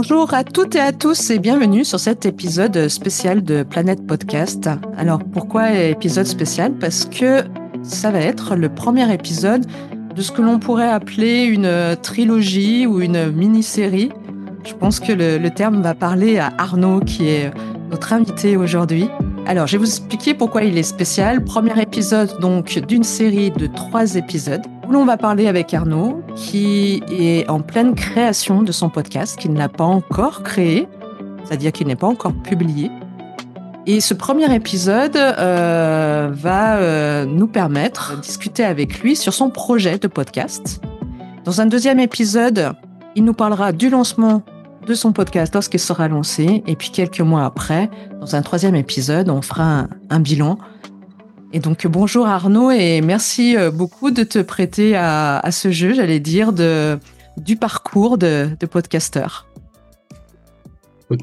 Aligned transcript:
Bonjour 0.00 0.32
à 0.32 0.44
toutes 0.44 0.76
et 0.76 0.80
à 0.80 0.92
tous 0.92 1.30
et 1.30 1.40
bienvenue 1.40 1.84
sur 1.84 1.98
cet 1.98 2.24
épisode 2.24 2.86
spécial 2.86 3.42
de 3.42 3.64
Planète 3.64 4.06
Podcast. 4.06 4.70
Alors 4.96 5.18
pourquoi 5.18 5.72
épisode 5.72 6.26
spécial? 6.26 6.72
Parce 6.78 7.04
que 7.04 7.42
ça 7.82 8.12
va 8.12 8.20
être 8.20 8.54
le 8.54 8.68
premier 8.68 9.12
épisode 9.12 9.66
de 10.14 10.22
ce 10.22 10.30
que 10.30 10.40
l'on 10.40 10.60
pourrait 10.60 10.88
appeler 10.88 11.46
une 11.46 11.96
trilogie 12.00 12.86
ou 12.86 13.00
une 13.00 13.32
mini-série. 13.32 14.12
Je 14.62 14.74
pense 14.74 15.00
que 15.00 15.10
le, 15.10 15.36
le 15.36 15.50
terme 15.50 15.82
va 15.82 15.94
parler 15.94 16.38
à 16.38 16.52
Arnaud 16.58 17.00
qui 17.00 17.26
est 17.26 17.50
notre 17.90 18.12
invité 18.12 18.56
aujourd'hui. 18.56 19.08
Alors, 19.46 19.66
je 19.66 19.72
vais 19.72 19.78
vous 19.78 19.90
expliquer 19.90 20.32
pourquoi 20.32 20.62
il 20.62 20.78
est 20.78 20.84
spécial. 20.84 21.42
Premier 21.42 21.82
épisode 21.82 22.38
donc 22.38 22.78
d'une 22.86 23.02
série 23.02 23.50
de 23.50 23.66
trois 23.66 24.14
épisodes 24.14 24.62
où 24.88 24.92
l'on 24.92 25.04
va 25.04 25.16
parler 25.16 25.46
avec 25.46 25.74
Arnaud 25.74 26.22
qui 26.34 27.02
est 27.10 27.48
en 27.50 27.60
pleine 27.60 27.94
création 27.94 28.62
de 28.62 28.72
son 28.72 28.88
podcast, 28.88 29.38
qui 29.38 29.48
ne 29.48 29.58
l'a 29.58 29.68
pas 29.68 29.84
encore 29.84 30.42
créé, 30.42 30.88
c'est-à-dire 31.44 31.72
qu'il 31.72 31.86
n'est 31.86 31.96
pas 31.96 32.06
encore 32.06 32.32
publié. 32.32 32.90
Et 33.86 34.00
ce 34.00 34.12
premier 34.14 34.54
épisode 34.54 35.16
euh, 35.16 36.30
va 36.32 36.76
euh, 36.76 37.24
nous 37.24 37.46
permettre 37.46 38.16
de 38.16 38.20
discuter 38.20 38.64
avec 38.64 39.00
lui 39.00 39.16
sur 39.16 39.32
son 39.32 39.50
projet 39.50 39.98
de 39.98 40.08
podcast. 40.08 40.82
Dans 41.44 41.60
un 41.60 41.66
deuxième 41.66 42.00
épisode, 42.00 42.72
il 43.14 43.24
nous 43.24 43.32
parlera 43.32 43.72
du 43.72 43.88
lancement 43.88 44.42
de 44.86 44.94
son 44.94 45.12
podcast 45.12 45.54
lorsqu'il 45.54 45.80
sera 45.80 46.08
lancé. 46.08 46.62
Et 46.66 46.76
puis 46.76 46.90
quelques 46.90 47.20
mois 47.20 47.44
après, 47.44 47.90
dans 48.20 48.34
un 48.36 48.42
troisième 48.42 48.74
épisode, 48.74 49.28
on 49.28 49.42
fera 49.42 49.86
un, 50.10 50.20
bilan. 50.20 50.58
Et 51.52 51.60
donc 51.60 51.86
bonjour 51.86 52.26
Arnaud 52.26 52.70
et 52.70 53.00
merci 53.00 53.56
euh, 53.56 53.70
beaucoup 53.70 54.10
de 54.10 54.22
te 54.22 54.38
prêter 54.38 54.94
à, 54.96 55.42
ce 55.50 55.70
jeu, 55.70 55.94
j'allais 55.94 56.20
dire, 56.20 56.52
du 56.52 57.56
parcours 57.56 58.18
de, 58.18 58.50
de 58.60 58.66
podcasteur. 58.66 59.48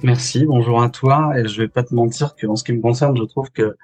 Merci, 0.02 0.46
bonjour 0.46 0.82
à 0.82 0.90
toi. 0.90 1.34
Et 1.38 1.48
je 1.48 1.62
vais 1.62 1.68
pas 1.68 1.84
te 1.84 1.94
mentir 1.94 2.36
que 2.36 2.48
en 2.48 2.56
ce 2.56 2.64
qui 2.64 2.74
me 2.74 2.82
concerne, 2.82 3.16
je 3.16 3.24
trouve 3.24 3.52
que 3.52 3.78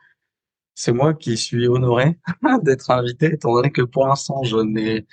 c'est 0.74 0.94
moi 0.94 1.14
qui 1.14 1.38
suis 1.38 1.68
honoré 1.68 2.18
d'être 2.64 2.90
invité, 2.90 3.28
étant 3.34 3.54
donné 3.54 3.72
que 3.72 3.84
pour 3.84 4.08
l'instant, 4.08 4.42
je 4.44 4.58
n'ai 4.58 5.06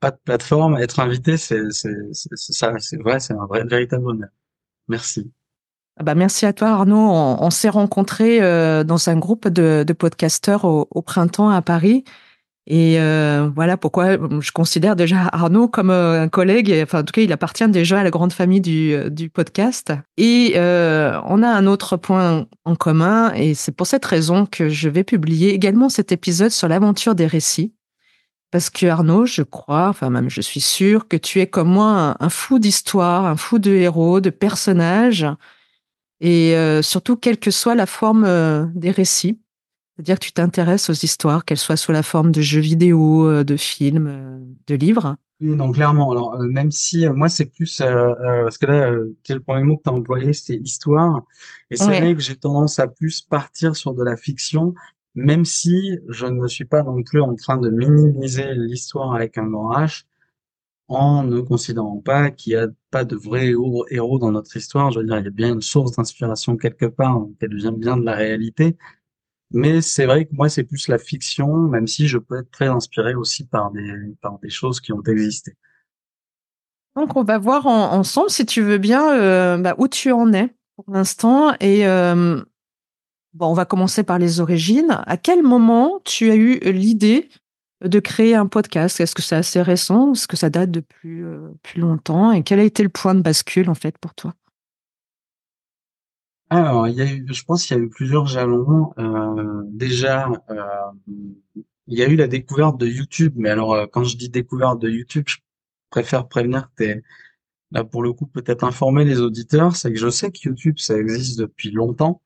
pas 0.00 0.10
de 0.10 0.18
plateforme. 0.24 0.76
Être 0.76 0.98
invité, 0.98 1.36
c'est 1.36 1.70
c'est 1.70 2.96
vrai, 3.00 3.20
c'est 3.20 3.34
un 3.34 3.46
vrai, 3.46 3.64
véritable 3.64 4.08
honneur. 4.08 4.30
Merci. 4.88 5.30
Ah 6.00 6.04
bah 6.04 6.14
merci 6.14 6.46
à 6.46 6.52
toi 6.52 6.68
Arnaud. 6.68 6.96
On, 6.96 7.50
s'est 7.50 7.68
rencontrés 7.68 8.40
euh, 8.40 8.84
dans 8.84 9.08
un 9.08 9.16
groupe 9.16 9.48
de, 9.48 9.84
de 9.84 9.92
podcasteurs 9.92 10.64
au, 10.64 11.02
printemps 11.02 11.50
à 11.50 11.60
Paris. 11.60 12.04
Et 12.68 13.00
euh, 13.00 13.50
voilà 13.56 13.76
pourquoi 13.76 14.12
je 14.40 14.52
considère 14.52 14.94
déjà 14.94 15.28
Arnaud 15.32 15.66
comme 15.66 15.90
euh, 15.90 16.22
un 16.22 16.28
collègue. 16.28 16.72
Enfin, 16.84 17.00
en 17.00 17.02
tout 17.02 17.12
cas, 17.12 17.22
il 17.22 17.32
appartient 17.32 17.66
déjà 17.68 17.98
à 17.98 18.04
la 18.04 18.10
grande 18.10 18.32
famille 18.32 18.60
du, 18.60 19.30
podcast. 19.30 19.92
Et 20.16 20.52
on 20.56 21.42
a 21.42 21.48
un 21.48 21.66
autre 21.66 21.96
point 21.96 22.46
en 22.64 22.76
commun, 22.76 23.32
et 23.34 23.54
c'est 23.54 23.72
pour 23.72 23.88
cette 23.88 24.04
raison 24.04 24.46
que 24.46 24.68
je 24.68 24.88
vais 24.88 25.02
publier 25.02 25.52
également 25.52 25.88
cet 25.88 26.12
épisode 26.12 26.50
sur 26.50 26.68
l'aventure 26.68 27.16
des 27.16 27.26
récits. 27.26 27.72
Parce 28.52 28.70
que 28.70 28.86
Arnaud, 28.86 29.26
je 29.26 29.42
crois, 29.42 29.88
enfin 29.88 30.10
même 30.10 30.30
je 30.30 30.40
suis 30.40 30.60
sûre 30.60 31.08
que 31.08 31.16
tu 31.16 31.40
es 31.40 31.48
comme 31.48 31.68
moi 31.68 32.16
un, 32.20 32.28
fou 32.28 32.58
d'histoire, 32.58 33.26
un 33.26 33.36
fou 33.36 33.58
de 33.58 33.72
héros, 33.72 34.20
de 34.20 34.30
personnages, 34.30 35.26
et 36.20 36.56
euh, 36.56 36.82
surtout 36.82 37.16
quelle 37.16 37.38
que 37.38 37.50
soit 37.50 37.74
la 37.74 37.86
forme 37.86 38.24
euh, 38.24 38.66
des 38.74 38.90
récits. 38.90 39.40
C'est-à-dire 39.96 40.18
que 40.18 40.24
tu 40.24 40.32
t'intéresses 40.32 40.90
aux 40.90 40.94
histoires, 40.94 41.44
qu'elles 41.44 41.58
soient 41.58 41.76
sous 41.76 41.92
la 41.92 42.02
forme 42.02 42.30
de 42.30 42.40
jeux 42.40 42.60
vidéo, 42.60 43.28
euh, 43.28 43.44
de 43.44 43.56
films, 43.56 44.56
de 44.66 44.74
livres. 44.74 45.16
Non, 45.40 45.70
clairement. 45.70 46.10
Alors, 46.10 46.38
même 46.38 46.72
si 46.72 47.06
moi, 47.08 47.28
c'est 47.28 47.46
plus 47.46 47.78
parce 47.78 48.58
que 48.58 48.66
là, 48.66 48.90
le 48.90 49.40
premier 49.40 49.62
mot 49.62 49.76
que 49.76 49.84
tu 49.84 49.90
as 49.90 49.92
employé, 49.92 50.32
c'est 50.32 50.56
histoire. 50.56 51.22
Et 51.70 51.76
c'est 51.76 51.84
vrai 51.84 52.14
que 52.14 52.20
j'ai 52.20 52.34
tendance 52.34 52.80
à 52.80 52.88
plus 52.88 53.20
partir 53.20 53.76
sur 53.76 53.94
de 53.94 54.02
la 54.02 54.16
fiction 54.16 54.74
même 55.18 55.44
si 55.44 55.98
je 56.08 56.26
ne 56.26 56.46
suis 56.46 56.64
pas 56.64 56.82
non 56.82 57.02
plus 57.02 57.20
en 57.20 57.34
train 57.34 57.58
de 57.58 57.70
minimiser 57.70 58.54
l'histoire 58.54 59.14
avec 59.14 59.36
un 59.36 59.48
grand 59.48 59.72
H, 59.72 60.04
en 60.86 61.24
ne 61.24 61.40
considérant 61.40 62.00
pas 62.00 62.30
qu'il 62.30 62.54
n'y 62.54 62.60
a 62.60 62.68
pas 62.90 63.04
de 63.04 63.16
vrais 63.16 63.52
héros 63.90 64.18
dans 64.18 64.32
notre 64.32 64.56
histoire. 64.56 64.90
Je 64.90 65.00
veux 65.00 65.06
dire, 65.06 65.18
il 65.18 65.24
y 65.24 65.28
a 65.28 65.30
bien 65.30 65.52
une 65.54 65.62
source 65.62 65.92
d'inspiration 65.92 66.56
quelque 66.56 66.86
part, 66.86 67.20
qu'elle 67.38 67.54
vient 67.54 67.72
bien 67.72 67.96
de 67.96 68.04
la 68.04 68.14
réalité. 68.14 68.76
Mais 69.50 69.80
c'est 69.80 70.06
vrai 70.06 70.26
que 70.26 70.34
moi, 70.34 70.48
c'est 70.48 70.64
plus 70.64 70.88
la 70.88 70.98
fiction, 70.98 71.56
même 71.56 71.86
si 71.86 72.06
je 72.06 72.18
peux 72.18 72.38
être 72.38 72.50
très 72.50 72.68
inspiré 72.68 73.14
aussi 73.14 73.46
par 73.46 73.70
des, 73.70 74.50
choses 74.50 74.80
qui 74.80 74.92
ont 74.92 75.02
existé. 75.02 75.56
Donc, 76.96 77.16
on 77.16 77.22
va 77.22 77.38
voir 77.38 77.66
ensemble, 77.66 78.30
si 78.30 78.44
tu 78.44 78.62
veux 78.62 78.78
bien, 78.78 79.14
euh, 79.14 79.56
bah, 79.56 79.74
où 79.78 79.88
tu 79.88 80.12
en 80.12 80.32
es 80.32 80.54
pour 80.76 80.92
l'instant 80.92 81.54
et 81.60 81.86
euh, 81.86 82.42
on 83.40 83.54
va 83.54 83.64
commencer 83.64 84.02
par 84.02 84.18
les 84.18 84.40
origines. 84.40 84.98
À 85.06 85.16
quel 85.16 85.42
moment 85.42 86.00
tu 86.04 86.30
as 86.30 86.36
eu 86.36 86.58
l'idée 86.58 87.28
de 87.82 88.00
créer 88.00 88.34
un 88.34 88.46
podcast 88.46 89.00
Est-ce 89.00 89.14
que 89.14 89.22
c'est 89.22 89.36
assez 89.36 89.62
récent 89.62 90.12
Est-ce 90.12 90.26
que 90.26 90.36
ça 90.36 90.50
date 90.50 90.70
de 90.70 90.80
plus, 90.80 91.26
euh, 91.26 91.50
plus 91.62 91.80
longtemps 91.80 92.32
Et 92.32 92.42
quel 92.42 92.60
a 92.60 92.64
été 92.64 92.82
le 92.82 92.88
point 92.88 93.14
de 93.14 93.22
bascule, 93.22 93.70
en 93.70 93.74
fait, 93.74 93.96
pour 93.98 94.14
toi? 94.14 94.34
Alors, 96.50 96.88
il 96.88 96.94
y 96.94 97.02
a 97.02 97.04
eu, 97.04 97.26
je 97.28 97.44
pense 97.44 97.66
qu'il 97.66 97.76
y 97.76 97.80
a 97.80 97.82
eu 97.82 97.88
plusieurs 97.88 98.26
jalons. 98.26 98.92
Euh, 98.98 99.62
déjà, 99.66 100.28
euh, 100.50 101.22
il 101.86 101.98
y 101.98 102.02
a 102.02 102.08
eu 102.08 102.16
la 102.16 102.26
découverte 102.26 102.78
de 102.78 102.86
YouTube. 102.86 103.34
Mais 103.36 103.50
alors, 103.50 103.88
quand 103.92 104.04
je 104.04 104.16
dis 104.16 104.30
découverte 104.30 104.80
de 104.80 104.88
YouTube, 104.88 105.24
je 105.28 105.36
préfère 105.90 106.26
prévenir 106.26 106.70
que 106.74 107.02
là, 107.70 107.84
pour 107.84 108.02
le 108.02 108.12
coup, 108.12 108.26
peut-être 108.26 108.64
informer 108.64 109.04
les 109.04 109.20
auditeurs. 109.20 109.76
C'est 109.76 109.92
que 109.92 109.98
je 109.98 110.08
sais 110.08 110.32
que 110.32 110.38
YouTube, 110.42 110.78
ça 110.78 110.96
existe 110.98 111.38
depuis 111.38 111.70
longtemps 111.70 112.22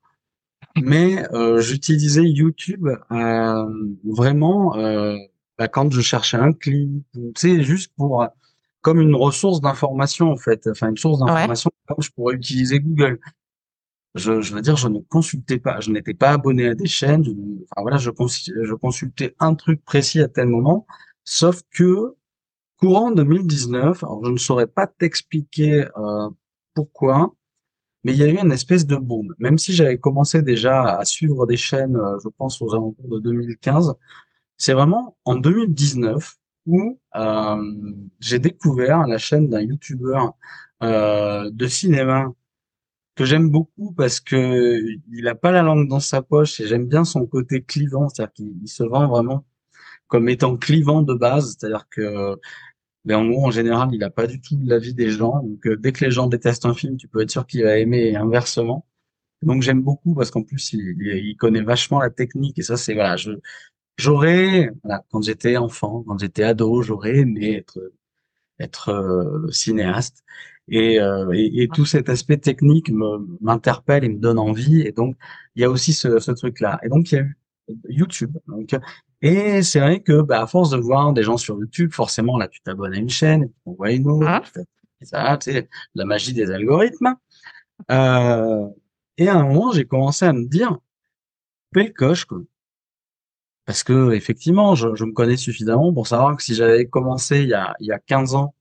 mais 0.81 1.23
j'utilisais 1.59 2.23
YouTube 2.23 2.87
vraiment 4.03 4.73
bah, 5.63 5.69
quand 5.69 5.89
je 5.91 6.01
cherchais 6.01 6.37
un 6.37 6.51
clip, 6.51 7.05
tu 7.13 7.31
sais, 7.37 7.63
juste 7.63 7.93
pour 7.95 8.27
comme 8.81 8.99
une 8.99 9.15
ressource 9.15 9.61
d'information 9.61 10.29
en 10.29 10.35
fait, 10.35 10.67
enfin 10.67 10.89
une 10.89 10.97
source 10.97 11.19
d'information 11.19 11.71
comme 11.87 12.01
je 12.01 12.11
pourrais 12.11 12.35
utiliser 12.35 12.81
Google. 12.81 13.19
Je, 14.15 14.41
je 14.41 14.53
veux 14.53 14.61
dire, 14.61 14.75
je 14.75 14.89
ne 14.89 14.99
consultais 14.99 15.59
pas, 15.59 15.79
je 15.79 15.89
n'étais 15.89 16.13
pas 16.13 16.31
abonné 16.31 16.67
à 16.67 16.75
des 16.75 16.85
chaînes, 16.85 17.23
je, 17.23 17.31
enfin 17.31 17.81
voilà, 17.81 17.97
je, 17.97 18.11
je 18.11 18.73
consultais 18.73 19.35
un 19.39 19.55
truc 19.55 19.83
précis 19.85 20.19
à 20.21 20.27
tel 20.27 20.47
moment, 20.47 20.85
sauf 21.23 21.61
que 21.71 22.15
courant 22.77 23.11
2019, 23.11 24.03
alors 24.03 24.25
je 24.25 24.31
ne 24.31 24.37
saurais 24.37 24.67
pas 24.67 24.85
t'expliquer 24.85 25.85
euh, 25.97 26.29
pourquoi, 26.73 27.33
mais 28.03 28.11
il 28.11 28.19
y 28.19 28.23
a 28.23 28.27
eu 28.27 28.37
une 28.37 28.51
espèce 28.51 28.85
de 28.85 28.97
boom. 28.97 29.33
Même 29.39 29.57
si 29.57 29.71
j'avais 29.73 29.97
commencé 29.97 30.41
déjà 30.41 30.97
à 30.97 31.05
suivre 31.05 31.47
des 31.47 31.57
chaînes, 31.57 31.95
euh, 31.95 32.17
je 32.21 32.27
pense 32.37 32.61
aux 32.61 32.73
alentours 32.73 33.07
de 33.07 33.19
2015, 33.19 33.95
c'est 34.57 34.73
vraiment 34.73 35.17
en 35.25 35.35
2019 35.35 36.35
où 36.65 36.99
euh, 37.15 37.73
j'ai 38.19 38.39
découvert 38.39 39.07
la 39.07 39.17
chaîne 39.17 39.49
d'un 39.49 39.61
YouTuber 39.61 40.19
euh, 40.83 41.49
de 41.51 41.67
cinéma 41.67 42.31
que 43.15 43.25
j'aime 43.25 43.49
beaucoup 43.49 43.93
parce 43.93 44.19
que 44.19 44.81
il 45.11 45.27
a 45.27 45.35
pas 45.35 45.51
la 45.51 45.61
langue 45.61 45.87
dans 45.87 45.99
sa 45.99 46.21
poche 46.21 46.59
et 46.59 46.67
j'aime 46.67 46.87
bien 46.87 47.05
son 47.05 47.25
côté 47.27 47.61
clivant, 47.63 48.09
c'est-à-dire 48.09 48.33
qu'il 48.33 48.67
se 48.67 48.83
vend 48.83 49.07
vraiment 49.07 49.45
comme 50.07 50.29
étant 50.29 50.57
clivant 50.57 51.01
de 51.01 51.13
base, 51.13 51.57
c'est-à-dire 51.57 51.87
que 51.89 52.37
mais 53.05 53.15
en 53.15 53.27
gros, 53.27 53.45
en 53.45 53.51
général, 53.51 53.89
il 53.91 53.99
n'a 53.99 54.09
pas 54.09 54.27
du 54.27 54.39
tout 54.41 54.57
l'avis 54.63 54.93
des 54.93 55.09
gens. 55.09 55.41
Donc, 55.43 55.65
euh, 55.67 55.75
dès 55.77 55.91
que 55.91 56.05
les 56.05 56.11
gens 56.11 56.27
détestent 56.27 56.65
un 56.65 56.73
film, 56.73 56.97
tu 56.97 57.07
peux 57.07 57.21
être 57.21 57.31
sûr 57.31 57.45
qu'il 57.45 57.63
va 57.63 57.77
aimer 57.77 58.15
inversement. 58.15 58.85
Donc, 59.41 59.61
j'aime 59.61 59.81
beaucoup 59.81 60.15
parce 60.15 60.31
qu'en 60.31 60.43
plus, 60.43 60.73
il, 60.73 60.95
il, 61.01 61.35
connaît 61.37 61.61
vachement 61.61 61.99
la 61.99 62.09
technique. 62.09 62.59
Et 62.59 62.63
ça, 62.63 62.77
c'est 62.77 62.93
voilà, 62.93 63.17
je 63.17 63.31
j'aurais 63.97 64.71
voilà, 64.83 65.03
quand 65.11 65.21
j'étais 65.21 65.57
enfant, 65.57 66.03
quand 66.07 66.17
j'étais 66.19 66.43
ado, 66.43 66.81
j'aurais 66.81 67.17
aimé 67.17 67.55
être 67.55 67.79
être 68.59 68.89
euh, 68.89 69.51
cinéaste. 69.51 70.23
Et, 70.69 70.99
euh, 71.01 71.29
et, 71.33 71.63
et, 71.63 71.67
tout 71.67 71.85
cet 71.85 72.07
aspect 72.07 72.37
technique 72.37 72.89
m'interpelle 73.41 74.05
et 74.05 74.09
me 74.09 74.19
donne 74.19 74.39
envie. 74.39 74.81
Et 74.81 74.93
donc, 74.93 75.17
il 75.55 75.61
y 75.61 75.65
a 75.65 75.69
aussi 75.69 75.93
ce, 75.93 76.19
ce 76.19 76.31
truc-là. 76.31 76.79
Et 76.83 76.89
donc, 76.89 77.11
il 77.11 77.15
y 77.15 77.17
a 77.19 77.25
YouTube. 77.89 78.31
Donc, 78.47 78.73
et 79.21 79.61
c'est 79.63 79.79
vrai 79.79 80.01
que, 80.01 80.21
bah, 80.21 80.41
à 80.41 80.47
force 80.47 80.71
de 80.71 80.77
voir 80.77 81.13
des 81.13 81.23
gens 81.23 81.37
sur 81.37 81.57
YouTube, 81.57 81.93
forcément, 81.93 82.37
là, 82.37 82.47
tu 82.47 82.61
t'abonnes 82.61 82.93
à 82.93 82.97
une 82.97 83.09
chaîne, 83.09 83.49
on 83.65 83.73
voit 83.73 83.91
une 83.91 84.07
autre, 84.07 84.27
ah. 84.27 84.41
ça, 85.01 85.37
tu 85.37 85.51
sais, 85.51 85.69
la 85.95 86.05
magie 86.05 86.33
des 86.33 86.51
algorithmes. 86.51 87.15
Euh, 87.91 88.67
et 89.17 89.29
à 89.29 89.37
un 89.37 89.43
moment, 89.43 89.71
j'ai 89.71 89.85
commencé 89.85 90.25
à 90.25 90.33
me 90.33 90.45
dire, 90.45 90.77
belle 91.71 91.93
coche, 91.93 92.25
quoi. 92.25 92.41
Parce 93.65 93.83
que, 93.83 94.11
effectivement, 94.13 94.75
je, 94.75 94.93
je, 94.95 95.05
me 95.05 95.13
connais 95.13 95.37
suffisamment 95.37 95.93
pour 95.93 96.07
savoir 96.07 96.35
que 96.35 96.43
si 96.43 96.53
j'avais 96.55 96.87
commencé 96.87 97.41
il 97.43 97.49
y 97.49 97.53
a, 97.53 97.75
il 97.79 97.87
y 97.87 97.91
a 97.91 97.99
15 97.99 98.35
ans, 98.35 98.55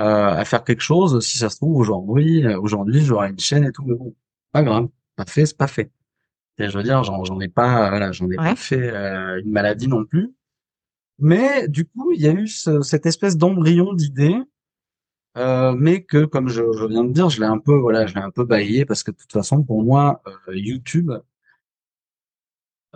euh, 0.00 0.02
à 0.02 0.44
faire 0.44 0.64
quelque 0.64 0.82
chose, 0.82 1.20
si 1.24 1.38
ça 1.38 1.50
se 1.50 1.56
trouve, 1.56 1.76
aujourd'hui, 1.76 2.46
aujourd'hui, 2.56 3.04
j'aurais 3.04 3.30
une 3.30 3.38
chaîne 3.38 3.64
et 3.64 3.72
tout, 3.72 3.84
mais 3.86 3.94
bon, 3.94 4.14
pas 4.52 4.62
grave, 4.62 4.88
pas 5.16 5.24
fait, 5.26 5.46
c'est 5.46 5.56
pas 5.56 5.68
fait 5.68 5.90
je 6.58 6.76
veux 6.76 6.84
dire, 6.84 7.02
j'en 7.04 7.40
ai 7.40 7.48
pas, 7.48 7.90
voilà, 7.90 8.12
j'en 8.12 8.30
ai 8.30 8.36
pas 8.36 8.56
fait 8.56 8.90
euh, 8.90 9.40
une 9.40 9.50
maladie 9.50 9.88
non 9.88 10.04
plus. 10.04 10.34
Mais 11.18 11.68
du 11.68 11.86
coup, 11.86 12.12
il 12.12 12.20
y 12.20 12.28
a 12.28 12.32
eu 12.32 12.48
ce, 12.48 12.82
cette 12.82 13.06
espèce 13.06 13.36
d'embryon 13.36 13.94
d'idée 13.94 14.36
Euh, 15.36 15.74
mais 15.76 16.04
que, 16.04 16.26
comme 16.26 16.48
je, 16.48 16.62
je, 16.78 16.86
viens 16.86 17.04
de 17.04 17.12
dire, 17.12 17.28
je 17.30 17.40
l'ai 17.40 17.46
un 17.46 17.58
peu, 17.58 17.76
voilà, 17.76 18.06
je 18.06 18.14
l'ai 18.14 18.20
un 18.20 18.30
peu 18.30 18.44
baillé 18.44 18.84
parce 18.86 19.02
que 19.02 19.10
de 19.10 19.16
toute 19.16 19.32
façon, 19.32 19.64
pour 19.64 19.82
moi, 19.82 20.22
euh, 20.26 20.56
YouTube, 20.56 21.10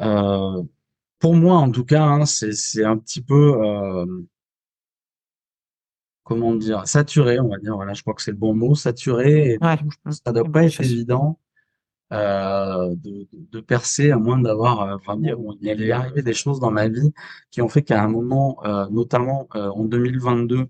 euh, 0.00 0.62
pour 1.18 1.34
moi 1.34 1.56
en 1.58 1.70
tout 1.70 1.84
cas, 1.84 2.02
hein, 2.04 2.26
c'est 2.26 2.52
c'est 2.52 2.84
un 2.84 2.96
petit 2.98 3.22
peu, 3.22 3.54
euh, 3.64 4.06
comment 6.24 6.54
dire, 6.54 6.86
saturé, 6.86 7.40
on 7.40 7.48
va 7.48 7.58
dire. 7.58 7.74
Voilà, 7.76 7.94
je 7.94 8.02
crois 8.02 8.14
que 8.14 8.22
c'est 8.22 8.30
le 8.30 8.36
bon 8.36 8.54
mot, 8.54 8.74
saturé. 8.74 9.52
Et 9.54 9.58
Ouais. 9.62 9.76
ça 10.10 10.32
doit 10.32 10.44
pas 10.44 10.48
bonne 10.50 10.64
être 10.64 10.72
chose. 10.72 10.86
évident 10.92 11.38
euh, 12.12 12.90
de, 12.96 13.28
de- 13.32 13.48
de 13.52 13.60
percer 13.60 14.10
à 14.12 14.18
moins 14.18 14.38
d'avoir 14.40 14.82
euh, 14.82 14.96
bon, 15.36 15.56
il 15.60 15.66
y 15.68 15.70
est 15.70 15.92
arrivé 15.92 16.22
des 16.22 16.34
choses 16.34 16.60
dans 16.60 16.70
ma 16.72 16.88
vie 16.88 17.12
qui 17.50 17.62
ont 17.62 17.68
fait 17.68 17.82
qu'à 17.82 18.02
un 18.02 18.08
moment, 18.08 18.58
euh, 18.66 18.86
notamment 18.90 19.48
euh, 19.56 19.68
en 19.70 19.84
2022, 19.84 20.68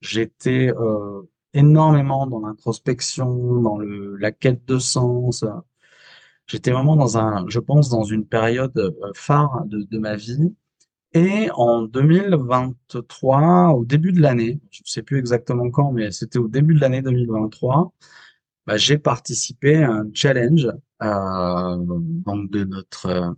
j'étais 0.00 0.72
euh, 0.76 1.22
énormément 1.54 2.26
dans 2.26 2.40
l'introspection, 2.40 3.62
dans 3.62 3.78
le 3.78 4.16
la 4.16 4.32
quête 4.32 4.64
de 4.66 4.78
sens. 4.78 5.44
J'étais 6.50 6.72
vraiment 6.72 6.96
dans 6.96 7.16
un, 7.16 7.44
je 7.48 7.60
pense, 7.60 7.88
dans 7.90 8.02
une 8.02 8.26
période 8.26 8.76
euh, 8.76 8.90
phare 9.14 9.62
de, 9.66 9.86
de 9.88 9.98
ma 9.98 10.16
vie. 10.16 10.52
Et 11.12 11.48
en 11.54 11.82
2023, 11.82 13.68
au 13.68 13.84
début 13.84 14.10
de 14.12 14.20
l'année, 14.20 14.60
je 14.70 14.80
ne 14.82 14.86
sais 14.88 15.02
plus 15.02 15.18
exactement 15.18 15.70
quand, 15.70 15.92
mais 15.92 16.10
c'était 16.10 16.40
au 16.40 16.48
début 16.48 16.74
de 16.74 16.80
l'année 16.80 17.02
2023, 17.02 17.92
bah, 18.66 18.76
j'ai 18.76 18.98
participé 18.98 19.76
à 19.82 19.92
un 19.92 20.08
challenge 20.12 20.66
euh, 21.02 21.76
donc 21.78 22.50
de 22.50 22.64
notre 22.64 23.34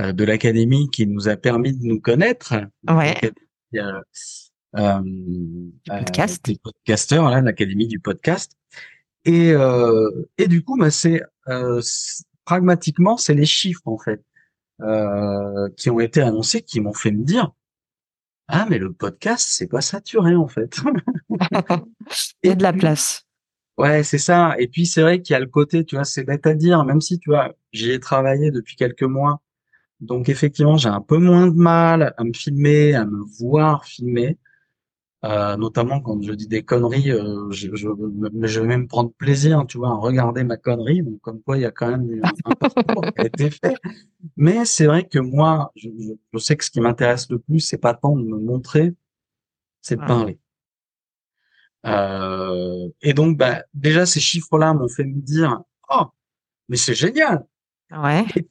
euh, 0.00 0.12
de 0.12 0.24
l'académie 0.24 0.88
qui 0.90 1.06
nous 1.08 1.28
a 1.28 1.36
permis 1.36 1.76
de 1.76 1.84
nous 1.84 2.00
connaître. 2.00 2.54
Ouais. 2.88 3.16
Euh, 3.74 4.00
euh, 4.76 5.00
podcast. 5.84 6.44
des 6.44 6.58
podcasteurs, 6.62 7.28
l'académie 7.28 7.88
du 7.88 7.98
podcast. 7.98 8.52
Et 9.24 9.52
et 10.38 10.48
du 10.48 10.62
coup, 10.62 10.78
bah, 10.78 10.90
c'est- 10.90 11.22
pragmatiquement, 12.44 13.16
c'est 13.16 13.34
les 13.34 13.46
chiffres 13.46 13.86
en 13.86 13.98
fait 13.98 14.24
euh, 14.82 15.68
qui 15.76 15.90
ont 15.90 16.00
été 16.00 16.20
annoncés 16.22 16.62
qui 16.62 16.80
m'ont 16.80 16.94
fait 16.94 17.10
me 17.10 17.22
dire 17.22 17.52
ah 18.48 18.66
mais 18.68 18.78
le 18.78 18.92
podcast 18.92 19.46
c'est 19.50 19.68
pas 19.68 19.80
saturé 19.80 20.34
en 20.34 20.48
fait. 20.48 20.80
Il 22.42 22.48
y 22.48 22.52
a 22.52 22.54
de 22.54 22.62
la 22.62 22.72
place. 22.72 23.26
Ouais, 23.78 24.02
c'est 24.02 24.18
ça. 24.18 24.54
Et 24.58 24.68
puis 24.68 24.86
c'est 24.86 25.02
vrai 25.02 25.22
qu'il 25.22 25.32
y 25.32 25.36
a 25.36 25.40
le 25.40 25.46
côté, 25.46 25.84
tu 25.84 25.94
vois, 25.94 26.04
c'est 26.04 26.24
bête 26.24 26.46
à 26.46 26.54
dire, 26.54 26.84
même 26.84 27.00
si 27.00 27.18
tu 27.18 27.30
vois, 27.30 27.54
j'y 27.72 27.90
ai 27.92 28.00
travaillé 28.00 28.50
depuis 28.50 28.76
quelques 28.76 29.04
mois, 29.04 29.40
donc 30.00 30.28
effectivement 30.28 30.76
j'ai 30.76 30.88
un 30.88 31.00
peu 31.00 31.18
moins 31.18 31.46
de 31.46 31.56
mal 31.56 32.14
à 32.16 32.24
me 32.24 32.32
filmer, 32.32 32.94
à 32.94 33.04
me 33.06 33.22
voir 33.38 33.84
filmer, 33.84 34.38
euh, 35.24 35.56
notamment 35.56 36.00
quand 36.00 36.22
je 36.22 36.32
dis 36.32 36.48
des 36.48 36.62
conneries, 36.64 37.10
euh, 37.10 37.50
je, 37.50 37.74
je, 37.74 37.88
mais 38.32 38.48
je 38.48 38.60
vais 38.60 38.66
même 38.66 38.88
prendre 38.88 39.12
plaisir, 39.12 39.64
tu 39.68 39.78
vois, 39.78 39.90
à 39.90 39.94
regarder 39.94 40.44
ma 40.44 40.56
connerie, 40.56 41.02
donc 41.02 41.20
comme 41.20 41.42
quoi 41.42 41.58
il 41.58 41.62
y 41.62 41.66
a 41.66 41.70
quand 41.70 41.88
même 41.90 42.10
eu 42.10 42.22
un, 42.44 42.54
parcours 42.54 43.04
qui 43.14 43.20
a 43.22 43.26
été 43.26 43.50
fait. 43.50 43.76
Mais 44.36 44.64
c'est 44.64 44.86
vrai 44.86 45.06
que 45.06 45.18
moi, 45.18 45.72
je, 45.76 45.88
je, 45.98 46.12
je 46.32 46.38
sais 46.38 46.56
que 46.56 46.64
ce 46.64 46.70
qui 46.70 46.80
m'intéresse 46.80 47.30
le 47.30 47.38
plus, 47.38 47.60
c'est 47.60 47.78
pas 47.78 47.94
tant 47.94 48.16
de 48.16 48.24
me 48.24 48.38
montrer, 48.38 48.94
c'est 49.82 49.96
de 49.96 50.00
Ouais. 50.02 50.06
parler. 50.06 50.38
Euh, 51.86 52.88
et 53.02 53.14
donc, 53.14 53.38
bah, 53.38 53.62
déjà, 53.74 54.06
ces 54.06 54.20
chiffres-là 54.20 54.74
m'ont 54.74 54.88
fait 54.88 55.04
me 55.04 55.20
dire, 55.20 55.60
oh, 55.90 56.04
mais 56.68 56.76
c'est 56.76 56.94
génial. 56.94 57.46
Ouais. 57.90 58.24
Et 58.36 58.46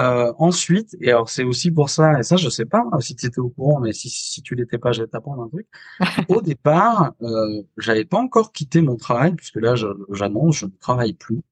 euh, 0.00 0.32
ensuite, 0.38 0.96
et 1.00 1.10
alors 1.10 1.28
c'est 1.30 1.44
aussi 1.44 1.70
pour 1.70 1.90
ça, 1.90 2.18
et 2.20 2.22
ça 2.22 2.36
je 2.36 2.48
sais 2.48 2.64
pas 2.64 2.84
hein, 2.92 3.00
si 3.00 3.16
tu 3.16 3.26
étais 3.26 3.38
au 3.40 3.48
courant, 3.50 3.80
mais 3.80 3.92
si, 3.92 4.08
si 4.10 4.42
tu 4.42 4.54
l'étais 4.54 4.78
pas, 4.78 4.92
je 4.92 5.02
vais 5.02 5.08
t'apprendre 5.08 5.42
un 5.42 5.48
truc. 5.48 5.66
Au 6.28 6.42
départ, 6.42 7.14
euh, 7.22 7.62
j'avais 7.78 8.04
pas 8.04 8.18
encore 8.18 8.52
quitté 8.52 8.82
mon 8.82 8.96
travail, 8.96 9.34
puisque 9.34 9.56
là 9.56 9.74
j'annonce, 10.10 10.58
je 10.58 10.66
ne 10.66 10.70
travaille 10.80 11.14
plus. 11.14 11.42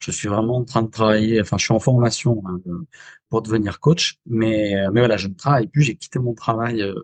Je 0.00 0.10
suis 0.10 0.28
vraiment 0.28 0.58
en 0.58 0.64
train 0.64 0.82
de 0.82 0.90
travailler, 0.90 1.40
enfin 1.40 1.58
je 1.58 1.64
suis 1.64 1.74
en 1.74 1.80
formation 1.80 2.42
hein, 2.46 2.60
de- 2.66 2.86
pour 3.30 3.42
devenir 3.42 3.80
coach, 3.80 4.18
mais 4.26 4.76
euh, 4.76 4.90
mais 4.92 5.00
voilà, 5.00 5.16
je 5.16 5.28
ne 5.28 5.34
travaille 5.34 5.66
plus. 5.68 5.82
J'ai 5.82 5.96
quitté 5.96 6.18
mon 6.18 6.34
travail 6.34 6.82
euh, 6.82 6.94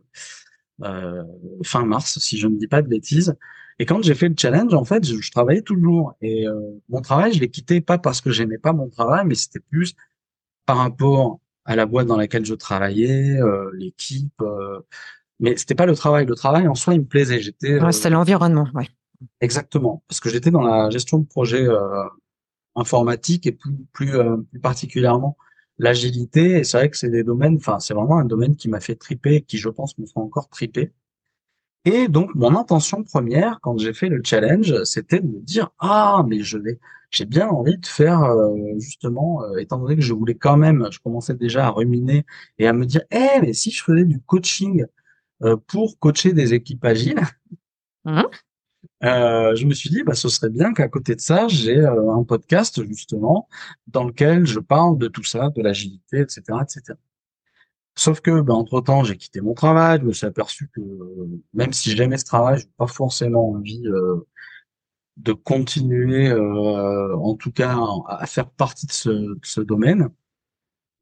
euh, 0.82 1.22
fin 1.64 1.84
mars, 1.84 2.18
si 2.18 2.38
je 2.38 2.46
ne 2.48 2.56
dis 2.56 2.68
pas 2.68 2.82
de 2.82 2.88
bêtises. 2.88 3.34
Et 3.78 3.86
quand 3.86 4.02
j'ai 4.02 4.14
fait 4.14 4.28
le 4.28 4.34
challenge, 4.38 4.74
en 4.74 4.84
fait, 4.84 5.04
je, 5.06 5.20
je 5.20 5.30
travaillais 5.30 5.62
toujours. 5.62 6.14
Et 6.20 6.46
euh, 6.46 6.60
mon 6.88 7.00
travail, 7.00 7.32
je 7.32 7.40
l'ai 7.40 7.50
quitté 7.50 7.80
pas 7.80 7.98
parce 7.98 8.20
que 8.20 8.30
j'aimais 8.30 8.58
pas 8.58 8.72
mon 8.72 8.88
travail, 8.88 9.24
mais 9.26 9.34
c'était 9.34 9.60
plus 9.60 9.94
par 10.66 10.78
rapport 10.78 11.40
à 11.64 11.76
la 11.76 11.86
boîte 11.86 12.06
dans 12.06 12.16
laquelle 12.16 12.44
je 12.44 12.54
travaillais, 12.54 13.40
euh, 13.40 13.70
l'équipe. 13.74 14.32
euh, 14.42 14.80
mais 15.40 15.56
c'était 15.56 15.74
pas 15.74 15.86
le 15.86 15.94
travail. 15.94 16.26
Le 16.26 16.34
travail 16.34 16.68
en 16.68 16.74
soi, 16.74 16.94
il 16.94 17.00
me 17.00 17.06
plaisait. 17.06 17.40
J'étais 17.40 17.72
euh, 17.80 17.90
C'était 17.92 18.10
l'environnement. 18.10 18.68
Ouais. 18.74 18.88
exactement 19.40 20.02
parce 20.08 20.20
que 20.20 20.28
j'étais 20.30 20.50
dans 20.50 20.62
la 20.62 20.90
gestion 20.90 21.18
de 21.18 21.26
projet 21.26 21.66
euh, 21.66 22.04
informatique 22.74 23.46
et 23.46 23.52
plus 23.52 23.76
plus, 23.92 24.16
euh, 24.16 24.36
plus 24.50 24.60
particulièrement 24.60 25.36
l'agilité. 25.78 26.58
Et 26.58 26.64
c'est 26.64 26.76
vrai 26.78 26.90
que 26.90 26.96
c'est 26.96 27.10
des 27.10 27.24
domaines. 27.24 27.56
Enfin, 27.56 27.78
c'est 27.80 27.94
vraiment 27.94 28.18
un 28.18 28.24
domaine 28.24 28.56
qui 28.56 28.68
m'a 28.68 28.80
fait 28.80 28.94
triper, 28.96 29.42
qui 29.42 29.58
je 29.58 29.68
pense 29.68 29.98
me 29.98 30.06
fera 30.06 30.20
encore 30.20 30.48
triper. 30.48 30.92
Et 31.84 32.06
donc, 32.06 32.34
mon 32.36 32.56
intention 32.56 33.02
première, 33.02 33.58
quand 33.60 33.76
j'ai 33.78 33.92
fait 33.92 34.08
le 34.08 34.20
challenge, 34.24 34.84
c'était 34.84 35.18
de 35.20 35.26
me 35.26 35.40
dire, 35.40 35.70
ah, 35.80 36.24
mais 36.28 36.38
je 36.40 36.56
vais, 36.58 36.78
j'ai 37.12 37.26
bien 37.26 37.48
envie 37.48 37.78
de 37.78 37.86
faire, 37.86 38.22
euh, 38.24 38.56
justement, 38.78 39.44
euh, 39.44 39.58
étant 39.58 39.78
donné 39.78 39.96
que 39.96 40.02
je 40.02 40.14
voulais 40.14 40.34
quand 40.36 40.56
même, 40.56 40.88
je 40.92 40.98
commençais 41.00 41.34
déjà 41.34 41.66
à 41.66 41.70
ruminer 41.70 42.26
et 42.58 42.66
à 42.68 42.72
me 42.74 42.86
dire, 42.86 43.02
eh, 43.12 43.40
mais 43.42 43.52
si 43.54 43.70
je 43.70 43.82
faisais 43.84 44.04
du 44.06 44.20
coaching 44.22 44.86
euh, 45.44 45.56
pour 45.68 45.98
coacher 46.00 46.32
des 46.32 46.54
équipes 46.54 46.84
agiles, 46.84 47.20
Mhm. 48.04 48.24
euh, 49.04 49.54
je 49.56 49.66
me 49.66 49.74
suis 49.74 49.90
dit, 49.90 50.02
bah, 50.04 50.14
ce 50.14 50.28
serait 50.28 50.50
bien 50.50 50.72
qu'à 50.74 50.88
côté 50.88 51.14
de 51.16 51.20
ça, 51.20 51.48
j'ai 51.48 51.78
euh, 51.78 52.12
un 52.14 52.24
podcast, 52.24 52.84
justement, 52.86 53.48
dans 53.88 54.04
lequel 54.04 54.46
je 54.46 54.60
parle 54.60 54.98
de 54.98 55.08
tout 55.08 55.24
ça, 55.24 55.50
de 55.50 55.62
l'agilité, 55.62 56.20
etc., 56.20 56.42
etc. 56.62 56.98
Sauf 57.94 58.20
que, 58.20 58.40
ben, 58.40 58.54
entre-temps, 58.54 59.04
j'ai 59.04 59.16
quitté 59.16 59.40
mon 59.40 59.54
travail, 59.54 59.98
je 60.00 60.06
me 60.06 60.12
suis 60.12 60.26
aperçu 60.26 60.68
que 60.74 60.80
euh, 60.80 61.40
même 61.52 61.72
si 61.74 61.90
j'aimais 61.94 62.16
ce 62.18 62.24
travail, 62.24 62.60
j'ai 62.60 62.68
pas 62.78 62.86
forcément 62.86 63.50
envie 63.50 63.86
euh, 63.86 64.26
de 65.16 65.32
continuer, 65.32 66.28
euh, 66.28 67.16
en 67.16 67.34
tout 67.34 67.52
cas, 67.52 67.78
à 68.08 68.26
faire 68.26 68.48
partie 68.50 68.86
de 68.86 68.92
ce, 68.92 69.08
de 69.10 69.38
ce 69.42 69.60
domaine. 69.60 70.08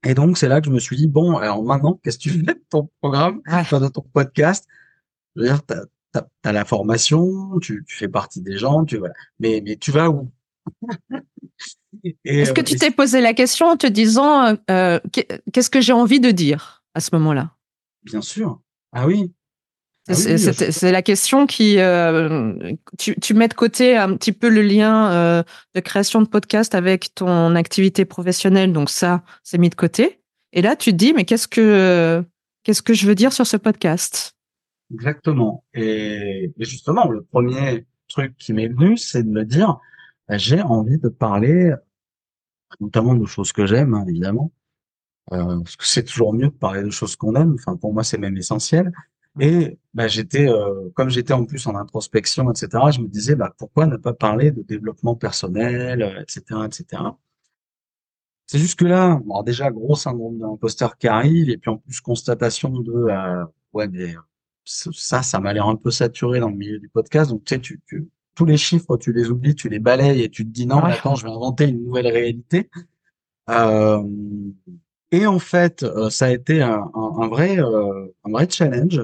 Et 0.04 0.14
donc, 0.14 0.38
c'est 0.38 0.48
là 0.48 0.60
que 0.60 0.66
je 0.66 0.72
me 0.72 0.78
suis 0.80 0.96
dit, 0.96 1.08
bon, 1.08 1.36
alors 1.36 1.62
maintenant, 1.62 2.00
qu'est-ce 2.02 2.18
que 2.18 2.22
tu 2.24 2.30
fais 2.30 2.38
de 2.42 2.64
ton 2.70 2.88
programme, 3.00 3.42
de 3.46 3.88
ton 3.88 4.02
podcast? 4.12 4.66
Je 5.36 5.42
veux 5.42 5.46
dire, 5.48 5.62
t'as, 5.64 5.84
t'as, 6.12 6.26
t'as 6.42 6.52
la 6.52 6.64
formation, 6.64 7.58
tu, 7.60 7.84
tu 7.86 7.96
fais 7.96 8.08
partie 8.08 8.40
des 8.40 8.56
gens, 8.58 8.84
tu 8.84 8.96
voilà. 8.98 9.14
Mais, 9.38 9.62
mais 9.64 9.76
tu 9.76 9.90
vas 9.90 10.10
où? 10.10 10.30
Est-ce 12.24 12.52
que 12.52 12.60
euh, 12.60 12.64
tu 12.64 12.76
t'es 12.76 12.90
posé 12.90 13.20
la 13.20 13.34
question 13.34 13.66
en 13.66 13.76
te 13.76 13.86
disant 13.86 14.56
euh, 14.70 15.00
qu'est- 15.12 15.42
qu'est-ce 15.52 15.70
que 15.70 15.80
j'ai 15.80 15.92
envie 15.92 16.20
de 16.20 16.30
dire 16.30 16.82
à 16.94 17.00
ce 17.00 17.10
moment-là? 17.14 17.56
Bien 18.04 18.22
sûr. 18.22 18.60
Ah 18.92 19.06
oui. 19.06 19.32
Ah 20.08 20.14
oui, 20.16 20.38
C'est 20.38 20.92
la 20.92 21.02
question 21.02 21.46
qui. 21.46 21.78
euh, 21.78 22.54
tu, 22.98 23.14
tu 23.20 23.34
mets 23.34 23.48
de 23.48 23.54
côté 23.54 23.96
un 23.96 24.16
petit 24.16 24.32
peu 24.32 24.48
le 24.48 24.62
lien 24.62 25.12
euh, 25.12 25.42
de 25.74 25.80
création 25.80 26.20
de 26.22 26.26
podcast 26.26 26.74
avec 26.74 27.14
ton 27.14 27.54
activité 27.54 28.04
professionnelle, 28.04 28.72
donc 28.72 28.90
ça, 28.90 29.22
c'est 29.44 29.58
mis 29.58 29.68
de 29.68 29.74
côté. 29.74 30.20
Et 30.52 30.62
là, 30.62 30.74
tu 30.74 30.90
te 30.90 30.96
dis, 30.96 31.12
mais 31.12 31.24
qu'est-ce 31.24 31.46
que 31.46 32.24
qu'est-ce 32.64 32.82
que 32.82 32.94
je 32.94 33.06
veux 33.06 33.14
dire 33.14 33.32
sur 33.32 33.46
ce 33.46 33.56
podcast? 33.56 34.34
Exactement. 34.92 35.64
Et, 35.74 36.50
et 36.58 36.64
justement, 36.64 37.08
le 37.08 37.22
premier 37.22 37.86
truc 38.08 38.36
qui 38.36 38.52
m'est 38.52 38.68
venu, 38.68 38.96
c'est 38.96 39.22
de 39.22 39.28
me 39.30 39.44
dire, 39.44 39.78
bah, 40.28 40.36
j'ai 40.38 40.60
envie 40.62 40.98
de 40.98 41.08
parler, 41.08 41.72
notamment 42.80 43.14
de 43.14 43.24
choses 43.26 43.52
que 43.52 43.66
j'aime, 43.66 43.94
hein, 43.94 44.04
évidemment, 44.08 44.50
euh, 45.32 45.60
parce 45.60 45.76
que 45.76 45.86
c'est 45.86 46.04
toujours 46.04 46.32
mieux 46.34 46.46
de 46.48 46.52
parler 46.52 46.82
de 46.82 46.90
choses 46.90 47.14
qu'on 47.14 47.36
aime. 47.36 47.54
Enfin, 47.54 47.76
pour 47.76 47.92
moi, 47.92 48.02
c'est 48.02 48.18
même 48.18 48.36
essentiel. 48.36 48.90
Et 49.38 49.78
bah, 49.94 50.08
j'étais, 50.08 50.48
euh, 50.48 50.90
comme 50.94 51.08
j'étais 51.08 51.32
en 51.32 51.44
plus 51.44 51.66
en 51.66 51.76
introspection, 51.76 52.50
etc., 52.50 52.68
je 52.92 53.00
me 53.00 53.06
disais, 53.08 53.36
bah, 53.36 53.52
pourquoi 53.58 53.86
ne 53.86 53.96
pas 53.96 54.12
parler 54.12 54.50
de 54.50 54.62
développement 54.62 55.14
personnel, 55.14 56.02
euh, 56.02 56.20
etc., 56.22 56.60
etc. 56.66 57.02
C'est 58.46 58.58
juste 58.58 58.78
que 58.78 58.84
là, 58.84 59.20
bon, 59.24 59.42
déjà, 59.42 59.70
gros 59.70 59.94
syndrome 59.94 60.38
de 60.38 60.42
l'imposteur 60.42 60.96
qui 60.98 61.06
arrive, 61.06 61.48
et 61.50 61.58
puis 61.58 61.70
en 61.70 61.76
plus, 61.78 62.00
constatation 62.00 62.70
de, 62.70 62.92
euh, 62.92 63.44
ouais, 63.72 63.86
mais 63.88 64.14
ça, 64.64 65.22
ça 65.22 65.38
m'a 65.38 65.52
l'air 65.52 65.66
un 65.68 65.76
peu 65.76 65.90
saturé 65.92 66.40
dans 66.40 66.48
le 66.50 66.56
milieu 66.56 66.78
du 66.80 66.88
podcast. 66.88 67.30
Donc, 67.30 67.44
tu 67.44 67.54
sais, 67.54 67.60
tu, 67.60 67.80
tu- 67.86 68.08
tous 68.34 68.44
les 68.44 68.56
chiffres, 68.56 68.96
tu 68.96 69.12
les 69.12 69.30
oublies, 69.30 69.54
tu 69.54 69.68
les 69.68 69.78
balayes 69.78 70.22
et 70.22 70.28
tu 70.30 70.44
te 70.44 70.50
dis 70.50 70.66
non, 70.66 70.82
Ouais. 70.82 70.92
attends, 70.92 71.14
je 71.14 71.24
vais 71.24 71.30
inventer 71.32 71.68
une 71.68 71.84
nouvelle 71.84 72.06
réalité. 72.08 72.68
Euh, 73.50 74.02
et 75.12 75.26
en 75.26 75.38
fait, 75.38 75.82
euh, 75.82 76.10
ça 76.10 76.26
a 76.26 76.30
été 76.30 76.62
un, 76.62 76.90
un- 76.94 77.12
un 77.22 77.28
vrai, 77.28 77.58
euh, 77.60 78.06
un 78.24 78.30
vrai 78.30 78.48
challenge 78.50 79.00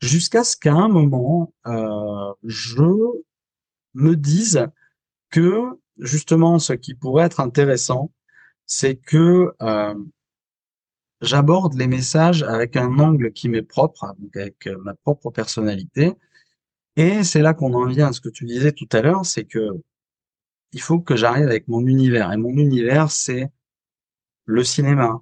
jusqu'à 0.00 0.44
ce 0.44 0.56
qu'à 0.56 0.72
un 0.74 0.88
moment, 0.88 1.52
euh, 1.66 2.32
je 2.44 2.82
me 3.94 4.14
dise 4.16 4.66
que 5.30 5.78
justement, 5.98 6.58
ce 6.58 6.74
qui 6.74 6.94
pourrait 6.94 7.26
être 7.26 7.40
intéressant, 7.40 8.12
c'est 8.66 8.96
que 8.96 9.52
euh, 9.62 9.94
j'aborde 11.22 11.74
les 11.78 11.86
messages 11.86 12.42
avec 12.42 12.76
un 12.76 12.98
angle 12.98 13.32
qui 13.32 13.48
m'est 13.48 13.62
propre, 13.62 14.06
donc 14.18 14.36
avec 14.36 14.66
euh, 14.66 14.76
ma 14.84 14.92
propre 14.94 15.30
personnalité, 15.30 16.12
Et 16.96 17.24
c'est 17.24 17.42
là 17.42 17.54
qu'on 17.54 17.74
en 17.74 17.86
vient 17.86 18.08
à 18.08 18.12
ce 18.14 18.20
que 18.22 18.30
tu 18.30 18.44
disais 18.46 18.72
tout 18.72 18.88
à 18.92 19.02
l'heure, 19.02 19.26
c'est 19.26 19.44
que 19.44 19.60
il 20.72 20.80
faut 20.82 20.98
que 21.00 21.14
j'arrive 21.16 21.46
avec 21.46 21.68
mon 21.68 21.86
univers. 21.86 22.32
Et 22.32 22.36
mon 22.36 22.50
univers, 22.56 23.10
c'est 23.12 23.50
le 24.46 24.64
cinéma, 24.64 25.20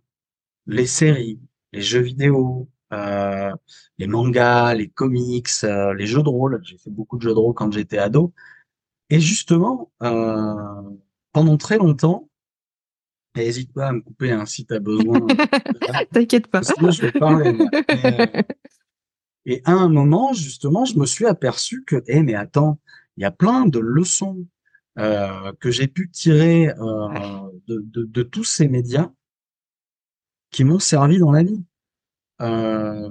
les 0.68 0.86
séries, 0.86 1.40
les 1.72 1.82
jeux 1.82 2.00
vidéo, 2.00 2.68
euh, 2.92 3.52
les 3.98 4.06
mangas, 4.06 4.74
les 4.74 4.88
comics, 4.88 5.48
euh, 5.64 5.94
les 5.94 6.06
jeux 6.06 6.22
de 6.22 6.28
rôle. 6.28 6.60
J'ai 6.62 6.78
fait 6.78 6.90
beaucoup 6.90 7.16
de 7.16 7.22
jeux 7.22 7.34
de 7.34 7.38
rôle 7.38 7.54
quand 7.54 7.72
j'étais 7.72 7.98
ado. 7.98 8.32
Et 9.10 9.18
justement, 9.18 9.90
euh, 10.02 10.54
pendant 11.32 11.56
très 11.56 11.78
longtemps, 11.78 12.28
n'hésite 13.34 13.72
pas 13.72 13.88
à 13.88 13.92
me 13.92 14.00
couper 14.00 14.30
hein, 14.30 14.46
si 14.46 14.66
tu 14.66 14.74
as 14.74 14.78
besoin. 14.78 15.26
T'inquiète 16.12 16.48
pas. 16.48 16.60
je 16.62 17.02
vais 17.02 17.12
parler. 17.12 17.58
Euh, 18.04 18.42
et 19.46 19.62
à 19.64 19.72
un 19.72 19.88
moment, 19.88 20.34
justement, 20.34 20.84
je 20.84 20.98
me 20.98 21.06
suis 21.06 21.24
aperçu 21.24 21.82
que, 21.84 22.02
eh, 22.06 22.22
mais 22.22 22.34
attends, 22.34 22.78
il 23.16 23.22
y 23.22 23.24
a 23.24 23.30
plein 23.30 23.64
de 23.64 23.78
leçons 23.78 24.46
euh, 24.98 25.52
que 25.60 25.70
j'ai 25.70 25.88
pu 25.88 26.10
tirer 26.10 26.68
euh, 26.68 27.48
de, 27.66 27.82
de, 27.86 28.04
de, 28.04 28.22
tous 28.22 28.44
ces 28.44 28.68
médias 28.68 29.10
qui 30.50 30.64
m'ont 30.64 30.78
servi 30.78 31.18
dans 31.18 31.32
la 31.32 31.42
vie. 31.42 31.62
Euh, 32.40 33.10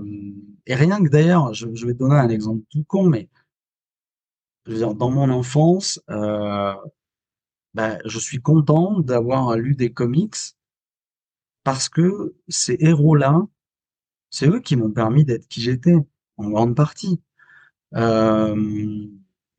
et 0.66 0.76
rien 0.76 1.04
que 1.04 1.10
d'ailleurs, 1.10 1.54
je, 1.54 1.68
je, 1.74 1.86
vais 1.86 1.94
donner 1.94 2.16
un 2.16 2.30
exemple 2.30 2.64
tout 2.72 2.84
con, 2.86 3.04
mais 3.10 3.30
je 4.66 4.72
veux 4.74 4.78
dire, 4.78 4.96
dans 4.96 5.10
mon 5.10 5.30
enfance, 5.30 6.02
euh, 6.10 6.74
bah, 7.74 7.98
je 8.06 8.20
suis 8.20 8.42
content 8.42 9.00
d'avoir 9.00 9.56
lu 9.56 9.76
des 9.76 9.94
comics 9.94 10.36
parce 11.64 11.90
que 11.90 12.36
ces 12.48 12.78
héros-là, 12.80 13.46
c'est 14.30 14.48
eux 14.48 14.60
qui 14.62 14.76
m'ont 14.76 14.92
permis 14.92 15.26
d'être 15.26 15.48
qui 15.48 15.62
j'étais, 15.62 15.96
en 16.38 16.50
grande 16.50 16.76
partie. 16.76 17.22
Euh, 17.96 19.08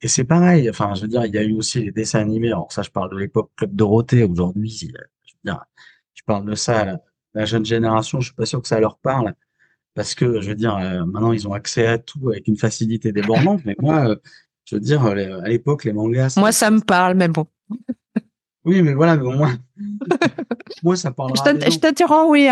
et 0.01 0.09
c'est 0.09 0.25
pareil, 0.25 0.71
enfin, 0.71 0.95
je 0.95 1.03
veux 1.03 1.09
dire, 1.09 1.25
il 1.27 1.35
y 1.35 1.39
a 1.39 1.43
eu 1.43 1.53
aussi 1.55 1.83
les 1.83 1.93
dessins 1.93 2.21
animés. 2.21 2.49
Alors 2.49 2.73
ça, 2.73 2.83
je 2.83 2.91
parle 2.91 3.11
de 3.11 3.17
l'époque 3.19 3.51
Club 3.57 3.75
Dorothée. 3.75 4.25
Aujourd'hui, 4.25 4.71
je 4.71 4.87
je 6.15 6.23
parle 6.25 6.45
de 6.45 6.55
ça 6.55 7.01
la, 7.35 7.45
jeune 7.45 7.65
génération. 7.65 8.21
Je 8.21 8.27
suis 8.27 8.35
pas 8.35 8.47
sûr 8.47 8.61
que 8.63 8.69
ça 8.69 8.81
leur 8.81 8.99
parle 8.99 9.35
parce 9.95 10.15
que, 10.15 10.41
je 10.41 10.49
veux 10.49 10.55
dire, 10.55 10.77
euh, 10.77 11.05
maintenant 11.05 11.33
ils 11.33 11.49
ont 11.49 11.53
accès 11.53 11.87
à 11.87 11.99
tout 11.99 12.31
avec 12.31 12.47
une 12.47 12.57
facilité 12.57 13.13
débordante. 13.13 13.63
mais 13.65 13.77
moi, 13.81 14.11
euh, 14.11 14.17
je 14.65 14.77
veux 14.77 14.81
dire, 14.81 15.05
à 15.05 15.15
l'époque, 15.49 15.85
les 15.85 15.93
mangas. 15.93 16.35
Moi, 16.37 16.53
ça 16.53 16.71
me 16.71 16.81
parle, 16.81 17.15
mais 17.15 17.29
bon. 17.29 17.47
Oui, 18.69 18.83
mais 18.83 18.93
voilà, 18.93 19.17
mais 19.17 19.23
au 19.23 19.31
moins, 19.31 19.57
moi, 20.83 20.95
ça 20.95 21.11
parlera. 21.11 21.43
Je 21.43 21.79
t'interromps, 21.79 22.31
oui, 22.31 22.51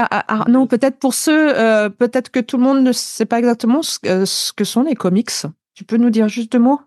Non, 0.49 0.67
peut-être 0.67 0.99
pour 0.99 1.13
ceux, 1.13 1.55
euh, 1.59 1.91
peut-être 1.91 2.31
que 2.31 2.41
tout 2.41 2.57
le 2.57 2.63
monde 2.63 2.83
ne 2.83 2.93
sait 2.93 3.27
pas 3.27 3.39
exactement 3.39 3.83
ce, 3.83 4.53
que 4.53 4.65
sont 4.65 4.83
les 4.83 4.95
comics. 4.95 5.31
Tu 5.75 5.85
peux 5.85 5.99
nous 5.99 6.09
dire 6.09 6.29
juste 6.29 6.53
deux 6.53 6.59
mots? 6.59 6.81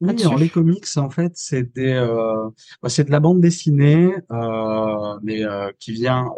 Oui, 0.00 0.22
alors 0.22 0.38
les 0.38 0.48
comics, 0.48 0.86
en 0.96 1.10
fait, 1.10 1.32
c'est 1.34 1.74
des, 1.74 1.92
euh, 1.92 2.48
bah, 2.82 2.88
c'est 2.88 3.04
de 3.04 3.10
la 3.10 3.18
bande 3.18 3.40
dessinée, 3.40 4.14
euh, 4.30 5.18
mais 5.22 5.44
euh, 5.44 5.72
qui 5.80 5.92
vient 5.92 6.30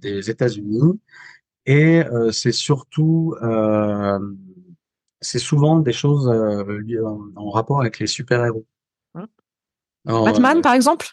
des 0.00 0.30
États-Unis, 0.30 0.98
et 1.66 2.02
c'est 2.32 2.52
surtout, 2.52 3.34
c'est 5.20 5.38
souvent 5.38 5.80
des 5.80 5.92
choses 5.92 6.28
en, 6.28 7.20
en, 7.36 7.50
rapport 7.50 7.80
avec 7.80 7.98
les 7.98 8.06
super-héros. 8.06 8.66
Hein? 9.14 9.26
Batman, 10.04 10.62
par 10.62 10.74
exemple? 10.74 11.08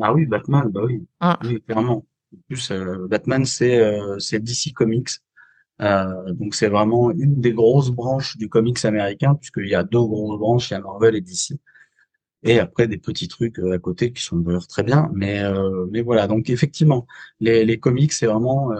Ah 0.00 0.12
oui, 0.12 0.26
Batman, 0.26 0.68
bah 0.68 0.82
oui, 0.84 1.06
ah. 1.20 1.38
oui 1.44 1.62
clairement. 1.62 2.06
En 2.32 2.38
plus, 2.48 2.72
Batman, 3.08 3.44
c'est 3.44 3.98
c'est 4.18 4.38
DC 4.38 4.72
Comics. 4.74 5.10
Euh, 5.82 6.32
donc 6.34 6.54
c'est 6.54 6.68
vraiment 6.68 7.10
une 7.10 7.40
des 7.40 7.52
grosses 7.52 7.90
branches 7.90 8.36
du 8.36 8.48
comics 8.48 8.84
américain, 8.84 9.34
puisqu'il 9.34 9.68
y 9.68 9.74
a 9.74 9.84
deux 9.84 9.98
grosses 10.00 10.38
branches, 10.38 10.70
il 10.70 10.74
y 10.74 10.76
a 10.76 10.80
Marvel 10.80 11.16
et 11.16 11.20
DC. 11.20 11.54
Et 12.44 12.58
après 12.60 12.88
des 12.88 12.98
petits 12.98 13.28
trucs 13.28 13.58
à 13.58 13.78
côté 13.78 14.12
qui 14.12 14.22
sont 14.22 14.36
d'ailleurs 14.38 14.66
très 14.68 14.82
bien, 14.82 15.10
mais 15.14 15.42
mais 15.90 16.02
voilà. 16.02 16.26
Donc 16.28 16.50
effectivement, 16.50 17.06
les, 17.40 17.64
les 17.64 17.80
comics 17.80 18.12
c'est 18.12 18.26
vraiment. 18.26 18.70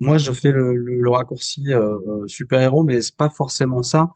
moi, 0.00 0.18
je 0.18 0.32
fais 0.32 0.52
le, 0.52 0.74
le, 0.76 1.10
raccourci 1.10 1.66
super 2.26 2.60
héros, 2.60 2.84
mais 2.84 3.02
c'est 3.02 3.16
pas 3.16 3.30
forcément 3.30 3.82
ça. 3.82 4.14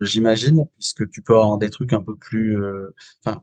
J'imagine, 0.00 0.66
puisque 0.78 1.08
tu 1.10 1.22
peux 1.22 1.34
avoir 1.34 1.58
des 1.58 1.70
trucs 1.70 1.92
un 1.92 2.02
peu 2.02 2.16
plus. 2.16 2.58
Enfin, 3.24 3.42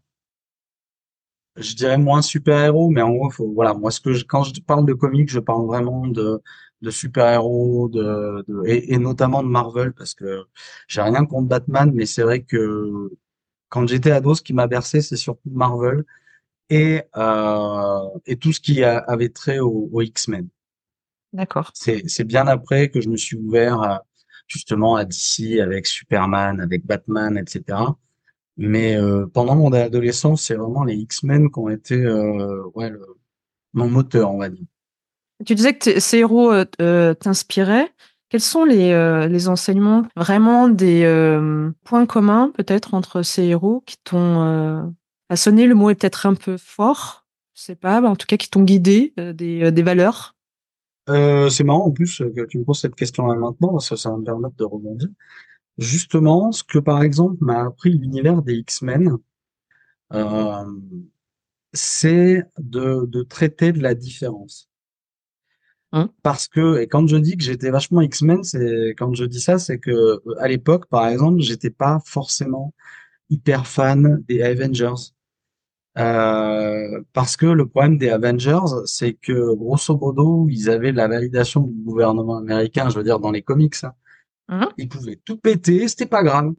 je 1.57 1.75
dirais 1.75 1.97
moins 1.97 2.21
super-héros, 2.21 2.89
mais 2.89 3.01
en 3.01 3.11
gros, 3.11 3.29
faut, 3.29 3.51
voilà, 3.53 3.73
moi, 3.73 3.91
ce 3.91 3.99
que 4.01 4.13
je, 4.13 4.25
quand 4.25 4.43
je 4.43 4.59
parle 4.61 4.85
de 4.85 4.93
comics, 4.93 5.29
je 5.29 5.39
parle 5.39 5.65
vraiment 5.67 6.07
de, 6.07 6.41
de 6.83 6.91
super-héros, 6.91 7.89
de, 7.89 8.43
de 8.47 8.63
et, 8.67 8.93
et, 8.93 8.97
notamment 8.97 9.41
de 9.41 9.47
Marvel, 9.47 9.93
parce 9.93 10.13
que 10.13 10.43
j'ai 10.87 11.01
rien 11.01 11.25
contre 11.25 11.47
Batman, 11.47 11.91
mais 11.93 12.05
c'est 12.05 12.23
vrai 12.23 12.43
que 12.43 13.09
quand 13.69 13.87
j'étais 13.87 14.11
ado, 14.11 14.35
ce 14.35 14.41
qui 14.41 14.53
m'a 14.53 14.67
bercé, 14.67 15.01
c'est 15.01 15.15
surtout 15.15 15.49
Marvel 15.49 16.03
et, 16.69 17.03
euh, 17.15 17.99
et 18.25 18.35
tout 18.37 18.51
ce 18.53 18.59
qui 18.59 18.83
avait 18.83 19.29
trait 19.29 19.59
au, 19.59 19.89
au 19.91 20.01
X-Men. 20.01 20.47
D'accord. 21.31 21.71
C'est, 21.73 22.03
c'est 22.07 22.25
bien 22.25 22.47
après 22.47 22.89
que 22.89 23.01
je 23.01 23.09
me 23.09 23.17
suis 23.17 23.37
ouvert 23.37 23.81
à, 23.81 24.03
justement 24.47 24.95
à 24.95 25.05
DC 25.05 25.59
avec 25.61 25.87
Superman, 25.87 26.61
avec 26.61 26.85
Batman, 26.85 27.37
etc. 27.37 27.79
Mais 28.57 28.95
euh, 28.97 29.25
pendant 29.27 29.55
mon 29.55 29.73
adolescence, 29.73 30.43
c'est 30.43 30.55
vraiment 30.55 30.83
les 30.83 30.95
X-Men 30.95 31.49
qui 31.49 31.59
ont 31.59 31.69
été 31.69 31.95
euh, 31.95 32.63
ouais, 32.75 32.89
le, 32.89 33.01
mon 33.73 33.89
moteur, 33.89 34.31
on 34.31 34.37
va 34.39 34.49
dire. 34.49 34.65
Tu 35.45 35.55
disais 35.55 35.75
que 35.75 35.99
ces 35.99 36.17
héros 36.17 36.51
euh, 36.51 36.65
euh, 36.81 37.13
t'inspiraient. 37.13 37.91
Quels 38.29 38.41
sont 38.41 38.65
les, 38.65 38.91
euh, 38.91 39.27
les 39.27 39.47
enseignements, 39.47 40.07
vraiment 40.15 40.67
des 40.67 41.03
points 41.83 42.07
communs 42.07 42.51
peut-être 42.55 42.95
entre 42.95 43.21
ces 43.21 43.43
héros 43.43 43.83
qui 43.85 43.97
t'ont 44.03 44.93
façonné 45.29 45.67
Le 45.67 45.75
mot 45.75 45.91
est 45.91 45.95
peut-être 45.95 46.25
un 46.25 46.33
peu 46.33 46.57
fort, 46.57 47.27
je 47.53 47.61
sais 47.61 47.75
pas, 47.75 48.01
mais 48.01 48.07
en 48.07 48.15
tout 48.15 48.25
cas 48.25 48.37
qui 48.37 48.49
t'ont 48.49 48.63
guidé 48.63 49.13
des, 49.17 49.71
des 49.71 49.83
valeurs. 49.83 50.35
c'est 51.07 51.63
marrant 51.63 51.85
en 51.85 51.91
plus 51.91 52.23
que 52.35 52.45
tu 52.47 52.57
me 52.57 52.63
poses 52.63 52.79
cette 52.79 52.95
question-là 52.95 53.35
maintenant, 53.35 53.73
parce 53.73 53.89
que 53.89 53.95
ça 53.95 54.09
va 54.09 54.17
me 54.17 54.23
permettre 54.23 54.55
de 54.55 54.63
rebondir 54.63 55.09
justement 55.77 56.51
ce 56.51 56.63
que 56.63 56.79
par 56.79 57.03
exemple 57.03 57.37
m'a 57.41 57.65
appris 57.65 57.91
l'univers 57.91 58.41
des 58.41 58.55
X-Men, 58.55 59.17
c'est 61.71 62.43
de, 62.57 63.05
de, 63.05 63.21
traiter 63.21 63.71
de 63.73 63.81
la 63.81 63.93
différence. 63.93 64.72
Hein? 65.93 66.09
Parce 66.23 66.47
que, 66.47 66.79
et 66.79 66.87
quand 66.87 67.07
je 67.07 67.15
dis 67.17 67.37
que 67.37 67.43
j'étais 67.43 67.69
vachement 67.69 68.01
X-Men, 68.01 68.43
c'est 68.43 68.95
quand 68.97 69.13
je 69.13 69.25
dis 69.25 69.39
ça, 69.39 69.59
c'est 69.59 69.79
que 69.79 70.21
à 70.39 70.47
l'époque, 70.47 70.87
par 70.87 71.07
exemple, 71.07 71.39
j'étais 71.41 71.69
pas 71.69 71.99
forcément 72.05 72.73
hyper 73.29 73.67
fan 73.67 74.23
des 74.27 74.41
Avengers. 74.41 75.13
Euh, 75.99 77.01
parce 77.13 77.37
que 77.37 77.45
le 77.45 77.67
problème 77.67 77.97
des 77.99 78.09
Avengers, 78.09 78.85
c'est 78.85 79.13
que 79.13 79.55
grosso 79.55 79.95
modo, 79.95 80.47
ils 80.49 80.69
avaient 80.69 80.91
la 80.91 81.07
validation 81.07 81.61
du 81.61 81.83
gouvernement 81.83 82.37
américain, 82.37 82.89
je 82.89 82.97
veux 82.97 83.03
dire 83.03 83.19
dans 83.19 83.31
les 83.31 83.43
comics, 83.43 83.75
hein, 83.83 83.93
Mmh. 84.49 84.65
Ils 84.77 84.89
pouvaient 84.89 85.19
tout 85.23 85.37
péter, 85.37 85.87
c'était 85.87 86.05
pas 86.05 86.23
grave. 86.23 86.53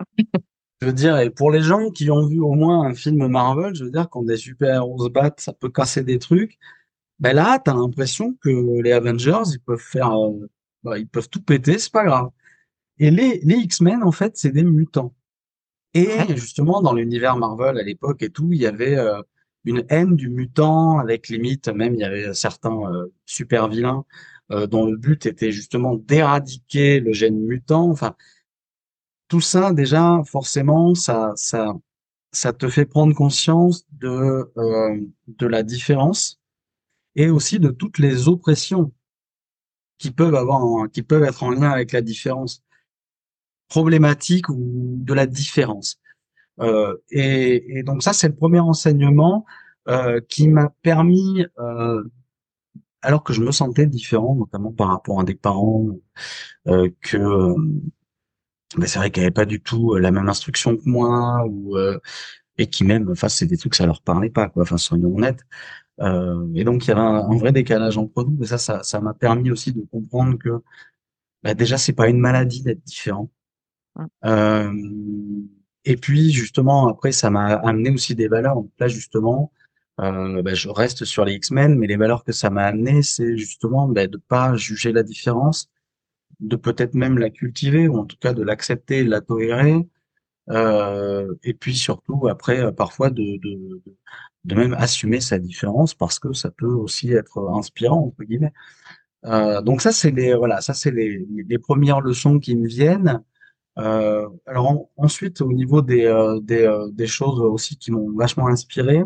je 0.80 0.86
veux 0.86 0.92
dire, 0.92 1.18
et 1.18 1.30
pour 1.30 1.50
les 1.50 1.62
gens 1.62 1.90
qui 1.90 2.10
ont 2.10 2.26
vu 2.26 2.40
au 2.40 2.52
moins 2.52 2.86
un 2.86 2.94
film 2.94 3.26
Marvel, 3.26 3.74
je 3.74 3.84
veux 3.84 3.90
dire, 3.90 4.08
quand 4.08 4.22
des 4.22 4.36
super-héros 4.36 5.04
se 5.04 5.08
battent, 5.08 5.40
ça 5.40 5.52
peut 5.52 5.70
casser 5.70 6.04
des 6.04 6.18
trucs. 6.18 6.58
Ben 7.22 7.34
là, 7.34 7.60
t'as 7.64 7.74
l'impression 7.74 8.34
que 8.42 8.82
les 8.82 8.90
Avengers, 8.92 9.44
ils 9.52 9.60
peuvent 9.60 9.78
faire, 9.78 10.10
euh, 10.12 10.50
bah, 10.82 10.98
ils 10.98 11.06
peuvent 11.06 11.28
tout 11.28 11.40
péter, 11.40 11.78
c'est 11.78 11.92
pas 11.92 12.04
grave. 12.04 12.30
Et 12.98 13.12
les, 13.12 13.40
les 13.44 13.56
X-Men, 13.56 14.02
en 14.02 14.10
fait, 14.12 14.36
c'est 14.36 14.50
des 14.50 14.64
mutants. 14.64 15.14
Et 15.94 16.08
justement, 16.36 16.82
dans 16.82 16.94
l'univers 16.94 17.36
Marvel 17.36 17.78
à 17.78 17.82
l'époque 17.84 18.22
et 18.24 18.30
tout, 18.30 18.52
il 18.52 18.60
y 18.60 18.66
avait 18.66 18.96
euh, 18.98 19.22
une 19.64 19.84
haine 19.88 20.16
du 20.16 20.30
mutant, 20.30 20.98
avec 20.98 21.28
limite, 21.28 21.68
même 21.68 21.94
il 21.94 22.00
y 22.00 22.04
avait 22.04 22.34
certains 22.34 22.76
euh, 22.92 23.06
super 23.24 23.68
vilains 23.68 24.04
euh, 24.50 24.66
dont 24.66 24.86
le 24.86 24.96
but 24.96 25.26
était 25.26 25.52
justement 25.52 25.94
d'éradiquer 25.94 26.98
le 26.98 27.12
gène 27.12 27.38
mutant. 27.38 27.88
Enfin, 27.90 28.16
tout 29.28 29.40
ça 29.40 29.72
déjà, 29.72 30.22
forcément, 30.26 30.96
ça, 30.96 31.32
ça, 31.36 31.72
ça 32.32 32.52
te 32.52 32.68
fait 32.68 32.86
prendre 32.86 33.14
conscience 33.14 33.86
de 33.92 34.50
de 35.28 35.46
la 35.46 35.62
différence 35.62 36.41
et 37.16 37.30
aussi 37.30 37.58
de 37.58 37.70
toutes 37.70 37.98
les 37.98 38.28
oppressions 38.28 38.92
qui 39.98 40.10
peuvent 40.10 40.34
avoir, 40.34 40.90
qui 40.90 41.02
peuvent 41.02 41.24
être 41.24 41.42
en 41.42 41.50
lien 41.50 41.70
avec 41.70 41.92
la 41.92 42.02
différence 42.02 42.62
problématique 43.68 44.48
ou 44.48 44.96
de 44.98 45.14
la 45.14 45.26
différence. 45.26 45.98
Euh, 46.60 46.96
et, 47.10 47.78
et, 47.78 47.82
donc 47.82 48.02
ça, 48.02 48.12
c'est 48.12 48.28
le 48.28 48.34
premier 48.34 48.60
enseignement 48.60 49.46
euh, 49.88 50.20
qui 50.28 50.48
m'a 50.48 50.70
permis 50.82 51.46
euh, 51.58 52.02
alors 53.02 53.24
que 53.24 53.32
je 53.32 53.40
me 53.42 53.52
sentais 53.52 53.86
différent, 53.86 54.34
notamment 54.36 54.72
par 54.72 54.88
rapport 54.88 55.20
à 55.20 55.24
des 55.24 55.34
parents 55.34 55.86
euh, 56.68 56.88
que 57.02 57.16
euh, 57.16 57.54
ben, 58.76 58.86
c'est 58.86 58.98
vrai 58.98 59.10
qu'ils 59.10 59.22
n'avaient 59.22 59.32
pas 59.32 59.44
du 59.44 59.60
tout 59.60 59.94
euh, 59.94 59.98
la 59.98 60.10
même 60.10 60.28
instruction 60.28 60.76
que 60.76 60.88
moi 60.88 61.44
ou 61.48 61.76
et 62.58 62.66
qui 62.68 62.84
même, 62.84 63.10
enfin 63.10 63.28
c'est 63.28 63.46
des 63.46 63.56
trucs 63.56 63.74
ça 63.74 63.86
leur 63.86 64.02
parlait 64.02 64.30
pas 64.30 64.48
quoi. 64.48 64.62
Enfin 64.62 64.76
soyons 64.78 65.14
honnêtes. 65.16 65.44
Et 65.98 66.64
donc 66.64 66.84
il 66.84 66.88
y 66.88 66.90
avait 66.92 67.00
un, 67.00 67.36
vrai 67.36 67.52
décalage 67.52 67.98
entre 67.98 68.24
nous. 68.24 68.42
Et 68.42 68.46
ça, 68.46 68.58
ça, 68.58 68.82
ça 68.82 69.00
m'a 69.00 69.14
permis 69.14 69.50
aussi 69.50 69.72
de 69.72 69.82
comprendre 69.90 70.38
que 70.38 70.62
ben, 71.42 71.54
déjà 71.54 71.78
c'est 71.78 71.92
pas 71.92 72.08
une 72.08 72.18
maladie 72.18 72.62
d'être 72.62 72.82
différent. 72.84 73.30
Euh, 74.24 74.72
et 75.84 75.96
puis 75.96 76.32
justement 76.32 76.88
après 76.88 77.12
ça 77.12 77.30
m'a 77.30 77.54
amené 77.56 77.90
aussi 77.90 78.14
des 78.14 78.28
valeurs. 78.28 78.54
Donc 78.56 78.70
là 78.78 78.88
justement, 78.88 79.52
euh, 80.00 80.42
bah, 80.42 80.54
je 80.54 80.68
reste 80.68 81.04
sur 81.04 81.24
les 81.24 81.34
X-Men, 81.34 81.76
mais 81.78 81.86
les 81.86 81.96
valeurs 81.96 82.24
que 82.24 82.32
ça 82.32 82.50
m'a 82.50 82.64
amené, 82.64 83.02
c'est 83.02 83.36
justement 83.36 83.88
bah, 83.88 84.06
de 84.06 84.16
pas 84.16 84.56
juger 84.56 84.92
la 84.92 85.02
différence, 85.02 85.70
de 86.40 86.56
peut-être 86.56 86.94
même 86.94 87.18
la 87.18 87.30
cultiver 87.30 87.88
ou 87.88 87.98
en 87.98 88.06
tout 88.06 88.16
cas 88.20 88.32
de 88.34 88.42
l'accepter, 88.42 89.04
de 89.04 89.10
la 89.10 89.20
tolérer. 89.20 89.76
Euh, 90.50 91.34
et 91.44 91.54
puis 91.54 91.76
surtout 91.76 92.26
après 92.28 92.60
euh, 92.60 92.72
parfois 92.72 93.10
de, 93.10 93.22
de, 93.22 93.82
de 94.44 94.54
même 94.54 94.74
assumer 94.74 95.20
sa 95.20 95.38
différence 95.38 95.94
parce 95.94 96.18
que 96.18 96.32
ça 96.32 96.50
peut 96.50 96.66
aussi 96.66 97.12
être 97.12 97.38
inspirant 97.54 98.06
entre 98.06 98.24
guillemets. 98.24 98.52
Euh, 99.24 99.62
donc 99.62 99.82
ça 99.82 99.92
c'est 99.92 100.10
les 100.10 100.34
voilà 100.34 100.60
ça 100.60 100.74
c'est 100.74 100.90
les, 100.90 101.26
les 101.48 101.58
premières 101.58 102.00
leçons 102.00 102.38
qui 102.40 102.56
me 102.56 102.66
viennent. 102.66 103.22
Euh, 103.78 104.28
alors 104.46 104.88
ensuite 104.96 105.40
au 105.40 105.52
niveau 105.52 105.80
des 105.82 106.04
euh, 106.06 106.40
des, 106.40 106.62
euh, 106.62 106.88
des 106.92 107.06
choses 107.06 107.40
aussi 107.40 107.76
qui 107.78 107.90
m'ont 107.90 108.12
vachement 108.12 108.48
inspiré, 108.48 109.02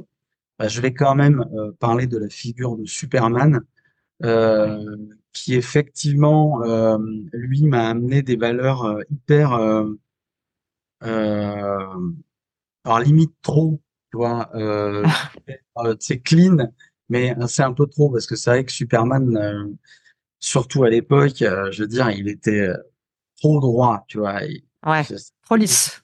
bah, 0.58 0.68
je 0.68 0.80
vais 0.80 0.92
quand 0.94 1.14
même 1.14 1.44
parler 1.80 2.06
de 2.06 2.18
la 2.18 2.28
figure 2.28 2.76
de 2.76 2.84
Superman 2.86 3.60
qui 5.32 5.54
effectivement 5.54 6.60
lui 7.32 7.64
m'a 7.64 7.88
amené 7.90 8.22
des 8.22 8.36
valeurs 8.36 8.98
hyper 9.10 9.52
alors 12.84 13.00
limite 13.04 13.32
trop 13.42 13.80
tu 14.16 15.84
vois 15.84 15.96
c'est 16.00 16.20
clean 16.20 16.56
mais 17.08 17.34
c'est 17.46 17.62
un 17.62 17.72
peu 17.72 17.86
trop 17.86 18.10
parce 18.10 18.26
que 18.26 18.36
c'est 18.36 18.50
vrai 18.50 18.64
que 18.64 18.72
Superman 18.72 19.76
surtout 20.38 20.84
à 20.84 20.90
l'époque, 20.90 21.42
euh, 21.42 21.70
je 21.72 21.82
veux 21.82 21.88
dire, 21.88 22.10
il 22.10 22.28
était 22.28 22.60
euh, 22.60 22.76
trop 23.38 23.60
droit, 23.60 24.04
tu 24.08 24.18
vois. 24.18 24.40
ouais, 24.86 25.02
trop 25.42 25.56
lisse. 25.56 26.02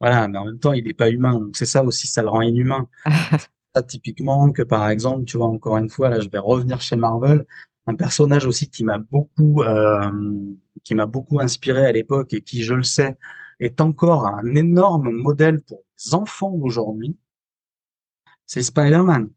Voilà, 0.00 0.26
mais 0.28 0.38
en 0.38 0.46
même 0.46 0.58
temps, 0.58 0.72
il 0.72 0.84
n'est 0.84 0.94
pas 0.94 1.10
humain. 1.10 1.34
Donc 1.34 1.56
c'est 1.56 1.66
ça 1.66 1.84
aussi, 1.84 2.06
ça 2.06 2.22
le 2.22 2.28
rend 2.28 2.42
inhumain. 2.42 2.88
ça, 3.74 3.82
typiquement, 3.82 4.50
que 4.50 4.62
par 4.62 4.88
exemple, 4.88 5.24
tu 5.24 5.36
vois, 5.36 5.46
encore 5.46 5.76
une 5.76 5.88
fois, 5.88 6.08
là, 6.08 6.20
je 6.20 6.28
vais 6.28 6.38
revenir 6.38 6.80
chez 6.80 6.96
Marvel, 6.96 7.46
un 7.86 7.94
personnage 7.94 8.46
aussi 8.46 8.68
qui 8.68 8.84
m'a 8.84 8.98
beaucoup, 8.98 9.62
euh, 9.62 10.10
qui 10.84 10.94
m'a 10.94 11.06
beaucoup 11.06 11.40
inspiré 11.40 11.86
à 11.86 11.92
l'époque 11.92 12.34
et 12.34 12.42
qui, 12.42 12.62
je 12.62 12.74
le 12.74 12.82
sais, 12.82 13.16
est 13.60 13.80
encore 13.80 14.26
un 14.26 14.54
énorme 14.56 15.10
modèle 15.10 15.60
pour 15.62 15.82
les 16.04 16.14
enfants 16.14 16.50
d'aujourd'hui. 16.50 17.16
C'est 18.52 18.62
Spider-Man. 18.62 19.30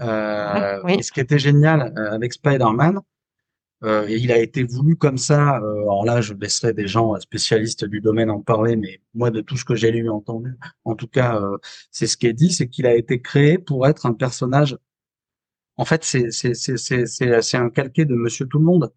Euh, 0.00 0.80
oui. 0.84 0.94
Et 0.98 1.02
ce 1.02 1.12
qui 1.12 1.20
était 1.20 1.38
génial 1.38 1.92
avec 2.10 2.32
Spider-Man, 2.32 2.98
euh, 3.82 4.06
et 4.08 4.16
il 4.16 4.32
a 4.32 4.38
été 4.38 4.64
voulu 4.64 4.96
comme 4.96 5.18
ça. 5.18 5.58
Euh, 5.58 5.82
alors 5.82 6.06
là, 6.06 6.22
je 6.22 6.32
laisserai 6.32 6.72
des 6.72 6.86
gens 6.86 7.14
spécialistes 7.20 7.84
du 7.84 8.00
domaine 8.00 8.30
en 8.30 8.40
parler, 8.40 8.76
mais 8.76 9.02
moi, 9.12 9.30
de 9.30 9.42
tout 9.42 9.58
ce 9.58 9.66
que 9.66 9.74
j'ai 9.74 9.90
lu 9.90 10.06
et 10.06 10.08
entendu, 10.08 10.56
en 10.86 10.94
tout 10.94 11.08
cas, 11.08 11.38
euh, 11.38 11.58
c'est 11.90 12.06
ce 12.06 12.16
qui 12.16 12.26
est 12.26 12.32
dit, 12.32 12.52
c'est 12.54 12.66
qu'il 12.66 12.86
a 12.86 12.94
été 12.94 13.20
créé 13.20 13.58
pour 13.58 13.86
être 13.86 14.06
un 14.06 14.14
personnage. 14.14 14.78
En 15.76 15.84
fait, 15.84 16.02
c'est 16.02 16.30
c'est 16.30 16.54
c'est 16.54 16.78
c'est 16.78 17.42
c'est 17.42 17.56
un 17.58 17.68
calqué 17.68 18.06
de 18.06 18.14
Monsieur 18.14 18.46
Tout 18.46 18.60
le 18.60 18.64
Monde. 18.64 18.94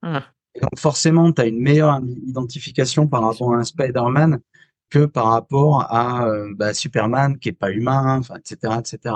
Ah. 0.00 0.24
donc 0.60 0.78
forcément, 0.78 1.30
tu 1.32 1.42
as 1.42 1.46
une 1.46 1.60
meilleure 1.60 2.00
identification 2.26 3.06
par 3.06 3.22
rapport 3.22 3.52
à 3.52 3.58
un 3.58 3.64
Spider-Man 3.64 4.40
que 4.92 5.06
par 5.06 5.28
rapport 5.28 5.90
à 5.90 6.26
bah, 6.54 6.74
Superman 6.74 7.38
qui 7.38 7.48
est 7.48 7.52
pas 7.52 7.70
humain, 7.70 8.18
enfin, 8.18 8.34
etc., 8.36 8.74
etc. 8.78 9.14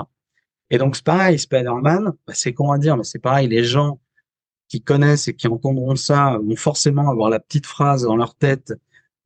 Et 0.71 0.79
donc 0.79 0.95
c'est 0.95 1.05
pareil, 1.05 1.37
Spider-Man, 1.37 2.13
bah, 2.25 2.33
c'est 2.33 2.53
con 2.53 2.71
à 2.71 2.79
dire, 2.79 2.97
mais 2.97 3.03
c'est 3.03 3.19
pareil, 3.19 3.47
les 3.47 3.63
gens 3.63 3.99
qui 4.69 4.81
connaissent 4.81 5.27
et 5.27 5.35
qui 5.35 5.47
entendront 5.47 5.95
ça 5.95 6.39
vont 6.43 6.55
forcément 6.55 7.11
avoir 7.11 7.29
la 7.29 7.39
petite 7.39 7.67
phrase 7.67 8.03
dans 8.03 8.15
leur 8.15 8.33
tête, 8.33 8.73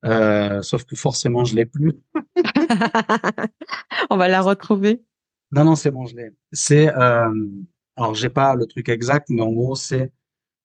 euh, 0.04 0.62
sauf 0.62 0.84
que 0.84 0.98
forcément 0.98 1.46
je 1.46 1.56
l'ai 1.56 1.66
plus. 1.66 1.94
On 4.10 4.18
va 4.18 4.28
la 4.28 4.42
retrouver. 4.42 5.02
Non, 5.54 5.64
non, 5.64 5.76
c'est 5.76 5.92
bon, 5.92 6.06
je 6.06 6.18
l'ai. 6.18 6.32
C'est, 6.52 6.94
euh, 6.94 7.48
alors 7.96 8.14
j'ai 8.14 8.30
pas 8.30 8.56
le 8.56 8.66
truc 8.66 8.90
exact, 8.90 9.30
mais 9.30 9.42
en 9.42 9.54
gros 9.54 9.76
c'est 9.76 10.12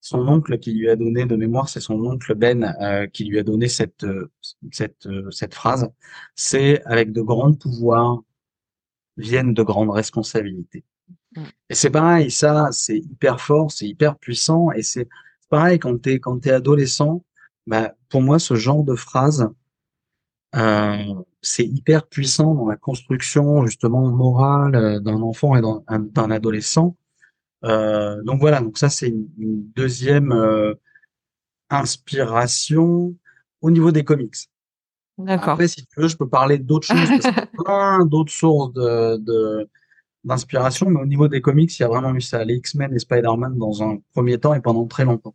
son 0.00 0.26
oncle 0.28 0.58
qui 0.58 0.72
lui 0.72 0.88
a 0.88 0.96
donné 0.96 1.26
de 1.26 1.36
mémoire, 1.36 1.68
c'est 1.68 1.80
son 1.80 1.94
oncle 2.04 2.34
Ben 2.34 2.74
euh, 2.80 3.06
qui 3.06 3.24
lui 3.24 3.38
a 3.38 3.42
donné 3.42 3.68
cette 3.68 4.04
euh, 4.04 4.30
cette 4.72 5.06
euh, 5.06 5.30
cette 5.30 5.54
phrase. 5.54 5.88
C'est 6.34 6.82
avec 6.84 7.12
de 7.12 7.20
grands 7.22 7.54
pouvoirs 7.54 8.22
viennent 9.16 9.54
de 9.54 9.62
grandes 9.62 9.90
responsabilités. 9.90 10.84
Et 11.68 11.74
c'est 11.74 11.90
pareil, 11.90 12.30
ça, 12.30 12.68
c'est 12.72 12.98
hyper 12.98 13.40
fort, 13.40 13.70
c'est 13.70 13.86
hyper 13.86 14.16
puissant, 14.16 14.70
et 14.72 14.82
c'est 14.82 15.08
pareil 15.50 15.78
quand 15.78 16.00
t'es 16.00 16.18
quand 16.18 16.38
t'es 16.40 16.50
adolescent. 16.50 17.24
Bah, 17.66 17.94
pour 18.08 18.22
moi, 18.22 18.38
ce 18.38 18.54
genre 18.54 18.84
de 18.84 18.94
phrase, 18.94 19.48
euh, 20.54 21.14
c'est 21.42 21.66
hyper 21.66 22.06
puissant 22.06 22.54
dans 22.54 22.68
la 22.68 22.76
construction 22.76 23.66
justement 23.66 24.10
morale 24.10 24.74
euh, 24.74 25.00
d'un 25.00 25.20
enfant 25.22 25.56
et 25.56 25.60
d'un 25.60 26.30
adolescent. 26.30 26.96
Euh, 27.64 28.22
donc 28.22 28.40
voilà, 28.40 28.60
donc 28.60 28.78
ça 28.78 28.88
c'est 28.88 29.08
une, 29.08 29.28
deuxième 29.74 30.32
euh, 30.32 30.74
inspiration 31.70 33.14
au 33.60 33.70
niveau 33.70 33.92
des 33.92 34.04
comics. 34.04 34.36
D'accord. 35.18 35.54
Après, 35.54 35.68
si 35.68 35.86
tu 35.86 36.00
veux, 36.00 36.08
je 36.08 36.16
peux 36.16 36.28
parler 36.28 36.58
d'autres 36.58 36.86
choses, 36.86 37.08
parce 37.08 37.20
qu'il 37.20 37.34
y 37.34 37.40
a 37.40 37.46
plein 37.64 38.04
d'autres 38.04 38.32
sources 38.32 38.72
de, 38.74 39.66
d'inspiration, 40.24 40.90
mais 40.90 41.00
au 41.00 41.06
niveau 41.06 41.28
des 41.28 41.40
comics, 41.40 41.76
il 41.78 41.82
y 41.82 41.84
a 41.84 41.88
vraiment 41.88 42.14
eu 42.14 42.20
ça, 42.20 42.44
les 42.44 42.56
X-Men 42.56 42.94
et 42.94 42.98
Spider-Man 42.98 43.56
dans 43.56 43.82
un 43.82 43.98
premier 44.12 44.38
temps 44.38 44.52
et 44.52 44.60
pendant 44.60 44.86
très 44.86 45.04
longtemps. 45.04 45.34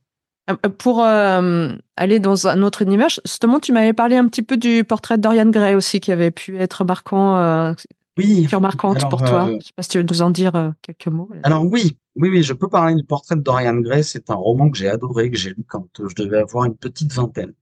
Euh, 0.50 0.56
euh, 0.66 0.70
pour 0.70 1.04
euh, 1.04 1.70
aller 1.96 2.20
dans 2.20 2.48
un 2.48 2.62
autre 2.62 2.82
univers, 2.82 3.08
justement, 3.26 3.60
tu 3.60 3.72
m'avais 3.72 3.94
parlé 3.94 4.18
un 4.18 4.28
petit 4.28 4.42
peu 4.42 4.58
du 4.58 4.84
portrait 4.84 5.18
de 5.18 5.22
Dorian 5.22 5.50
Gray 5.50 5.76
aussi, 5.76 6.00
qui 6.00 6.12
avait 6.12 6.32
pu 6.32 6.58
être 6.58 6.84
marquant, 6.84 7.38
euh, 7.38 7.74
oui, 8.18 8.48
marquante 8.60 9.10
pour 9.10 9.24
toi. 9.24 9.48
Je 9.48 9.54
ne 9.54 9.60
sais 9.60 9.74
pas 9.76 9.84
si 9.84 9.90
tu 9.90 9.98
veux 9.98 10.06
nous 10.10 10.22
en 10.22 10.30
dire 10.30 10.74
quelques 10.82 11.08
mots. 11.08 11.30
Alors 11.44 11.66
oui, 11.66 11.98
oui, 12.16 12.30
oui, 12.30 12.44
je 12.44 12.54
peux 12.54 12.68
parler 12.70 12.96
du 12.96 13.04
portrait 13.04 13.36
de 13.36 13.42
Dorian 13.42 13.76
Gray. 13.76 14.04
C'est 14.04 14.30
un 14.30 14.36
roman 14.36 14.70
que 14.70 14.78
j'ai 14.78 14.90
adoré, 14.90 15.32
que 15.32 15.38
j'ai 15.38 15.52
lu 15.52 15.64
quand 15.68 15.88
je 15.98 16.16
devais 16.16 16.40
avoir 16.40 16.66
une 16.66 16.76
petite 16.76 17.14
vingtaine. 17.14 17.54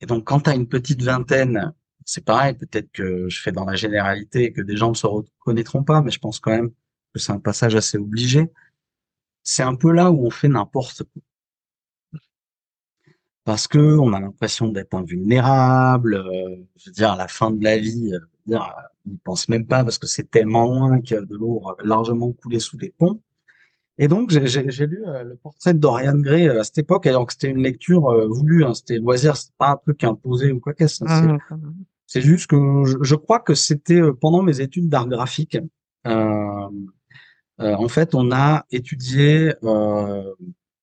Et 0.00 0.06
donc, 0.06 0.24
quand 0.24 0.40
tu 0.40 0.50
une 0.50 0.68
petite 0.68 1.02
vingtaine, 1.02 1.74
c'est 2.04 2.24
pareil, 2.24 2.54
peut-être 2.54 2.90
que 2.92 3.28
je 3.28 3.40
fais 3.40 3.52
dans 3.52 3.64
la 3.64 3.76
généralité 3.76 4.44
et 4.44 4.52
que 4.52 4.62
des 4.62 4.76
gens 4.76 4.90
ne 4.90 4.94
se 4.94 5.06
reconnaîtront 5.06 5.84
pas, 5.84 6.02
mais 6.02 6.10
je 6.10 6.18
pense 6.18 6.40
quand 6.40 6.50
même 6.50 6.70
que 7.14 7.20
c'est 7.20 7.32
un 7.32 7.40
passage 7.40 7.74
assez 7.76 7.98
obligé. 7.98 8.50
C'est 9.42 9.62
un 9.62 9.76
peu 9.76 9.92
là 9.92 10.10
où 10.10 10.26
on 10.26 10.30
fait 10.30 10.48
n'importe 10.48 11.04
quoi. 11.04 11.22
Parce 13.44 13.66
que 13.66 13.78
on 13.78 14.12
a 14.12 14.20
l'impression 14.20 14.68
d'être 14.68 14.94
invulnérable, 14.94 16.14
euh, 16.14 16.56
je 16.76 16.90
veux 16.90 16.92
dire, 16.94 17.12
à 17.12 17.16
la 17.16 17.26
fin 17.28 17.50
de 17.50 17.62
la 17.64 17.78
vie, 17.78 18.12
euh, 18.14 18.20
dire, 18.46 18.62
euh, 18.62 18.82
on 19.06 19.10
ne 19.12 19.16
pense 19.24 19.48
même 19.48 19.66
pas 19.66 19.82
parce 19.82 19.98
que 19.98 20.06
c'est 20.06 20.30
tellement 20.30 20.66
loin 20.66 21.00
qu'il 21.00 21.16
y 21.16 21.18
a 21.18 21.22
de 21.22 21.34
l'eau 21.34 21.62
largement 21.82 22.32
coulé 22.32 22.60
sous 22.60 22.78
les 22.78 22.90
ponts. 22.90 23.20
Et 23.98 24.08
donc, 24.08 24.30
j'ai 24.30 24.86
lu 24.86 25.02
le 25.04 25.36
portrait 25.36 25.74
de 25.74 25.78
Dorian 25.78 26.18
Gray 26.18 26.48
à 26.48 26.64
cette 26.64 26.78
époque, 26.78 27.06
alors 27.06 27.26
que 27.26 27.34
c'était 27.34 27.50
une 27.50 27.62
lecture 27.62 28.02
voulue, 28.28 28.64
hein, 28.64 28.72
c'était 28.72 28.96
loisir, 28.96 29.36
c'est 29.36 29.52
pas 29.58 29.72
un 29.72 29.76
truc 29.76 30.02
imposé 30.04 30.52
ou 30.52 30.60
quoi 30.60 30.72
que 30.72 30.86
ce 30.86 31.04
soit. 31.04 31.38
C'est 32.12 32.22
juste 32.22 32.48
que 32.48 32.56
je, 33.02 33.14
crois 33.14 33.38
que 33.38 33.54
c'était 33.54 34.00
euh, 34.00 34.12
pendant 34.12 34.42
mes 34.42 34.60
études 34.60 34.88
d'art 34.88 35.06
graphique. 35.06 35.56
Euh, 36.08 36.68
euh, 37.60 37.74
en 37.76 37.86
fait, 37.86 38.16
on 38.16 38.32
a 38.32 38.66
étudié 38.72 39.52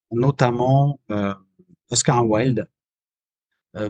notamment 0.09 1.01
Oscar 1.91 2.25
Wilde 2.25 2.69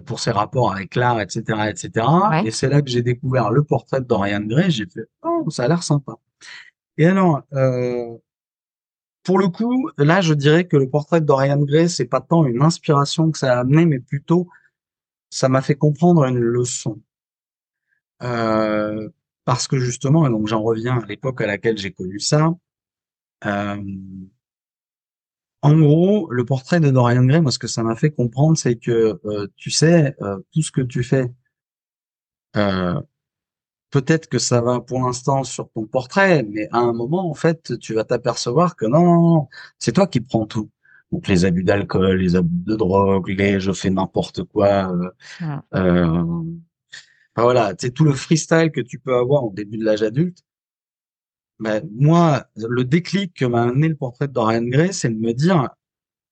pour 0.08 0.20
ses 0.20 0.32
rapports 0.32 0.72
avec 0.72 0.96
l'art, 0.96 1.22
etc., 1.22 1.44
etc. 1.70 2.08
Et 2.44 2.50
c'est 2.50 2.70
là 2.70 2.82
que 2.82 2.90
j'ai 2.90 3.04
découvert 3.04 3.52
le 3.52 3.64
portrait 3.64 4.02
de 4.02 4.06
Dorian 4.06 4.42
Gray. 4.42 4.72
J'ai 4.72 4.88
fait 4.88 5.08
oh, 5.22 5.46
ça 5.52 5.66
a 5.66 5.68
l'air 5.68 5.84
sympa. 5.84 6.14
Et 6.98 7.06
alors, 7.06 7.44
pour 9.28 9.40
le 9.40 9.50
coup, 9.50 9.92
là, 9.98 10.22
je 10.22 10.34
dirais 10.34 10.68
que 10.68 10.78
le 10.78 10.90
portrait 10.90 11.20
de 11.20 11.26
Dorian 11.26 11.60
Gray, 11.60 11.90
c'est 11.90 12.06
pas 12.06 12.22
tant 12.22 12.46
une 12.46 12.62
inspiration 12.62 13.30
que 13.30 13.38
ça 13.38 13.58
a 13.58 13.60
amené, 13.60 13.86
mais 13.86 14.00
plutôt 14.00 14.48
ça 15.30 15.50
m'a 15.50 15.62
fait 15.62 15.76
comprendre 15.76 16.24
une 16.24 16.40
leçon. 16.40 17.02
Euh, 18.24 19.10
parce 19.44 19.68
que 19.68 19.80
justement, 19.80 20.26
et 20.26 20.30
donc 20.30 20.48
j'en 20.48 20.64
reviens 20.64 21.00
à 21.00 21.06
l'époque 21.08 21.42
à 21.42 21.46
laquelle 21.46 21.78
j'ai 21.78 21.92
connu 21.92 22.22
ça. 22.22 22.54
Euh, 23.46 23.84
en 25.62 25.78
gros, 25.78 26.32
le 26.32 26.46
portrait 26.46 26.80
de 26.80 26.90
Dorian 26.90 27.26
Gray, 27.26 27.42
moi, 27.42 27.52
ce 27.52 27.60
que 27.60 27.68
ça 27.68 27.84
m'a 27.84 27.98
fait 27.98 28.12
comprendre, 28.12 28.58
c'est 28.58 28.78
que 28.78 29.20
euh, 29.26 29.48
tu 29.58 29.72
sais, 29.72 30.16
tout 30.54 30.62
ce 30.62 30.72
que 30.72 30.80
tu 30.80 31.04
fais, 31.04 31.26
peut-être 33.90 34.28
que 34.28 34.40
ça 34.40 34.62
va 34.62 34.80
pour 34.82 35.02
l'instant 35.02 35.44
sur 35.44 35.70
ton 35.72 35.86
portrait, 35.86 36.44
mais 36.44 36.68
à 36.72 36.80
un 36.80 36.94
moment, 36.94 37.30
en 37.30 37.34
fait, 37.34 37.78
tu 37.80 37.94
vas 37.94 38.04
t'apercevoir 38.04 38.76
que 38.76 38.86
non, 38.86 39.04
non, 39.04 39.22
non 39.22 39.48
c'est 39.80 39.94
toi 39.94 40.08
qui 40.08 40.22
prends 40.22 40.46
tout. 40.46 40.70
Donc 41.12 41.28
les 41.28 41.46
abus 41.46 41.64
d'alcool, 41.64 42.18
les 42.18 42.36
abus 42.36 42.64
de 42.66 42.76
drogue, 42.76 43.30
les 43.30 43.60
je 43.60 43.72
fais 43.72 43.90
n'importe 43.90 44.44
quoi. 44.44 44.92
Euh, 45.76 46.44
voilà, 47.36 47.74
c'est 47.78 47.92
tout 47.92 48.04
le 48.04 48.14
freestyle 48.14 48.72
que 48.72 48.82
tu 48.82 49.00
peux 49.00 49.16
avoir 49.16 49.46
au 49.46 49.54
début 49.54 49.78
de 49.78 49.86
l'âge 49.86 50.04
adulte. 50.04 50.44
Ben, 51.60 51.82
moi, 51.92 52.46
le 52.56 52.84
déclic 52.84 53.34
que 53.34 53.46
m'a 53.46 53.64
amené 53.64 53.88
le 53.88 53.96
portrait 53.96 54.28
de 54.28 54.34
Dorian 54.34 54.64
Gray, 54.64 54.94
c'est 54.94 55.10
de 55.10 55.16
me 55.16 55.34
dire, 55.34 55.70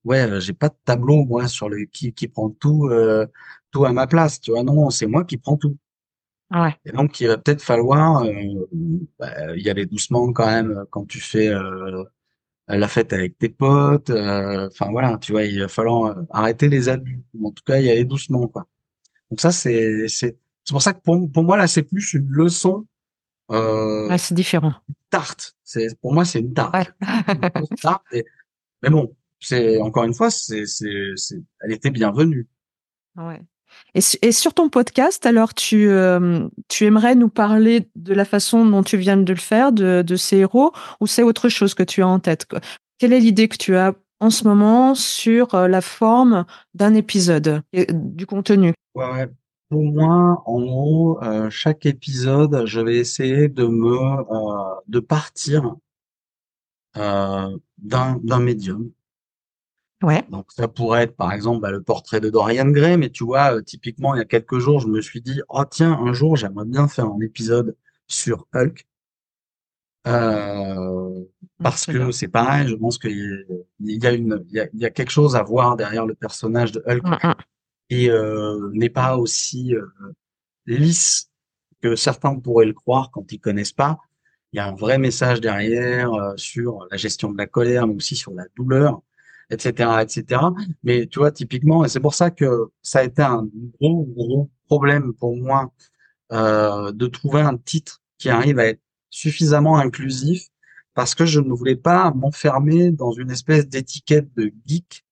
ouais, 0.04 0.40
j'ai 0.42 0.54
pas 0.54 0.70
de 0.70 0.76
tableau 0.86 1.26
moi 1.26 1.48
sur 1.48 1.70
le 1.70 1.86
qui 1.86 2.14
qui 2.14 2.28
prend 2.28 2.50
tout 2.50 2.88
euh, 2.90 3.26
tout 3.72 3.86
à 3.86 3.94
ma 3.94 4.08
place, 4.08 4.40
tu 4.42 4.52
vois. 4.52 4.64
Non, 4.64 4.74
non, 4.76 4.90
c'est 4.90 5.08
moi 5.08 5.24
qui 5.26 5.38
prends 5.38 5.58
tout. 5.58 5.78
Ouais. 6.52 6.76
Et 6.86 6.92
donc 6.92 7.20
il 7.20 7.28
va 7.28 7.38
peut-être 7.38 7.62
falloir 7.64 8.24
euh, 8.24 8.32
bah, 9.20 9.56
y 9.58 9.70
aller 9.70 9.86
doucement 9.86 10.32
quand 10.32 10.46
même 10.46 10.86
quand 10.92 11.06
tu 11.08 11.20
fais 11.20 11.50
euh, 11.50 12.04
la 12.68 12.88
fête 12.88 13.14
avec 13.14 13.38
tes 13.38 13.50
potes. 13.50 14.10
euh, 14.12 14.68
Enfin 14.72 14.90
voilà, 14.92 15.18
tu 15.18 15.32
vois, 15.32 15.44
il 15.44 15.60
va 15.62 15.68
falloir 15.68 16.18
euh, 16.18 16.22
arrêter 16.30 16.68
les 16.70 16.88
abus. 16.90 17.24
En 17.44 17.52
tout 17.52 17.64
cas, 17.66 17.80
y 17.80 17.90
aller 17.90 18.06
doucement 18.06 18.48
quoi. 18.48 18.68
Donc 19.32 19.42
ça 19.42 19.52
c'est 19.52 20.08
c'est 20.08 20.38
c'est 20.64 20.72
pour 20.74 20.82
ça 20.82 20.94
que 20.94 21.02
pour 21.02 21.32
pour 21.32 21.44
moi 21.44 21.58
là 21.58 21.68
c'est 21.68 21.84
plus 21.84 22.14
une 22.14 22.28
leçon 22.30 22.86
euh, 23.52 24.08
Ouais, 24.10 24.18
c'est 24.18 24.36
différent. 24.36 24.74
tarte. 25.10 25.56
C'est 25.64 26.00
pour 26.00 26.14
moi 26.14 26.26
c'est 26.26 26.40
une 26.40 26.54
tarte. 26.54 26.76
Ouais. 26.76 26.88
Une 27.28 27.50
grosse 27.50 27.70
tarte 27.82 28.04
et- 28.12 28.26
mais 28.84 28.90
bon, 28.92 29.16
c'est 29.40 29.80
encore 29.82 30.04
une 30.04 30.14
fois 30.14 30.30
c'est 30.30 30.66
c'est 30.68 31.12
c'est 31.16 31.42
elle 31.62 31.72
était 31.74 31.90
bienvenue. 31.92 32.48
Ouais. 33.16 33.42
Et, 33.94 34.02
su- 34.02 34.18
et 34.22 34.32
sur 34.32 34.54
ton 34.54 34.70
podcast, 34.70 35.26
alors 35.26 35.54
tu, 35.54 35.88
euh, 35.90 36.48
tu 36.68 36.86
aimerais 36.86 37.16
nous 37.16 37.30
parler 37.30 37.88
de 37.96 38.14
la 38.14 38.26
façon 38.26 38.66
dont 38.66 38.84
tu 38.84 38.98
viens 38.98 39.18
de 39.18 39.34
le 39.34 39.40
faire, 39.40 39.72
de, 39.72 40.16
ces 40.16 40.38
héros, 40.38 40.72
ou 41.00 41.08
c'est 41.08 41.24
autre 41.24 41.50
chose 41.50 41.74
que 41.74 41.84
tu 41.84 42.02
as 42.02 42.08
en 42.08 42.20
tête? 42.20 42.46
Quelle 42.98 43.14
est 43.14 43.20
l'idée 43.20 43.48
que 43.48 43.58
tu 43.58 43.76
as 43.76 43.94
en 44.20 44.30
ce 44.30 44.46
moment 44.46 44.96
sur 44.96 45.56
euh, 45.56 45.68
la 45.68 45.82
forme 45.82 46.46
d'un 46.74 46.94
épisode, 46.94 47.62
du 47.74 48.26
contenu? 48.26 48.74
Ouais, 48.96 49.12
ouais. 49.12 49.28
Pour 49.70 49.84
moi, 49.84 50.44
en 50.46 50.62
gros, 50.62 51.24
euh, 51.24 51.50
chaque 51.50 51.86
épisode, 51.86 52.66
je 52.66 52.80
vais 52.80 52.98
essayer 52.98 53.50
de 53.50 53.66
me 53.66 53.98
de 54.88 55.00
partir 55.00 55.76
d'un 56.96 58.40
médium. 58.40 58.92
Ouais. 60.04 60.26
Donc 60.30 60.52
ça 60.52 60.68
pourrait 60.68 61.04
être 61.04 61.16
par 61.16 61.32
exemple 61.32 61.62
bah, 61.62 61.72
le 61.72 61.82
portrait 61.82 62.20
de 62.20 62.30
Dorian 62.30 62.70
Gray, 62.70 62.98
mais 62.98 63.10
tu 63.10 63.24
vois, 63.24 63.56
euh, 63.56 63.62
typiquement 63.62 64.14
il 64.14 64.18
y 64.18 64.22
a 64.22 64.26
quelques 64.26 64.60
jours, 64.60 64.80
je 64.80 64.88
me 64.88 65.02
suis 65.02 65.22
dit 65.22 65.42
oh 65.48 65.64
tiens, 65.70 65.94
un 65.94 66.12
jour 66.14 66.36
j'aimerais 66.36 66.66
bien 66.66 66.88
faire 66.88 67.06
un 67.06 67.20
épisode 67.22 67.76
sur 68.08 68.46
Hulk. 68.54 68.86
Euh, 70.08 71.24
parce 71.64 71.84
Très 71.84 71.94
que 71.94 72.12
c'est 72.12 72.28
pareil, 72.28 72.68
je 72.68 72.76
pense 72.76 72.98
qu'il 73.00 73.18
y 73.18 73.24
a 73.24 73.56
il 73.80 74.04
y 74.04 74.08
a 74.08 74.12
une 74.12 74.44
il 74.50 74.56
y 74.56 74.60
a, 74.60 74.68
il 74.74 74.80
y 74.80 74.86
a 74.86 74.90
quelque 74.90 75.12
chose 75.12 75.36
à 75.36 75.44
voir 75.44 75.78
derrière 75.78 76.06
le 76.06 76.14
personnage 76.14 76.72
de 76.74 76.84
Hulk 76.86 77.04
Mm, 77.04 77.28
mm. 77.28 77.34
et 77.90 78.10
euh, 78.10 78.70
n'est 78.74 78.90
pas 78.90 79.18
aussi 79.18 79.74
lisse 80.66 81.32
que 81.82 81.96
certains 81.96 82.38
pourraient 82.38 82.66
le 82.66 82.74
croire 82.74 83.12
quand 83.12 83.32
ils 83.32 83.40
connaissent 83.40 83.74
pas. 83.74 83.98
Il 84.52 84.58
y 84.58 84.60
a 84.60 84.68
un 84.68 84.76
vrai 84.76 84.98
message 84.98 85.42
derrière 85.42 86.12
sur 86.36 86.86
la 86.92 86.98
gestion 86.98 87.32
de 87.32 87.38
la 87.38 87.48
colère, 87.48 87.88
mais 87.88 87.96
aussi 87.96 88.16
sur 88.16 88.34
la 88.34 88.46
douleur, 88.56 89.02
etc., 89.50 90.02
etc. 90.02 90.42
Mais 90.84 91.08
tu 91.08 91.20
vois, 91.20 91.32
typiquement, 91.32 91.86
et 91.86 91.90
c'est 91.90 92.00
pour 92.00 92.14
ça 92.14 92.32
que 92.32 92.72
ça 92.82 93.00
a 93.00 93.04
été 93.04 93.22
un 93.22 93.48
gros, 93.80 94.04
gros 94.16 94.50
problème 94.68 95.14
pour 95.14 95.36
moi 95.38 95.72
euh, 96.32 96.92
de 96.92 97.08
trouver 97.08 97.42
un 97.42 97.58
titre 97.58 98.02
qui 98.18 98.30
arrive 98.30 98.60
à 98.60 98.68
être 98.68 98.82
suffisamment 99.10 99.78
inclusif, 99.78 100.48
parce 100.94 101.16
que 101.16 101.26
je 101.26 101.40
ne 101.40 101.52
voulais 101.54 101.76
pas 101.76 102.12
m'enfermer 102.12 102.92
dans 102.92 103.12
une 103.12 103.32
espèce 103.32 103.68
d'étiquette 103.68 104.34
de 104.36 104.52
geek 104.66 105.06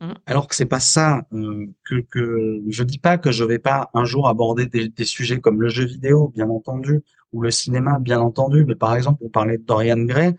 Mm. 0.00 0.14
alors 0.24 0.48
que 0.48 0.54
c'est 0.54 0.64
pas 0.64 0.80
ça 0.80 1.26
euh, 1.34 1.66
que 1.84 2.00
que 2.00 2.62
je 2.68 2.82
dis 2.84 2.98
pas 2.98 3.18
que 3.18 3.32
je 3.32 3.44
vais 3.44 3.58
pas 3.58 3.90
un 3.92 4.06
jour 4.06 4.28
aborder 4.28 4.64
des, 4.66 4.88
des 4.88 5.04
sujets 5.04 5.40
comme 5.40 5.60
le 5.60 5.68
jeu 5.68 5.84
vidéo, 5.84 6.28
bien 6.28 6.48
entendu, 6.48 7.02
ou 7.32 7.42
le 7.42 7.50
cinéma, 7.50 7.98
bien 7.98 8.18
entendu. 8.20 8.64
Mais 8.64 8.76
par 8.76 8.96
exemple, 8.96 9.22
on 9.22 9.28
parlait 9.28 9.58
de 9.58 9.62
Dorian 9.62 9.98
Gray, 9.98 10.34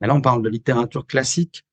mais 0.00 0.08
là 0.08 0.14
on 0.14 0.20
parle 0.20 0.42
de 0.42 0.48
littérature 0.48 1.06
classique, 1.06 1.64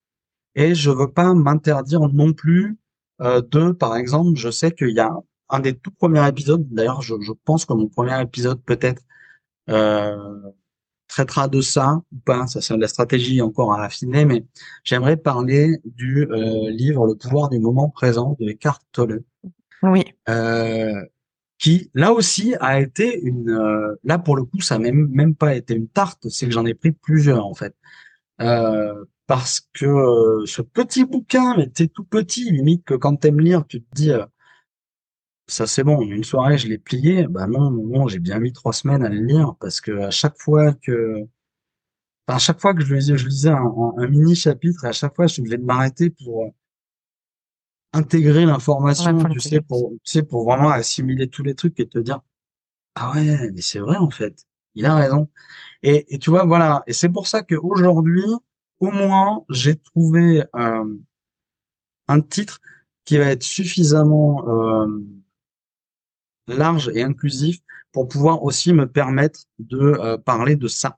et 0.56 0.76
je 0.76 0.92
veux 0.92 1.12
pas 1.12 1.34
m'interdire 1.34 2.02
non 2.10 2.34
plus 2.34 2.78
euh, 3.22 3.42
de, 3.42 3.72
par 3.72 3.96
exemple, 3.96 4.38
je 4.38 4.50
sais 4.52 4.72
qu'il 4.72 4.92
y 4.92 5.00
a 5.00 5.12
un 5.50 5.60
des 5.60 5.76
tout 5.78 5.92
premiers 5.92 6.28
épisodes. 6.28 6.66
D'ailleurs, 6.72 7.02
je, 7.02 7.16
je 7.22 7.32
pense 7.46 7.66
que 7.66 7.74
mon 7.74 7.88
premier 7.88 8.20
épisode 8.22 8.62
peut-être 8.64 9.02
euh, 9.70 10.18
traitera 11.08 11.48
de 11.48 11.62
ça 11.62 12.02
ou 12.12 12.18
pas. 12.26 12.48
Ça, 12.48 12.62
c'est 12.62 12.76
de 12.76 12.82
la 12.82 12.88
stratégie 12.88 13.42
encore 13.42 13.74
à 13.74 13.84
affiner, 13.84 14.26
mais 14.26 14.46
j'aimerais 14.84 15.18
parler 15.18 15.78
du 15.86 16.28
euh, 16.32 16.70
livre 16.72 17.08
Le 17.08 17.16
pouvoir 17.16 17.50
du 17.50 17.60
moment 17.60 17.90
présent 17.90 18.36
de 18.40 18.50
Eckhart 18.50 18.82
Tolle, 18.92 19.24
Oui. 19.84 20.04
euh, 20.30 21.02
qui 21.60 21.92
là 21.94 22.14
aussi 22.14 22.56
a 22.60 22.80
été 22.82 23.20
une. 23.22 23.50
euh, 23.50 23.96
là 24.04 24.20
pour 24.20 24.36
le 24.36 24.44
coup, 24.46 24.62
ça 24.62 24.78
n'a 24.78 24.86
même 24.92 25.08
même 25.12 25.36
pas 25.36 25.56
été 25.56 25.76
une 25.76 25.88
tarte, 25.88 26.30
c'est 26.30 26.48
que 26.48 26.52
j'en 26.54 26.66
ai 26.66 26.74
pris 26.74 26.92
plusieurs 26.92 27.46
en 27.46 27.54
fait. 27.56 27.76
Euh, 28.42 29.06
parce 29.28 29.62
que 29.74 29.86
euh, 29.86 30.46
ce 30.46 30.62
petit 30.62 31.06
bouquin, 31.06 31.56
mais 31.58 31.70
t'es 31.70 31.88
tout 31.88 32.04
petit, 32.04 32.52
limite 32.52 32.84
que 32.86 32.96
quand 32.96 33.16
t'aimes 33.16 33.40
lire, 33.40 33.66
tu 33.68 33.82
te 33.82 33.96
dis 33.96 34.12
euh, 34.12 34.26
ça 35.48 35.68
c'est 35.68 35.84
bon, 35.84 36.02
une 36.02 36.24
soirée 36.24 36.58
je 36.58 36.68
l'ai 36.68 36.78
plié. 36.78 37.28
Bah 37.28 37.48
non, 37.48 37.72
non, 37.72 38.08
j'ai 38.08 38.20
bien 38.20 38.40
mis 38.40 38.54
trois 38.54 38.74
semaines 38.74 39.04
à 39.04 39.10
le 39.10 39.20
lire 39.22 39.56
parce 39.60 39.82
que 39.82 39.92
à 40.00 40.12
chaque 40.12 40.38
fois 40.40 40.74
que 40.74 41.28
Enfin, 42.28 42.38
à 42.38 42.40
chaque 42.40 42.60
fois 42.62 42.74
que 42.74 42.84
je 42.84 42.94
lisais, 42.94 43.18
je 43.18 43.28
lisais 43.28 43.50
un, 43.50 44.08
mini 44.08 44.36
chapitre, 44.36 44.86
et 44.86 44.88
à 44.90 44.92
chaque 44.94 45.16
fois, 45.16 45.28
je 45.28 45.34
suis 45.34 45.42
obligé 45.42 45.58
de 45.58 45.64
m'arrêter 45.64 46.10
pour 46.10 46.46
euh, 46.46 46.50
intégrer 47.94 48.46
l'information, 48.46 49.18
Ouais, 49.18 49.30
tu 49.32 49.40
sais, 49.42 49.62
pour, 49.62 49.92
tu 50.04 50.12
sais, 50.12 50.24
pour 50.24 50.46
vraiment 50.46 50.70
assimiler 50.70 51.28
tous 51.30 51.44
les 51.44 51.56
trucs 51.56 51.80
et 51.80 51.88
te 51.88 52.00
dire, 52.00 52.22
ah 52.96 53.14
ouais, 53.14 53.52
mais 53.52 53.62
c'est 53.62 53.80
vrai, 53.80 53.98
en 53.98 54.10
fait. 54.10 54.46
Il 54.76 54.86
a 54.86 54.96
raison. 54.96 55.30
Et, 55.84 56.18
tu 56.20 56.30
vois, 56.30 56.46
voilà. 56.46 56.84
Et 56.88 56.94
c'est 56.94 57.10
pour 57.10 57.28
ça 57.28 57.44
qu'aujourd'hui, 57.44 58.24
au 58.80 58.92
moins, 58.92 59.44
j'ai 59.50 59.76
trouvé 59.76 60.44
euh, 60.56 60.98
un 62.08 62.22
titre 62.22 62.60
qui 63.06 63.18
va 63.18 63.26
être 63.26 63.44
suffisamment 63.44 64.48
euh, 64.48 64.88
large 66.48 66.90
et 66.94 67.04
inclusif 67.04 67.60
pour 67.92 68.08
pouvoir 68.08 68.44
aussi 68.44 68.74
me 68.74 68.88
permettre 68.88 69.42
de 69.60 69.78
euh, 69.78 70.18
parler 70.18 70.56
de 70.56 70.68
ça. 70.68 70.98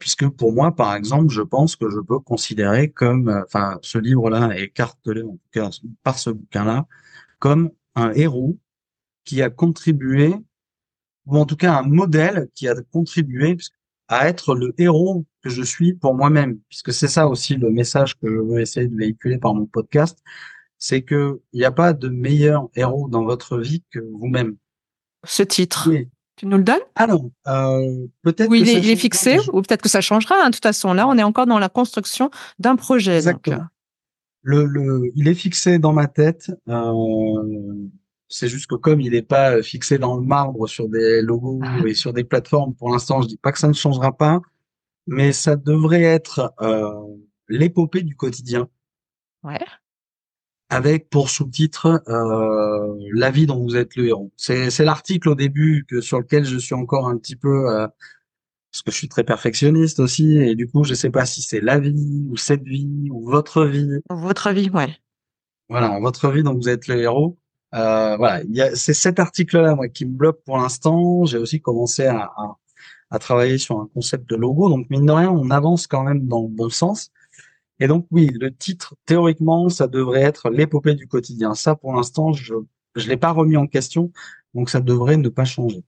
Puisque 0.00 0.26
pour 0.26 0.54
moi, 0.54 0.74
par 0.74 0.94
exemple, 0.94 1.28
je 1.28 1.42
pense 1.42 1.76
que 1.76 1.90
je 1.90 2.00
peux 2.00 2.18
considérer 2.18 2.90
comme, 2.90 3.28
enfin, 3.44 3.78
ce 3.82 3.98
livre-là 3.98 4.56
est 4.56 4.68
cas, 4.68 4.90
par 6.02 6.18
ce 6.18 6.30
bouquin-là, 6.30 6.86
comme 7.40 7.70
un 7.94 8.10
héros 8.12 8.56
qui 9.24 9.42
a 9.42 9.50
contribué, 9.50 10.34
ou 11.26 11.36
en 11.38 11.44
tout 11.46 11.56
cas 11.56 11.74
un 11.78 11.82
modèle 11.82 12.48
qui 12.54 12.68
a 12.68 12.74
contribué 12.92 13.56
à 14.08 14.28
être 14.28 14.54
le 14.54 14.72
héros 14.78 15.24
que 15.42 15.50
je 15.50 15.62
suis 15.62 15.94
pour 15.94 16.14
moi-même, 16.14 16.58
puisque 16.68 16.92
c'est 16.92 17.08
ça 17.08 17.26
aussi 17.26 17.56
le 17.56 17.70
message 17.70 18.14
que 18.18 18.28
je 18.28 18.38
veux 18.40 18.60
essayer 18.60 18.86
de 18.88 18.96
véhiculer 18.96 19.38
par 19.38 19.54
mon 19.54 19.66
podcast, 19.66 20.18
c'est 20.78 21.02
que 21.02 21.40
il 21.52 21.58
n'y 21.58 21.64
a 21.64 21.72
pas 21.72 21.92
de 21.92 22.08
meilleur 22.08 22.68
héros 22.76 23.08
dans 23.08 23.24
votre 23.24 23.58
vie 23.58 23.82
que 23.90 23.98
vous-même. 23.98 24.56
Ce 25.24 25.42
titre, 25.42 25.88
Oui. 25.90 26.08
tu 26.36 26.46
nous 26.46 26.58
le 26.58 26.62
donnes? 26.62 26.76
Non, 27.08 27.32
euh, 27.48 28.06
peut-être 28.22 28.48
Ou 28.48 28.52
que 28.52 28.56
il 28.58 28.68
est, 28.68 28.78
il 28.80 28.90
est 28.90 28.96
fixé, 28.96 29.38
ou 29.52 29.60
peut-être 29.62 29.82
que 29.82 29.88
ça 29.88 30.00
changera. 30.00 30.36
hein. 30.44 30.50
De 30.50 30.54
toute 30.54 30.62
façon, 30.62 30.92
là, 30.92 31.08
on 31.08 31.18
est 31.18 31.22
encore 31.24 31.46
dans 31.46 31.58
la 31.58 31.68
construction 31.68 32.30
d'un 32.60 32.76
projet. 32.76 33.12
donc, 33.12 33.16
Exactement. 33.48 33.64
Le, 34.42 34.64
le, 34.66 35.10
il 35.16 35.26
est 35.26 35.34
fixé 35.34 35.80
dans 35.80 35.92
ma 35.92 36.06
tête. 36.06 36.52
Euh, 36.68 37.88
c'est 38.28 38.48
juste 38.48 38.66
que 38.66 38.74
comme 38.74 39.00
il 39.00 39.12
n'est 39.12 39.22
pas 39.22 39.62
fixé 39.62 39.98
dans 39.98 40.16
le 40.16 40.22
marbre 40.26 40.66
sur 40.66 40.88
des 40.88 41.22
logos 41.22 41.60
et 41.86 41.94
sur 41.94 42.12
des 42.12 42.24
plateformes, 42.24 42.74
pour 42.74 42.90
l'instant, 42.90 43.22
je 43.22 43.28
dis 43.28 43.36
pas 43.36 43.52
que 43.52 43.58
ça 43.58 43.68
ne 43.68 43.72
changera 43.72 44.16
pas, 44.16 44.40
mais 45.06 45.32
ça 45.32 45.56
devrait 45.56 46.02
être 46.02 46.52
euh, 46.60 46.90
l'épopée 47.48 48.02
du 48.02 48.16
quotidien, 48.16 48.68
Ouais. 49.44 49.58
avec 50.70 51.08
pour 51.08 51.30
sous-titre 51.30 52.02
euh, 52.08 52.94
la 53.12 53.30
vie 53.30 53.46
dont 53.46 53.62
vous 53.62 53.76
êtes 53.76 53.94
le 53.94 54.06
héros. 54.08 54.32
C'est, 54.36 54.70
l'article 54.80 55.28
au 55.28 55.34
début 55.36 55.86
que 55.88 56.00
sur 56.00 56.18
lequel 56.18 56.44
je 56.44 56.58
suis 56.58 56.74
encore 56.74 57.08
un 57.08 57.16
petit 57.16 57.36
peu 57.36 57.70
euh, 57.70 57.86
parce 58.72 58.82
que 58.82 58.90
je 58.90 58.96
suis 58.96 59.08
très 59.08 59.22
perfectionniste 59.24 60.00
aussi, 60.00 60.36
et 60.36 60.54
du 60.56 60.68
coup, 60.68 60.82
je 60.84 60.94
sais 60.94 61.10
pas 61.10 61.24
si 61.24 61.40
c'est 61.40 61.60
la 61.60 61.78
vie 61.78 62.26
ou 62.28 62.36
cette 62.36 62.64
vie 62.64 63.08
ou 63.10 63.24
votre 63.30 63.64
vie. 63.64 64.00
Votre 64.10 64.48
avis, 64.48 64.68
ouais. 64.70 64.94
Voilà, 65.68 65.98
votre 66.00 66.30
vie 66.30 66.42
dont 66.42 66.54
vous 66.54 66.68
êtes 66.68 66.88
le 66.88 66.96
héros. 67.00 67.38
Euh, 67.76 68.16
voilà, 68.16 68.42
c'est 68.74 68.94
cet 68.94 69.20
article-là, 69.20 69.74
moi, 69.74 69.88
qui 69.88 70.06
me 70.06 70.12
bloque 70.16 70.42
pour 70.44 70.58
l'instant. 70.58 71.24
J'ai 71.24 71.38
aussi 71.38 71.60
commencé 71.60 72.06
à, 72.06 72.32
à, 72.36 72.56
à 73.10 73.18
travailler 73.18 73.58
sur 73.58 73.78
un 73.78 73.88
concept 73.92 74.28
de 74.28 74.36
logo. 74.36 74.68
Donc, 74.68 74.88
mine 74.90 75.06
de 75.06 75.12
rien, 75.12 75.30
on 75.30 75.50
avance 75.50 75.86
quand 75.86 76.02
même 76.02 76.26
dans 76.26 76.42
le 76.42 76.48
bon 76.48 76.70
sens. 76.70 77.10
Et 77.78 77.86
donc, 77.88 78.06
oui, 78.10 78.30
le 78.32 78.54
titre, 78.54 78.94
théoriquement, 79.04 79.68
ça 79.68 79.86
devrait 79.86 80.22
être 80.22 80.48
l'épopée 80.50 80.94
du 80.94 81.06
quotidien. 81.06 81.54
Ça, 81.54 81.74
pour 81.74 81.94
l'instant, 81.94 82.32
je 82.32 82.54
je 82.96 83.08
l'ai 83.08 83.16
pas 83.16 83.30
remis 83.30 83.56
en 83.56 83.66
question. 83.66 84.10
Donc, 84.54 84.70
ça 84.70 84.80
devrait 84.80 85.18
ne 85.18 85.28
pas 85.28 85.44
changer. 85.44 85.84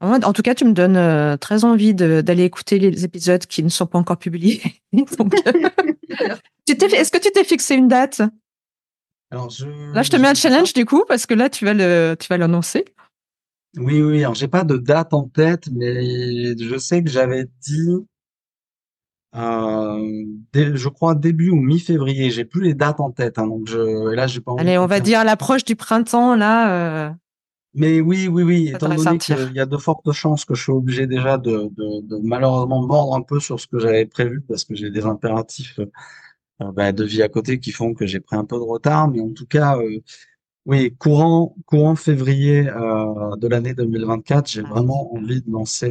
En 0.00 0.32
tout 0.32 0.42
cas, 0.42 0.54
tu 0.54 0.64
me 0.64 0.72
donnes 0.72 0.96
euh, 0.96 1.36
très 1.36 1.64
envie 1.64 1.94
d'aller 1.94 2.44
écouter 2.44 2.78
les 2.78 3.04
épisodes 3.04 3.44
qui 3.44 3.62
ne 3.62 3.68
sont 3.68 3.86
pas 3.86 3.98
encore 3.98 4.16
publiés. 4.16 4.62
Donc, 4.92 5.34
euh, 5.46 5.68
Est-ce 6.66 7.12
que 7.12 7.18
tu 7.18 7.30
t'es 7.30 7.44
fixé 7.44 7.74
une 7.74 7.88
date? 7.88 8.22
Alors, 9.30 9.50
je, 9.50 9.66
Là, 9.94 10.02
je 10.02 10.10
te 10.10 10.16
mets 10.16 10.28
un 10.28 10.34
challenge 10.34 10.72
du 10.72 10.84
coup, 10.84 11.04
parce 11.06 11.26
que 11.26 11.34
là, 11.34 11.48
tu 11.48 11.64
vas 11.64 11.74
le, 11.74 12.16
tu 12.18 12.26
vas 12.28 12.36
l'annoncer. 12.36 12.84
Oui, 13.76 14.02
oui, 14.02 14.18
alors 14.20 14.34
j'ai 14.34 14.48
pas 14.48 14.64
de 14.64 14.76
date 14.76 15.14
en 15.14 15.28
tête, 15.28 15.68
mais 15.72 16.56
je 16.58 16.76
sais 16.76 17.04
que 17.04 17.10
j'avais 17.10 17.44
dit 17.60 17.88
euh, 19.36 20.24
je 20.54 20.88
crois 20.88 21.14
début 21.14 21.50
ou 21.50 21.56
mi-février. 21.56 22.30
J'ai 22.30 22.44
plus 22.44 22.62
les 22.62 22.74
dates 22.74 22.98
en 22.98 23.12
tête, 23.12 23.38
hein, 23.38 23.46
donc 23.46 23.68
je, 23.68 24.08
là 24.12 24.26
j'ai 24.26 24.40
pas. 24.40 24.54
Allez, 24.58 24.76
on 24.76 24.86
va 24.86 24.98
dire 24.98 25.22
l'approche 25.22 25.64
du 25.64 25.76
printemps 25.76 26.34
là. 26.34 27.06
Euh, 27.06 27.10
Mais 27.74 28.00
oui, 28.00 28.26
oui, 28.26 28.42
oui. 28.42 28.72
Étant 28.74 28.88
donné 28.88 29.18
qu'il 29.18 29.52
y 29.54 29.60
a 29.60 29.66
de 29.66 29.76
fortes 29.76 30.10
chances 30.10 30.44
que 30.44 30.56
je 30.56 30.64
sois 30.64 30.74
obligé 30.74 31.06
déjà 31.06 31.38
de, 31.38 31.70
de, 31.76 32.08
de 32.08 32.18
malheureusement 32.24 32.84
mordre 32.84 33.14
un 33.14 33.22
peu 33.22 33.38
sur 33.38 33.60
ce 33.60 33.68
que 33.68 33.78
j'avais 33.78 34.06
prévu 34.06 34.40
parce 34.40 34.64
que 34.64 34.74
j'ai 34.74 34.90
des 34.90 35.04
impératifs 35.04 35.78
euh, 35.78 35.86
bah, 36.60 36.92
de 36.92 37.04
vie 37.04 37.22
à 37.22 37.28
côté 37.28 37.58
qui 37.58 37.72
font 37.72 37.94
que 37.94 38.06
j'ai 38.06 38.20
pris 38.20 38.36
un 38.36 38.44
peu 38.44 38.56
de 38.56 38.62
retard. 38.62 39.08
Mais 39.08 39.20
en 39.20 39.32
tout 39.32 39.46
cas, 39.46 39.78
euh, 39.78 39.98
oui, 40.66 40.94
courant 40.98 41.56
courant 41.66 41.96
février 41.96 42.68
euh, 42.68 43.36
de 43.36 43.48
l'année 43.48 43.74
2024, 43.74 44.48
j'ai 44.48 44.62
ah. 44.64 44.68
vraiment 44.68 45.14
envie 45.14 45.42
de 45.42 45.50
lancer 45.50 45.90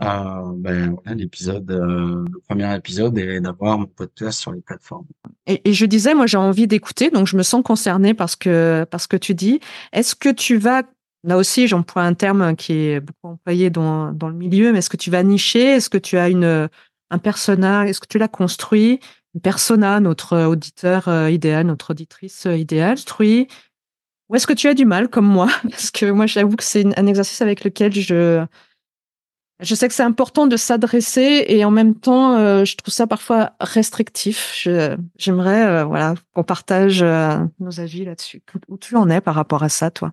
ben, 0.00 0.96
l'épisode, 1.06 1.70
euh, 1.70 2.24
le 2.32 2.40
premier 2.48 2.74
épisode 2.74 3.16
et 3.18 3.40
d'avoir 3.40 3.78
mon 3.78 3.86
podcast 3.86 4.40
sur 4.40 4.52
les 4.52 4.60
plateformes. 4.60 5.06
Et, 5.46 5.68
et 5.68 5.72
je 5.72 5.86
disais, 5.86 6.14
moi, 6.14 6.26
j'ai 6.26 6.38
envie 6.38 6.66
d'écouter, 6.66 7.10
donc 7.10 7.28
je 7.28 7.36
me 7.36 7.44
sens 7.44 7.62
concernée 7.62 8.14
parce 8.14 8.34
que, 8.34 8.84
parce 8.90 9.06
que 9.06 9.16
tu 9.16 9.34
dis. 9.34 9.60
Est-ce 9.92 10.16
que 10.16 10.28
tu 10.28 10.56
vas, 10.56 10.82
là 11.22 11.36
aussi, 11.36 11.68
j'emploie 11.68 12.02
un 12.02 12.14
terme 12.14 12.56
qui 12.56 12.72
est 12.72 13.00
beaucoup 13.00 13.28
employé 13.28 13.70
dans, 13.70 14.12
dans 14.12 14.28
le 14.28 14.34
milieu, 14.34 14.72
mais 14.72 14.78
est-ce 14.78 14.90
que 14.90 14.96
tu 14.96 15.10
vas 15.10 15.22
nicher? 15.22 15.76
Est-ce 15.76 15.88
que 15.88 15.98
tu 15.98 16.18
as 16.18 16.28
une, 16.28 16.68
un 17.10 17.18
persona 17.18 17.86
Est-ce 17.86 18.00
que 18.00 18.08
tu 18.08 18.18
l'as 18.18 18.28
construit? 18.28 18.98
Persona, 19.40 20.00
notre 20.00 20.38
auditeur 20.46 21.08
euh, 21.08 21.30
idéal, 21.30 21.66
notre 21.66 21.90
auditrice 21.90 22.46
euh, 22.46 22.56
idéale, 22.56 22.96
construit 22.96 23.48
Ou 24.28 24.36
est-ce 24.36 24.46
que 24.46 24.52
tu 24.52 24.68
as 24.68 24.74
du 24.74 24.84
mal, 24.84 25.08
comme 25.08 25.26
moi? 25.26 25.48
Parce 25.70 25.90
que 25.90 26.10
moi, 26.10 26.26
j'avoue 26.26 26.56
que 26.56 26.64
c'est 26.64 26.86
un 26.98 27.06
exercice 27.06 27.40
avec 27.42 27.64
lequel 27.64 27.92
je 27.92 28.44
je 29.62 29.76
sais 29.76 29.86
que 29.86 29.94
c'est 29.94 30.02
important 30.02 30.48
de 30.48 30.56
s'adresser 30.56 31.44
et 31.46 31.64
en 31.64 31.70
même 31.70 31.94
temps, 31.94 32.36
euh, 32.36 32.64
je 32.64 32.76
trouve 32.76 32.92
ça 32.92 33.06
parfois 33.06 33.52
restrictif. 33.60 34.66
J'aimerais 35.16 35.66
euh, 35.66 35.84
voilà, 35.84 36.14
qu'on 36.34 36.42
partage 36.42 37.00
euh, 37.02 37.38
nos 37.60 37.78
avis 37.78 38.04
là-dessus. 38.04 38.42
Où 38.68 38.76
tu 38.76 38.96
en 38.96 39.08
es 39.08 39.20
par 39.20 39.36
rapport 39.36 39.62
à 39.62 39.68
ça, 39.68 39.92
toi? 39.92 40.12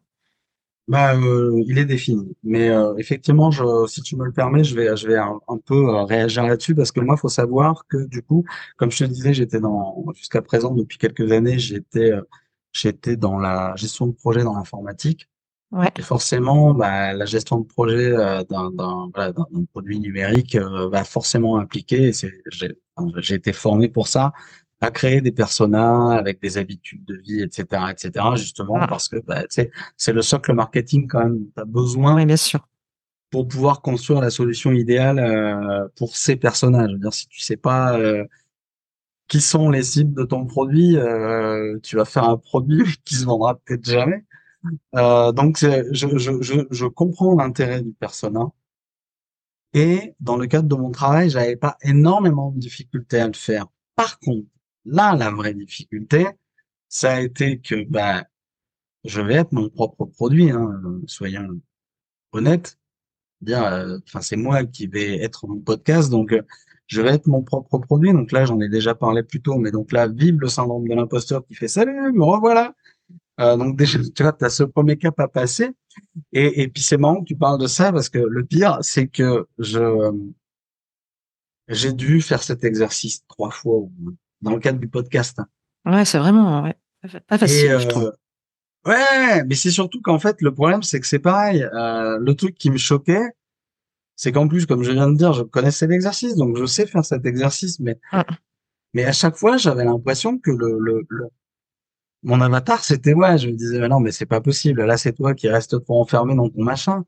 Bah, 0.90 1.14
il 1.16 1.78
est 1.78 1.86
défini. 1.86 2.36
Mais 2.44 2.70
effectivement, 2.98 3.52
je, 3.52 3.64
si 3.88 4.02
tu 4.02 4.16
me 4.18 4.26
le 4.26 4.32
permets, 4.32 4.64
je 4.64 4.76
vais, 4.76 4.98
je 4.98 5.08
vais 5.08 5.18
un, 5.18 5.40
peu 5.66 5.90
réagir 6.04 6.44
là-dessus 6.44 6.76
parce 6.76 6.92
que 6.92 7.00
moi, 7.00 7.16
il 7.18 7.22
faut 7.22 7.30
savoir 7.30 7.86
que 7.88 8.06
du 8.08 8.22
coup, 8.24 8.44
comme 8.78 8.92
je 8.92 9.06
te 9.06 9.10
disais, 9.10 9.34
j'étais 9.34 9.60
dans 9.60 10.04
jusqu'à 10.16 10.42
présent 10.42 10.74
depuis 10.74 10.98
quelques 10.98 11.32
années, 11.32 11.60
j'étais 11.60 12.14
j'étais 12.74 13.16
dans 13.18 13.40
la 13.40 13.74
gestion 13.76 14.08
de 14.08 14.14
projet 14.14 14.44
dans 14.44 14.56
l'informatique. 14.56 15.30
Ouais. 15.72 15.90
Et 15.98 16.02
forcément, 16.02 16.74
bah, 16.74 17.14
la 17.14 17.26
gestion 17.26 17.60
de 17.60 17.66
projet 17.66 18.12
euh, 18.12 18.44
d'un 18.44 18.72
voilà, 19.14 19.34
produit 19.72 20.00
numérique 20.00 20.56
euh, 20.56 20.90
va 20.90 21.04
forcément 21.04 21.58
impliquer, 21.60 22.12
j'ai 23.18 23.36
été 23.36 23.54
formé 23.54 23.88
pour 23.88 24.08
ça, 24.08 24.34
à 24.82 24.92
créer 24.92 25.22
des 25.22 25.32
personas 25.32 26.12
avec 26.14 26.42
des 26.42 26.58
habitudes 26.58 27.04
de 27.06 27.16
vie, 27.16 27.42
etc., 27.42 27.84
etc., 27.92 28.26
justement 28.36 28.78
ah. 28.80 28.88
parce 28.88 29.10
que 29.10 29.18
bah, 29.18 29.44
c'est 29.50 30.14
le 30.14 30.22
socle 30.22 30.54
marketing 30.54 31.08
quand 31.08 31.24
même. 31.24 31.46
Tu 31.56 31.62
as 31.62 31.66
besoin 31.66 32.16
oui, 32.16 32.26
bien 32.26 32.38
sûr. 32.38 32.68
pour 33.30 33.48
pouvoir 33.48 33.82
construire 33.82 34.22
la 34.22 34.30
solution 34.30 34.72
idéale 34.72 35.20
euh, 35.20 35.88
pour 35.98 36.16
ces 36.16 36.36
personnages. 36.36 36.90
Je 36.90 36.94
veux 36.94 37.00
dire, 37.00 37.14
si 37.14 37.28
tu 37.28 37.42
sais 37.42 37.58
pas 37.58 37.98
euh, 37.98 38.26
qui 39.28 39.42
sont 39.42 39.70
les 39.70 39.84
cibles 39.84 40.16
de 40.16 40.24
ton 40.24 40.46
produit, 40.46 40.98
tu 41.84 41.96
vas 41.98 42.06
faire 42.06 42.24
un 42.24 42.38
produit 42.38 42.84
qui 43.06 43.16
se 43.16 43.26
vendra 43.26 43.56
peut-être 43.56 43.86
jamais. 43.86 44.26
Euh, 44.96 45.32
donc, 45.32 45.58
je, 45.60 45.88
je, 45.92 46.42
je, 46.42 46.62
je 46.70 46.86
comprends 46.86 47.36
l'intérêt 47.36 47.82
du 47.82 47.92
persona. 47.94 48.52
Et 49.74 50.16
dans 50.20 50.36
le 50.36 50.48
cadre 50.48 50.68
de 50.68 50.76
mon 50.76 50.92
travail, 50.92 51.30
j'avais 51.30 51.56
pas 51.56 51.78
énormément 51.82 52.52
de 52.52 52.60
difficultés 52.60 53.20
à 53.20 53.28
le 53.28 53.34
faire. 53.34 53.68
Par 53.96 54.20
contre, 54.20 54.48
là, 54.90 55.16
la 55.16 55.32
vraie 55.32 55.54
difficulté, 55.54 56.28
ça 56.90 57.14
a 57.16 57.22
été 57.22 57.60
que 57.60 57.86
ben, 57.90 58.24
je 59.06 59.22
vais 59.22 59.36
être 59.36 59.52
mon 59.54 59.70
propre 59.70 60.06
produit, 60.06 60.52
hein, 60.52 60.82
soyons 61.08 61.62
honnêtes. 62.34 62.78
Bien, 63.42 63.64
euh, 63.74 64.00
enfin, 64.08 64.22
c'est 64.22 64.36
moi 64.36 64.66
qui 64.66 64.88
vais 64.88 65.18
être 65.20 65.48
mon 65.48 65.60
podcast, 65.60 66.10
donc 66.10 66.34
euh, 66.34 66.42
je 66.88 67.02
vais 67.02 67.12
être 67.12 67.28
mon 67.28 67.44
propre 67.44 67.78
produit. 67.80 68.12
Donc 68.14 68.32
là, 68.32 68.46
j'en 68.46 68.60
ai 68.60 68.70
déjà 68.70 68.96
parlé 68.96 69.24
plus 69.24 69.42
tôt, 69.42 69.58
mais 69.58 69.72
donc 69.72 69.92
là, 69.94 70.08
vive 70.08 70.40
le 70.40 70.50
syndrome 70.50 70.88
de 70.88 70.96
l'imposteur 70.96 71.46
qui 71.48 71.56
fait 71.56 71.68
salut, 71.70 72.12
me 72.14 72.24
revoilà. 72.24 72.76
Euh, 73.40 73.58
donc 73.58 73.78
déjà, 73.78 74.00
tu 74.16 74.24
vois, 74.24 74.36
as 74.42 74.50
ce 74.50 74.64
premier 74.64 74.98
cap 74.98 75.20
à 75.20 75.28
passer. 75.28 75.72
Et, 76.34 76.64
et 76.64 76.68
puis 76.70 76.84
c'est 76.84 76.98
marrant 76.98 77.22
que 77.22 77.26
tu 77.26 77.36
parles 77.38 77.60
de 77.62 77.68
ça 77.68 77.92
parce 77.94 78.10
que 78.10 78.20
le 78.20 78.46
pire, 78.46 78.80
c'est 78.82 79.08
que 79.08 79.48
je 79.60 80.12
j'ai 81.70 81.94
dû 81.94 82.22
faire 82.22 82.44
cet 82.44 82.64
exercice 82.64 83.24
trois 83.28 83.52
fois 83.52 83.88
dans 84.42 84.52
le 84.52 84.60
cadre 84.60 84.80
du 84.80 84.88
podcast. 84.88 85.40
Ouais, 85.86 86.06
c'est 86.06 86.20
vraiment 86.20 86.64
ouais. 86.64 86.76
pas 87.28 87.38
facile, 87.38 87.80
je 87.80 87.88
trouve. 87.88 88.14
Euh, 88.88 88.92
ouais, 88.92 89.44
mais 89.46 89.56
c'est 89.56 89.72
surtout 89.72 90.02
qu'en 90.02 90.20
fait, 90.20 90.42
le 90.42 90.54
problème, 90.54 90.84
c'est 90.84 91.00
que 91.00 91.08
c'est 91.08 91.20
pareil. 91.20 91.64
Euh, 91.64 92.18
le 92.20 92.36
truc 92.36 92.56
qui 92.56 92.70
me 92.70 92.78
choquait, 92.78 93.34
c'est 94.16 94.32
qu'en 94.32 94.48
plus, 94.48 94.66
comme 94.66 94.84
je 94.84 94.92
viens 94.92 95.10
de 95.10 95.18
dire, 95.18 95.34
je 95.34 95.44
connaissais 95.44 95.88
l'exercice, 95.88 96.36
donc 96.36 96.58
je 96.58 96.66
sais 96.66 96.86
faire 96.86 97.06
cet 97.06 97.26
exercice, 97.26 97.80
mais 97.80 98.00
ah. 98.12 98.26
mais 98.94 99.06
à 99.06 99.14
chaque 99.14 99.36
fois, 99.36 99.58
j'avais 99.58 99.86
l'impression 99.86 100.38
que 100.38 100.52
le, 100.52 100.78
le, 100.80 101.06
le, 101.08 101.28
mon 102.24 102.42
avatar, 102.42 102.84
c'était 102.84 103.14
ouais, 103.14 103.38
je 103.38 103.48
me 103.48 103.54
disais, 103.54 103.88
non, 103.88 104.00
mais 104.00 104.12
c'est 104.12 104.26
pas 104.26 104.42
possible. 104.42 104.84
Là, 104.84 104.98
c'est 104.98 105.14
toi 105.14 105.34
qui 105.34 105.48
restes 105.48 105.82
trop 105.84 106.02
enfermé 106.02 106.36
dans 106.36 106.50
ton 106.50 106.64
machin. 106.64 107.06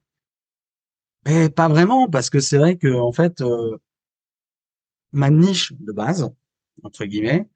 Mais 1.25 1.49
pas 1.49 1.67
vraiment, 1.67 2.09
parce 2.09 2.29
que 2.29 2.39
c'est 2.39 2.57
vrai 2.57 2.77
que, 2.77 2.93
en 2.93 3.11
fait, 3.11 3.41
euh, 3.41 3.77
ma 5.11 5.29
niche 5.29 5.73
de 5.73 5.91
base, 5.91 6.31
entre 6.83 7.05
guillemets, 7.05 7.47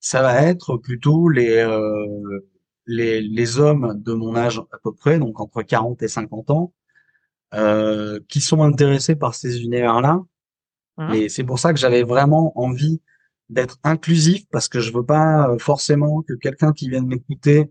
ça 0.00 0.22
va 0.22 0.42
être 0.42 0.76
plutôt 0.76 1.28
les, 1.28 1.58
euh, 1.58 2.48
les, 2.86 3.20
les 3.20 3.58
hommes 3.58 4.00
de 4.02 4.12
mon 4.12 4.36
âge 4.36 4.60
à 4.72 4.78
peu 4.82 4.92
près, 4.92 5.18
donc 5.18 5.40
entre 5.40 5.62
40 5.62 6.02
et 6.02 6.08
50 6.08 6.50
ans, 6.50 6.72
euh, 7.54 8.20
qui 8.28 8.40
sont 8.40 8.62
intéressés 8.62 9.16
par 9.16 9.34
ces 9.34 9.62
univers-là. 9.62 10.20
Mmh. 10.98 11.14
Et 11.14 11.28
c'est 11.28 11.44
pour 11.44 11.58
ça 11.58 11.72
que 11.72 11.78
j'avais 11.78 12.02
vraiment 12.02 12.58
envie 12.58 13.00
d'être 13.48 13.78
inclusif 13.84 14.44
parce 14.50 14.68
que 14.68 14.80
je 14.80 14.92
veux 14.92 15.04
pas 15.04 15.50
euh, 15.50 15.58
forcément 15.58 16.22
que 16.22 16.34
quelqu'un 16.34 16.72
qui 16.72 16.88
vienne 16.88 17.06
m'écouter 17.06 17.70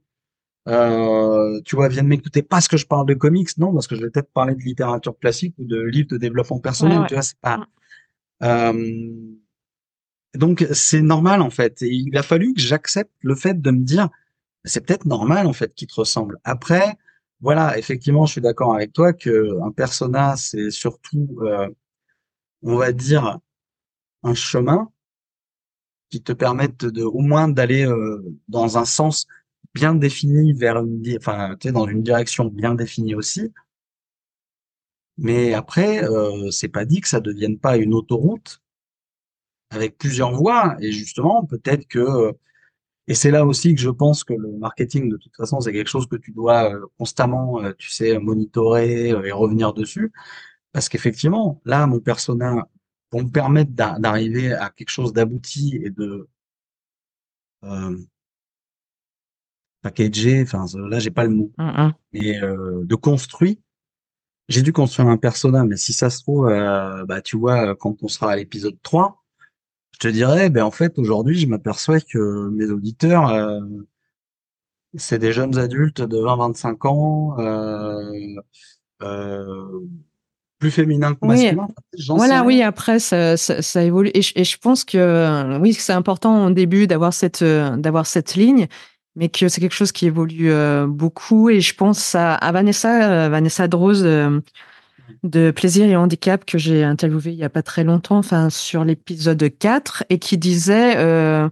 euh, 0.68 1.62
tu 1.66 1.76
vois, 1.76 1.88
vienne 1.88 2.08
m'écouter 2.08 2.44
parce 2.44 2.68
que 2.68 2.78
je 2.78 2.86
parle 2.86 3.08
de 3.08 3.14
comics, 3.14 3.58
non, 3.58 3.74
parce 3.74 3.88
que 3.88 3.96
je 3.96 4.02
vais 4.02 4.10
peut-être 4.10 4.32
parler 4.32 4.54
de 4.56 4.62
littérature 4.62 5.18
classique 5.18 5.56
ou 5.58 5.66
de 5.66 5.82
livres 5.82 6.10
de 6.10 6.18
développement 6.18 6.60
personnel, 6.60 7.06
tu 7.08 7.16
vois, 7.16 7.24
c'est 7.24 7.40
pas. 7.40 7.66
Euh, 8.44 9.08
donc 10.36 10.66
c'est 10.74 11.02
normal 11.02 11.42
en 11.42 11.50
fait. 11.50 11.82
Et 11.82 11.90
il 11.94 12.18
a 12.18 12.24
fallu 12.24 12.54
que 12.54 12.62
j'accepte 12.62 13.14
le 13.22 13.36
fait 13.36 13.60
de 13.62 13.72
me 13.72 13.84
dire, 13.84 14.10
c'est 14.66 14.86
peut-être 14.86 15.06
normal 15.06 15.48
en 15.48 15.54
fait 15.54 15.74
qu'il 15.74 15.88
te 15.88 15.96
ressemble. 15.96 16.40
Après, 16.44 16.96
voilà, 17.42 17.78
effectivement, 17.78 18.26
je 18.26 18.34
suis 18.34 18.42
d'accord 18.42 18.76
avec 18.76 18.94
toi 18.94 19.14
que 19.14 19.62
un 19.64 19.72
personnage 19.72 20.40
c'est 20.40 20.72
surtout, 20.72 21.28
euh, 21.42 21.68
on 22.64 22.78
va 22.78 22.92
dire, 22.92 23.40
un 24.24 24.34
chemin 24.34 24.92
qui 26.10 26.22
te 26.22 26.34
permettent 26.34 26.86
de, 26.86 27.04
au 27.04 27.20
moins 27.20 27.48
d'aller 27.48 27.86
euh, 27.86 28.24
dans 28.48 28.78
un 28.78 28.86
sens 28.86 29.28
bien 29.74 29.96
défini 29.96 30.54
vers 30.54 30.78
une, 30.78 31.04
enfin, 31.18 31.56
tu 31.60 31.72
dans 31.72 31.88
une 31.88 32.04
direction 32.04 32.46
bien 32.46 32.76
définie 32.76 33.16
aussi. 33.16 33.52
Mais 35.18 35.54
après, 35.54 36.04
euh, 36.04 36.50
c'est 36.52 36.70
pas 36.70 36.86
dit 36.86 37.02
que 37.02 37.08
ça 37.08 37.20
devienne 37.20 37.60
pas 37.60 37.78
une 37.78 37.94
autoroute 37.94 38.62
avec 39.70 39.98
plusieurs 39.98 40.32
voies. 40.34 40.76
Et 40.82 40.92
justement, 40.92 41.46
peut-être 41.46 41.88
que, 41.88 42.34
et 43.08 43.16
c'est 43.16 43.32
là 43.32 43.46
aussi 43.46 43.76
que 43.76 43.82
je 43.82 43.90
pense 43.90 44.24
que 44.24 44.34
le 44.34 44.52
marketing, 44.58 45.10
de 45.10 45.18
toute 45.18 45.36
façon, 45.36 45.60
c'est 45.62 45.74
quelque 45.74 45.90
chose 45.90 46.08
que 46.08 46.16
tu 46.16 46.32
dois 46.32 46.74
euh, 46.74 46.86
constamment, 46.98 47.64
euh, 47.64 47.74
tu 47.78 47.90
sais, 47.90 48.20
monitorer 48.20 49.10
et 49.10 49.32
revenir 49.32 49.74
dessus. 49.74 50.12
Parce 50.72 50.90
qu'effectivement, 50.90 51.62
là, 51.66 51.88
mon 51.88 52.00
persona 52.00 52.68
pour 53.10 53.24
me 53.24 53.30
permettre 53.30 53.72
d'arriver 53.72 54.54
à 54.54 54.70
quelque 54.70 54.90
chose 54.90 55.14
d'abouti 55.14 55.80
et 55.84 55.90
de 55.90 56.28
euh, 57.64 57.98
packager, 59.82 60.44
enfin 60.44 60.66
là 60.90 61.00
j'ai 61.00 61.12
pas 61.12 61.24
le 61.24 61.32
mot, 61.32 61.52
mmh, 61.58 61.64
mmh. 61.64 61.94
mais 62.14 62.44
euh, 62.44 62.84
de 62.86 62.96
construit. 62.96 63.60
J'ai 64.48 64.64
dû 64.64 64.74
construire 64.74 65.10
un 65.10 65.18
personnage, 65.18 65.68
mais 65.68 65.78
si 65.78 65.94
ça 65.94 66.10
se 66.10 66.22
trouve, 66.22 66.48
euh, 66.48 67.06
bah 67.06 67.22
tu 67.22 67.38
vois, 67.38 67.76
quand 67.76 68.02
on 68.02 68.08
sera 68.08 68.32
à 68.32 68.36
l'épisode 68.36 68.78
3, 68.82 69.24
je 70.02 70.08
te 70.08 70.14
dirais, 70.14 70.50
ben 70.50 70.64
en 70.64 70.72
fait 70.72 70.98
aujourd'hui 70.98 71.38
je 71.38 71.48
m'aperçois 71.48 72.00
que 72.00 72.50
mes 72.50 72.70
auditeurs, 72.70 73.28
euh, 73.30 73.60
c'est 74.96 75.20
des 75.20 75.34
jeunes 75.34 75.58
adultes 75.58 76.02
de 76.02 76.18
20-25 76.18 76.88
ans. 76.88 77.40
Euh, 77.40 78.36
euh, 79.04 79.80
plus 80.58 80.72
féminin 80.72 81.16
que 81.16 81.26
masculin. 81.26 81.68
Oui. 81.70 82.04
Voilà, 82.10 82.44
oui, 82.44 82.62
après, 82.62 83.00
ça, 83.00 83.38
ça, 83.38 83.62
ça 83.62 83.82
évolue. 83.82 84.12
Et 84.14 84.22
je, 84.22 84.34
et 84.36 84.44
je, 84.44 84.58
pense 84.58 84.84
que, 84.84 85.58
oui, 85.62 85.74
c'est 85.74 85.94
important 85.94 86.48
au 86.48 86.50
début 86.50 86.86
d'avoir 86.86 87.14
cette, 87.14 87.46
d'avoir 87.46 88.06
cette 88.06 88.36
ligne, 88.36 88.68
mais 89.16 89.30
que 89.30 89.48
c'est 89.48 89.62
quelque 89.62 89.74
chose 89.74 89.94
qui 89.94 90.06
évolue 90.06 90.52
beaucoup. 90.86 91.50
Et 91.50 91.62
je 91.62 91.74
pense 91.74 92.14
à, 92.14 92.36
à 92.36 92.52
Vanessa, 92.52 93.30
Vanessa 93.30 93.70
Drose, 93.70 94.06
de 95.24 95.52
Plaisir 95.52 95.86
et 95.86 95.96
Handicap 95.96 96.46
que 96.46 96.58
j'ai 96.58 96.84
interviewé 96.84 97.32
il 97.32 97.38
y 97.38 97.44
a 97.44 97.50
pas 97.50 97.64
très 97.64 97.84
longtemps, 97.84 98.18
enfin 98.18 98.50
sur 98.50 98.84
l'épisode 98.84 99.44
4, 99.58 100.06
et 100.10 100.20
qui 100.20 100.38
disait 100.38 100.98
euh, 100.98 101.50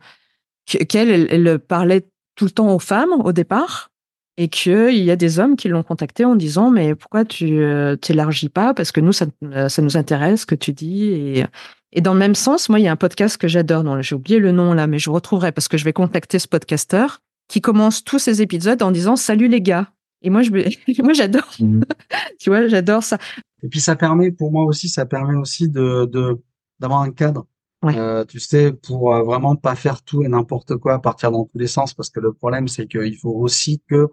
qu'elle 0.65 1.27
elle, 1.29 1.59
parlait 1.59 2.07
tout 2.35 2.45
le 2.45 2.51
temps 2.51 2.73
aux 2.73 2.79
femmes 2.79 3.13
au 3.23 3.31
départ, 3.31 3.89
et 4.37 4.49
qu'il 4.49 5.03
y 5.03 5.11
a 5.11 5.15
des 5.15 5.39
hommes 5.39 5.55
qui 5.55 5.67
l'ont 5.67 5.83
contacté 5.83 6.23
en 6.23 6.35
disant 6.35 6.69
mais 6.69 6.95
pourquoi 6.95 7.25
tu 7.25 7.59
euh, 7.59 7.95
t'élargis 7.95 8.49
pas? 8.49 8.73
Parce 8.73 8.91
que 8.91 9.01
nous 9.01 9.13
ça, 9.13 9.25
ça 9.67 9.81
nous 9.81 9.97
intéresse 9.97 10.41
ce 10.41 10.45
que 10.45 10.55
tu 10.55 10.73
dis 10.73 11.05
et, 11.05 11.45
et 11.91 12.01
dans 12.01 12.13
le 12.13 12.19
même 12.19 12.35
sens 12.35 12.69
moi 12.69 12.79
il 12.79 12.83
y 12.83 12.87
a 12.87 12.91
un 12.91 12.97
podcast 12.97 13.37
que 13.37 13.47
j'adore 13.47 14.01
j'ai 14.01 14.15
oublié 14.15 14.39
le 14.39 14.51
nom 14.51 14.73
là 14.73 14.87
mais 14.87 14.99
je 14.99 15.09
retrouverai 15.09 15.51
parce 15.51 15.67
que 15.67 15.77
je 15.77 15.85
vais 15.85 15.93
contacter 15.93 16.37
ce 16.37 16.47
podcasteur 16.47 17.21
qui 17.47 17.61
commence 17.61 18.03
tous 18.03 18.19
ses 18.19 18.41
épisodes 18.41 18.81
en 18.83 18.91
disant 18.91 19.15
salut 19.15 19.47
les 19.47 19.61
gars 19.61 19.87
et 20.21 20.29
moi, 20.29 20.41
je, 20.41 20.51
moi, 21.03 21.13
j'adore. 21.13 21.53
Mhm. 21.59 21.83
tu 22.39 22.49
vois, 22.49 22.67
j'adore 22.67 23.03
ça. 23.03 23.17
Et 23.63 23.67
puis, 23.67 23.79
ça 23.79 23.95
permet, 23.95 24.31
pour 24.31 24.51
moi 24.51 24.65
aussi, 24.65 24.89
ça 24.89 25.05
permet 25.05 25.35
aussi 25.35 25.69
de, 25.69 26.05
de 26.05 26.41
d'avoir 26.79 27.01
un 27.01 27.11
cadre. 27.11 27.47
Euh, 27.83 28.25
tu 28.25 28.39
sais, 28.39 28.73
pour 28.73 29.13
euh, 29.13 29.23
vraiment 29.23 29.55
pas 29.55 29.75
faire 29.75 30.01
tout 30.01 30.23
et 30.23 30.27
n'importe 30.27 30.77
quoi, 30.77 30.99
partir 30.99 31.31
dans 31.31 31.45
tous 31.45 31.57
les 31.57 31.67
sens, 31.67 31.93
parce 31.93 32.09
que 32.09 32.19
le 32.19 32.33
problème, 32.33 32.67
c'est 32.67 32.87
qu'il 32.87 33.15
faut 33.17 33.31
aussi 33.31 33.81
que, 33.87 34.07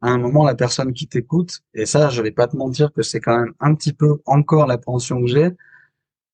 à 0.00 0.10
un 0.10 0.18
moment, 0.18 0.44
la 0.44 0.54
personne 0.54 0.92
qui 0.92 1.08
t'écoute, 1.08 1.60
et 1.74 1.84
ça, 1.84 2.10
je 2.10 2.22
vais 2.22 2.30
pas 2.30 2.46
te 2.46 2.56
mentir 2.56 2.92
que 2.92 3.02
c'est 3.02 3.20
quand 3.20 3.36
même 3.38 3.52
un 3.60 3.74
petit 3.74 3.92
peu 3.92 4.18
encore 4.26 4.66
l'appréhension 4.66 5.20
que 5.20 5.26
j'ai, 5.26 5.50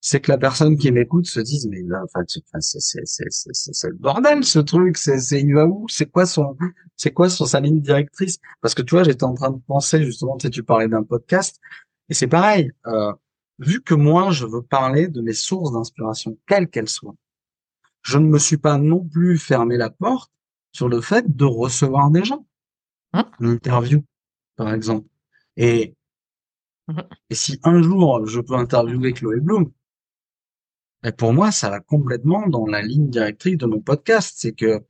c'est 0.06 0.20
que 0.20 0.30
la 0.30 0.36
personne 0.36 0.76
qui 0.76 0.92
m'écoute 0.92 1.24
se 1.24 1.40
dise 1.40 1.66
mais 1.66 1.82
enfin 2.04 2.20
c'est 2.28 2.42
c'est 2.60 3.30
c'est 3.30 3.52
c'est 3.52 3.88
le 3.88 3.96
bordel 3.96 4.44
ce 4.44 4.58
truc 4.58 4.98
c'est 4.98 5.18
c'est 5.18 5.40
il 5.40 5.54
va 5.54 5.66
où? 5.66 5.86
C'est 5.88 6.10
quoi 6.10 6.26
son 6.26 6.58
c'est 6.94 7.12
quoi 7.12 7.30
sur 7.30 7.48
sa 7.48 7.60
ligne 7.60 7.80
directrice? 7.80 8.38
Parce 8.60 8.74
que 8.74 8.82
tu 8.82 8.94
vois 8.94 9.04
j'étais 9.04 9.24
en 9.24 9.32
train 9.32 9.50
de 9.50 9.60
penser 9.66 10.04
justement 10.04 10.36
tu 10.36 10.46
sais, 10.46 10.50
tu 10.50 10.62
parlais 10.62 10.88
d'un 10.88 11.04
podcast 11.04 11.58
et 12.10 12.14
c'est 12.14 12.26
pareil 12.26 12.70
euh, 12.86 13.14
vu 13.58 13.80
que 13.80 13.94
moi 13.94 14.30
je 14.30 14.44
veux 14.44 14.60
parler 14.60 15.08
de 15.08 15.22
mes 15.22 15.32
sources 15.32 15.72
d'inspiration 15.72 16.36
quelles 16.46 16.68
qu'elles 16.68 16.90
soient 16.90 17.16
je 18.02 18.18
ne 18.18 18.26
me 18.26 18.38
suis 18.38 18.58
pas 18.58 18.76
non 18.76 19.02
plus 19.02 19.38
fermé 19.38 19.78
la 19.78 19.88
porte 19.88 20.30
sur 20.72 20.90
le 20.90 21.00
fait 21.00 21.34
de 21.34 21.46
recevoir 21.46 22.10
des 22.10 22.24
gens. 22.24 22.46
Hein? 23.14 23.30
Une 23.40 23.48
interview 23.48 24.04
par 24.56 24.74
exemple. 24.74 25.08
Et 25.56 25.94
mmh 26.88 27.00
et 27.30 27.34
si 27.34 27.58
un 27.62 27.80
jour 27.80 28.26
je 28.26 28.40
peux 28.42 28.54
interviewer 28.54 29.14
Chloé 29.14 29.40
Bloom, 29.40 29.72
et 31.04 31.12
pour 31.12 31.32
moi, 31.34 31.52
ça 31.52 31.70
va 31.70 31.80
complètement 31.80 32.46
dans 32.48 32.66
la 32.66 32.82
ligne 32.82 33.10
directrice 33.10 33.58
de 33.58 33.66
mon 33.66 33.80
podcast. 33.80 34.34
C'est 34.38 34.52
que 34.52 34.82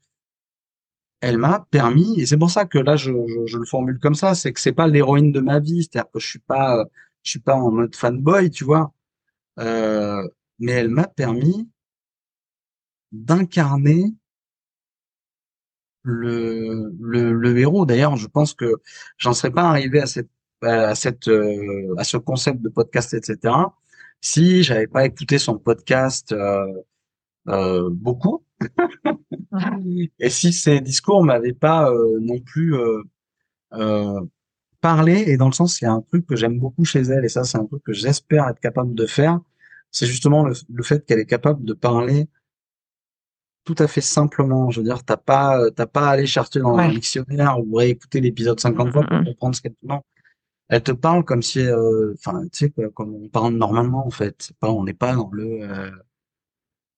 elle 1.20 1.38
m'a 1.38 1.66
permis, 1.70 2.20
et 2.20 2.26
c'est 2.26 2.36
pour 2.36 2.50
ça 2.50 2.66
que 2.66 2.78
là, 2.78 2.96
je, 2.96 3.12
je, 3.46 3.58
le 3.58 3.64
formule 3.64 3.98
comme 3.98 4.14
ça, 4.14 4.34
c'est 4.34 4.52
que 4.52 4.60
c'est 4.60 4.72
pas 4.72 4.86
l'héroïne 4.86 5.32
de 5.32 5.40
ma 5.40 5.58
vie, 5.58 5.82
c'est-à-dire 5.82 6.10
que 6.12 6.20
je 6.20 6.28
suis 6.28 6.38
pas, 6.38 6.84
je 7.22 7.30
suis 7.30 7.40
pas 7.40 7.54
en 7.56 7.70
mode 7.72 7.96
fanboy, 7.96 8.50
tu 8.50 8.64
vois. 8.64 8.92
Euh, 9.60 10.28
mais 10.58 10.72
elle 10.72 10.90
m'a 10.90 11.06
permis 11.08 11.68
d'incarner 13.12 14.14
le, 16.02 16.92
le, 17.00 17.32
le, 17.32 17.58
héros. 17.58 17.86
D'ailleurs, 17.86 18.16
je 18.16 18.26
pense 18.28 18.54
que 18.54 18.74
j'en 19.16 19.32
serais 19.32 19.50
pas 19.52 19.62
arrivé 19.64 20.00
à 20.00 20.06
cette, 20.06 20.30
à 20.62 20.94
cette, 20.94 21.28
euh, 21.28 21.94
à 21.98 22.04
ce 22.04 22.18
concept 22.18 22.60
de 22.60 22.68
podcast, 22.68 23.14
etc 23.14 23.54
si 24.20 24.62
j'avais 24.62 24.86
pas 24.86 25.04
écouté 25.04 25.38
son 25.38 25.58
podcast 25.58 26.32
euh, 26.32 26.66
euh, 27.48 27.90
beaucoup, 27.90 28.44
et 30.18 30.30
si 30.30 30.52
ses 30.52 30.80
discours 30.80 31.22
m'avaient 31.24 31.52
pas 31.52 31.90
euh, 31.90 32.18
non 32.20 32.40
plus 32.40 32.74
parlé, 34.80 35.24
et 35.26 35.36
dans 35.36 35.48
le 35.48 35.52
sens, 35.52 35.80
il 35.80 35.84
y 35.84 35.88
a 35.88 35.92
un 35.92 36.02
truc 36.02 36.26
que 36.26 36.36
j'aime 36.36 36.58
beaucoup 36.58 36.84
chez 36.84 37.00
elle, 37.00 37.24
et 37.24 37.28
ça, 37.28 37.44
c'est 37.44 37.58
un 37.58 37.66
truc 37.66 37.82
que 37.82 37.92
j'espère 37.92 38.48
être 38.48 38.60
capable 38.60 38.94
de 38.94 39.06
faire, 39.06 39.40
c'est 39.90 40.06
justement 40.06 40.44
le, 40.44 40.82
fait 40.82 41.04
qu'elle 41.04 41.20
est 41.20 41.26
capable 41.26 41.64
de 41.64 41.72
parler 41.72 42.28
tout 43.64 43.76
à 43.78 43.86
fait 43.86 44.02
simplement. 44.02 44.70
Je 44.70 44.80
veux 44.80 44.84
dire, 44.84 45.02
t'as 45.04 45.16
pas, 45.16 45.70
t'as 45.70 45.86
pas 45.86 46.08
à 46.08 46.10
aller 46.10 46.26
chercher 46.26 46.60
dans 46.60 46.76
un 46.76 46.88
dictionnaire 46.90 47.58
ou 47.60 47.76
réécouter 47.76 48.20
l'épisode 48.20 48.60
50 48.60 48.92
fois 48.92 49.06
pour 49.06 49.24
comprendre 49.24 49.54
ce 49.54 49.62
qu'elle 49.62 49.74
non 49.82 50.02
elle 50.68 50.82
te 50.82 50.92
parle 50.92 51.24
comme 51.24 51.42
si, 51.42 51.60
euh, 51.60 52.14
enfin, 52.14 52.42
tu 52.52 52.66
sais, 52.66 52.72
comme 52.94 53.14
on 53.14 53.28
parle 53.28 53.54
normalement 53.54 54.06
en 54.06 54.10
fait. 54.10 54.52
Pas, 54.60 54.70
on 54.70 54.84
n'est 54.84 54.94
pas 54.94 55.14
dans 55.14 55.30
le, 55.30 55.62
euh, 55.62 55.90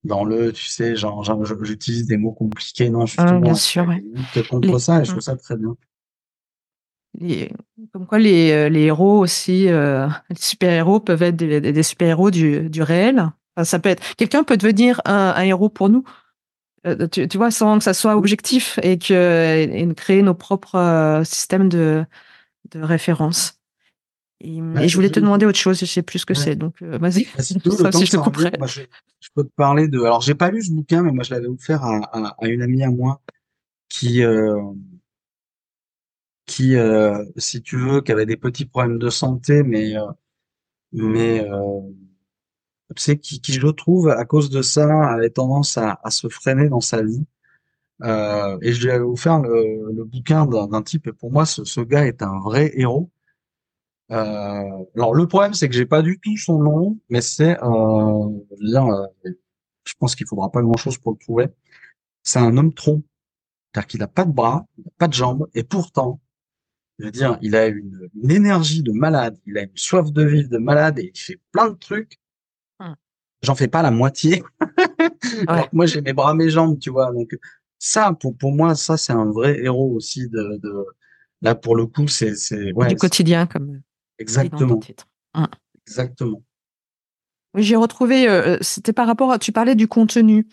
dans 0.04 0.24
le, 0.24 0.52
tu 0.52 0.66
sais, 0.66 0.96
genre, 0.96 1.24
genre 1.24 1.44
j'utilise 1.64 2.06
des 2.06 2.16
mots 2.16 2.32
compliqués, 2.32 2.90
non, 2.90 3.06
justement. 3.06 3.40
bien 3.40 3.54
sûr, 3.54 3.86
ouais. 3.86 4.02
contre 4.48 4.78
ça, 4.78 5.00
et 5.00 5.04
je 5.04 5.10
trouve 5.10 5.22
ça 5.22 5.36
très 5.36 5.56
bien. 5.56 5.76
comme 7.92 8.06
quoi 8.06 8.18
les, 8.18 8.52
euh, 8.52 8.68
les 8.68 8.82
héros 8.82 9.18
aussi, 9.18 9.64
les 9.66 10.36
super-héros 10.36 11.00
peuvent 11.00 11.22
être 11.22 11.36
des, 11.36 11.60
des 11.60 11.82
super-héros 11.82 12.30
du, 12.30 12.70
du 12.70 12.82
réel. 12.82 13.32
ça 13.64 13.80
peut 13.80 13.88
être, 13.88 14.14
quelqu'un 14.16 14.44
peut 14.44 14.56
devenir 14.56 15.00
un, 15.06 15.34
un 15.36 15.42
héros 15.42 15.68
pour 15.68 15.88
nous. 15.88 16.04
Tu, 17.10 17.26
tu, 17.26 17.36
vois, 17.36 17.50
sans 17.50 17.78
que 17.78 17.84
ça 17.84 17.94
soit 17.94 18.16
objectif 18.16 18.78
et 18.80 18.96
que 18.96 19.66
et 19.68 19.94
créer 19.96 20.22
nos 20.22 20.34
propres 20.34 21.22
systèmes 21.24 21.68
de, 21.68 22.06
de 22.70 22.80
référence. 22.80 23.60
Et, 24.40 24.60
bah, 24.60 24.86
je 24.86 24.94
voulais 24.94 25.10
te 25.10 25.18
demander 25.18 25.46
autre 25.46 25.58
chose, 25.58 25.80
je 25.80 25.86
sais 25.86 26.02
plus 26.02 26.18
ce 26.20 26.26
que 26.26 26.34
c'est, 26.34 26.56
donc 26.56 26.82
euh, 26.82 26.98
vas-y. 26.98 27.24
Bah, 27.36 27.42
si 27.42 27.54
je, 27.54 27.60
je, 27.60 29.28
peux 29.34 29.44
te 29.44 29.52
parler 29.56 29.88
de. 29.88 30.00
Alors 30.00 30.20
j'ai 30.20 30.34
pas 30.34 30.50
lu 30.50 30.62
ce 30.62 30.72
bouquin, 30.72 31.02
mais 31.02 31.10
moi 31.10 31.24
je 31.24 31.32
l'avais 31.32 31.46
offert 31.46 31.82
à, 31.82 32.34
à, 32.38 32.46
une 32.48 32.60
amie 32.60 32.82
à 32.82 32.90
moi 32.90 33.22
qui, 33.88 34.22
euh, 34.22 34.60
qui, 36.44 36.76
euh, 36.76 37.24
si 37.38 37.62
tu 37.62 37.78
veux, 37.78 38.02
qui 38.02 38.12
avait 38.12 38.26
des 38.26 38.36
petits 38.36 38.66
problèmes 38.66 38.98
de 38.98 39.08
santé, 39.08 39.62
mais, 39.62 39.94
mais 40.92 41.46
sais, 42.96 43.18
qui, 43.18 43.40
qui 43.40 43.54
je 43.54 43.66
trouve 43.68 44.08
à 44.10 44.24
cause 44.24 44.50
de 44.50 44.62
ça 44.62 45.08
avait 45.10 45.30
tendance 45.30 45.76
à, 45.78 45.98
à 46.02 46.10
se 46.10 46.28
freiner 46.28 46.68
dans 46.68 46.80
sa 46.80 47.02
vie. 47.02 47.24
Et 48.02 48.72
je 48.72 48.84
lui 48.84 48.90
avais 48.90 49.04
offert 49.04 49.40
le, 49.40 49.92
le 49.92 50.04
bouquin 50.04 50.46
d'un 50.46 50.82
type, 50.82 51.06
et 51.06 51.12
pour 51.12 51.32
moi, 51.32 51.46
ce, 51.46 51.64
ce 51.64 51.80
gars 51.80 52.06
est 52.06 52.22
un 52.22 52.40
vrai 52.40 52.72
héros 52.74 53.10
euh, 54.12 54.84
alors 54.94 55.14
le 55.14 55.26
problème 55.26 55.54
c'est 55.54 55.68
que 55.68 55.74
j'ai 55.74 55.86
pas 55.86 56.02
du 56.02 56.20
tout 56.20 56.36
son 56.36 56.62
nom, 56.62 56.98
mais 57.08 57.20
c'est 57.20 57.60
euh, 57.60 58.28
euh, 58.62 59.06
je 59.84 59.94
pense 59.98 60.14
qu'il 60.14 60.26
faudra 60.26 60.50
pas 60.50 60.62
grand 60.62 60.76
chose 60.76 60.98
pour 60.98 61.12
le 61.12 61.18
trouver. 61.18 61.48
C'est 62.22 62.38
un 62.38 62.56
homme 62.56 62.72
tronc, 62.72 63.02
c'est-à-dire 63.72 63.86
qu'il 63.88 64.02
a 64.02 64.08
pas 64.08 64.24
de 64.24 64.32
bras, 64.32 64.66
il 64.78 64.86
a 64.86 64.92
pas 64.98 65.08
de 65.08 65.12
jambes, 65.12 65.48
et 65.54 65.64
pourtant, 65.64 66.20
je 66.98 67.06
veux 67.06 67.10
dire, 67.10 67.38
il 67.42 67.56
a 67.56 67.66
une, 67.66 68.08
énergie 68.30 68.82
de 68.82 68.92
malade, 68.92 69.38
il 69.46 69.58
a 69.58 69.62
une 69.62 69.76
soif 69.76 70.12
de 70.12 70.22
vivre 70.24 70.48
de 70.48 70.58
malade 70.58 70.98
et 70.98 71.10
il 71.12 71.18
fait 71.18 71.40
plein 71.52 71.68
de 71.68 71.76
trucs. 71.76 72.18
Hum. 72.80 72.94
J'en 73.42 73.54
fais 73.54 73.68
pas 73.68 73.82
la 73.82 73.90
moitié. 73.90 74.42
moi 75.72 75.86
j'ai 75.86 76.00
mes 76.00 76.12
bras, 76.12 76.32
mes 76.34 76.48
jambes, 76.48 76.78
tu 76.78 76.90
vois. 76.90 77.12
Donc 77.12 77.36
ça, 77.78 78.12
pour 78.18 78.36
pour 78.36 78.52
moi, 78.52 78.74
ça 78.74 78.96
c'est 78.96 79.12
un 79.12 79.30
vrai 79.30 79.58
héros 79.62 79.92
aussi 79.94 80.28
de, 80.28 80.58
de 80.62 80.84
là 81.42 81.54
pour 81.54 81.76
le 81.76 81.86
coup 81.86 82.08
c'est 82.08 82.34
c'est 82.34 82.72
ouais, 82.72 82.88
du 82.88 82.96
quotidien 82.96 83.46
comme 83.46 83.80
Exactement. 84.18 84.80
Mmh. 85.34 85.44
Exactement. 85.86 86.42
J'ai 87.56 87.76
retrouvé, 87.76 88.28
euh, 88.28 88.56
euh, 88.56 88.58
c'était 88.60 88.92
par 88.92 89.06
rapport 89.06 89.32
à, 89.32 89.38
tu 89.38 89.52
parlais 89.52 89.74
du 89.74 89.88
contenu. 89.88 90.46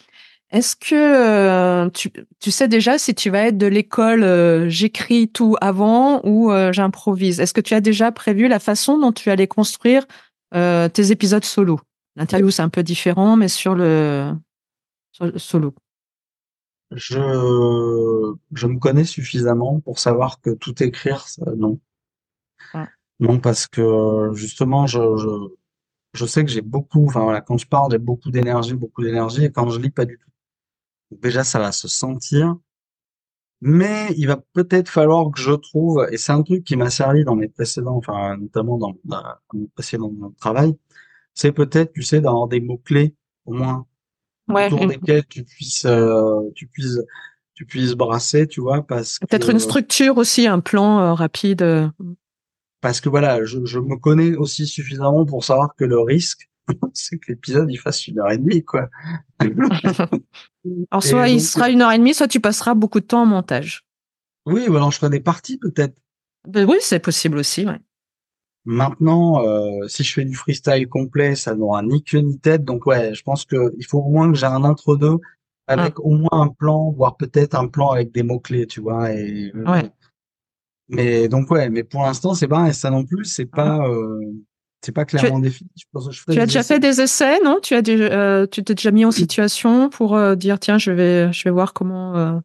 Est-ce 0.51 0.75
que 0.75 0.93
euh, 0.93 1.89
tu, 1.89 2.11
tu, 2.39 2.51
sais 2.51 2.67
déjà 2.67 2.97
si 2.97 3.15
tu 3.15 3.29
vas 3.29 3.47
être 3.47 3.57
de 3.57 3.65
l'école 3.65 4.69
j'écris 4.69 5.27
tout 5.27 5.55
avant 5.61 6.21
ou 6.23 6.51
j'improvise? 6.71 7.39
Est-ce 7.39 7.55
que 7.55 7.61
tu 7.61 7.73
as 7.73 7.81
déjà 7.81 8.11
prévu 8.11 8.47
la 8.47 8.59
façon 8.59 8.99
dont 8.99 9.11
tu 9.11 9.31
allais 9.31 9.47
construire 9.47 10.05
tes 10.51 11.11
épisodes 11.11 11.43
solo? 11.43 11.79
L'interview 12.15 12.51
c'est 12.51 12.61
un 12.61 12.69
peu 12.69 12.83
différent, 12.83 13.35
mais 13.35 13.47
sur 13.47 13.73
le, 13.73 14.31
sur 15.11 15.25
le 15.25 15.39
solo. 15.39 15.73
Je, 16.95 18.33
je 18.53 18.67
me 18.67 18.79
connais 18.79 19.05
suffisamment 19.05 19.79
pour 19.79 19.99
savoir 19.99 20.39
que 20.41 20.51
tout 20.51 20.81
écrire, 20.83 21.25
non. 21.57 21.79
Non, 23.19 23.39
parce 23.39 23.67
que 23.67 24.31
justement, 24.33 24.85
je, 24.87 24.99
je, 25.17 25.27
je 26.13 26.25
sais 26.25 26.43
que 26.43 26.51
j'ai 26.51 26.61
beaucoup, 26.61 27.05
enfin 27.07 27.23
voilà, 27.23 27.41
quand 27.41 27.57
je 27.57 27.67
parle, 27.67 27.91
j'ai 27.91 27.97
beaucoup 27.99 28.31
d'énergie, 28.31 28.73
beaucoup 28.75 29.03
d'énergie, 29.03 29.45
et 29.45 29.51
quand 29.51 29.69
je 29.69 29.79
lis, 29.79 29.91
pas 29.91 30.05
du 30.05 30.17
tout. 30.19 30.29
déjà, 31.21 31.43
ça 31.43 31.59
va 31.59 31.71
se 31.71 31.87
sentir. 31.87 32.55
Mais 33.61 34.13
il 34.17 34.27
va 34.27 34.37
peut-être 34.53 34.89
falloir 34.89 35.31
que 35.31 35.39
je 35.39 35.53
trouve, 35.53 36.05
et 36.11 36.17
c'est 36.17 36.33
un 36.33 36.43
truc 36.43 36.63
qui 36.65 36.75
m'a 36.75 36.89
servi 36.89 37.23
dans 37.23 37.35
mes 37.35 37.47
précédents, 37.47 37.95
enfin 37.95 38.37
notamment 38.37 38.77
dans, 38.77 38.93
dans 39.05 39.23
mon 39.53 39.67
précédent 39.67 40.11
travail, 40.39 40.75
c'est 41.33 41.53
peut-être, 41.53 41.93
tu 41.93 42.01
sais, 42.03 42.21
d'avoir 42.21 42.47
des 42.47 42.59
mots 42.61 42.77
clés 42.79 43.15
au 43.45 43.53
moins 43.53 43.85
autour 44.47 44.87
desquels 44.87 45.25
tu 45.27 45.43
puisses, 45.43 45.85
euh, 45.85 46.41
tu 46.55 46.67
puisses, 46.67 46.99
tu 47.53 47.65
puisses 47.65 47.93
brasser, 47.93 48.47
tu 48.47 48.61
vois, 48.61 48.85
parce 48.85 49.19
peut-être 49.19 49.49
une 49.49 49.59
structure 49.59 50.17
aussi, 50.17 50.47
un 50.47 50.59
plan 50.59 50.99
euh, 50.99 51.13
rapide. 51.13 51.61
Euh 51.61 51.89
parce 52.83 52.99
que 52.99 53.07
voilà, 53.07 53.45
je, 53.45 53.63
je, 53.63 53.79
me 53.79 53.95
connais 53.95 54.35
aussi 54.35 54.67
suffisamment 54.67 55.25
pour 55.25 55.45
savoir 55.45 55.73
que 55.77 55.85
le 55.85 55.99
risque, 56.01 56.49
c'est 56.93 57.17
que 57.17 57.31
l'épisode 57.31 57.71
il 57.71 57.77
fasse 57.77 58.07
une 58.07 58.19
heure 58.19 58.29
et 58.29 58.37
demie, 58.37 58.63
quoi. 58.63 58.89
alors 59.39 61.01
soit 61.01 61.29
il 61.29 61.41
sera 61.41 61.69
une 61.69 61.81
heure 61.81 61.93
et 61.93 61.97
demie, 61.97 62.13
soit 62.13 62.27
tu 62.27 62.41
passeras 62.41 62.73
beaucoup 62.73 62.99
de 62.99 63.05
temps 63.05 63.21
en 63.21 63.25
montage. 63.25 63.85
Oui, 64.45 64.67
ou 64.67 64.75
alors 64.75 64.91
je 64.91 64.97
ferai 64.97 65.09
des 65.09 65.21
parties 65.21 65.57
peut-être. 65.57 65.95
Ben 66.45 66.69
oui, 66.69 66.75
c'est 66.81 66.99
possible 66.99 67.37
aussi, 67.37 67.65
ouais. 67.65 67.79
Maintenant, 68.65 69.43
euh, 69.45 69.87
si 69.87 70.03
je 70.03 70.13
fais 70.13 70.25
du 70.25 70.35
freestyle 70.35 70.87
complet, 70.87 71.35
ça 71.35 71.53
n'aura 71.55 71.81
ni 71.83 72.03
queue 72.03 72.19
ni 72.19 72.39
tête. 72.39 72.63
Donc 72.63 72.85
ouais, 72.85 73.13
je 73.13 73.21
pense 73.23 73.45
que 73.45 73.73
il 73.77 73.85
faut 73.85 73.99
au 73.99 74.09
moins 74.09 74.31
que 74.31 74.37
j'ai 74.37 74.45
un 74.45 74.63
entre-deux 74.63 75.17
avec 75.67 75.99
au 75.99 76.11
moins 76.11 76.29
un 76.31 76.47
plan, 76.49 76.91
voire 76.91 77.17
peut-être 77.17 77.55
un 77.55 77.67
plan 77.67 77.89
avec 77.91 78.11
des 78.13 78.23
mots-clés, 78.23 78.67
tu 78.67 78.79
vois. 78.81 79.11
Et, 79.13 79.51
Ouais. 79.55 79.89
mais 80.89 81.27
donc 81.27 81.49
ouais, 81.51 81.69
mais 81.69 81.83
pour 81.83 82.03
l'instant, 82.03 82.33
c'est 82.33 82.47
pas 82.47 82.71
ça 82.73 82.89
non 82.89 83.05
plus, 83.05 83.25
c'est 83.25 83.45
pas 83.45 83.87
euh, 83.87 84.19
c'est 84.81 84.91
pas 84.91 85.05
clairement 85.05 85.39
défini. 85.39 85.69
Je 85.77 85.85
pense 85.91 86.07
que 86.07 86.11
je 86.13 86.19
ferai 86.21 86.33
Tu 86.33 86.39
as 86.39 86.43
des 86.43 86.47
déjà 86.47 86.59
essais. 86.59 86.73
fait 86.75 86.79
des 86.79 87.01
essais, 87.01 87.39
non? 87.43 87.59
Tu 87.61 87.73
as 87.75 87.81
déjà, 87.81 88.03
euh, 88.05 88.47
tu 88.47 88.63
t'es 88.63 88.75
déjà 88.75 88.91
mis 88.91 89.05
en 89.05 89.11
situation 89.11 89.89
pour 89.89 90.15
euh, 90.15 90.35
dire 90.35 90.59
tiens, 90.59 90.77
je 90.77 90.91
vais, 90.91 91.31
je 91.31 91.43
vais 91.45 91.51
voir 91.51 91.73
comment. 91.73 92.15
euh, 92.17 92.39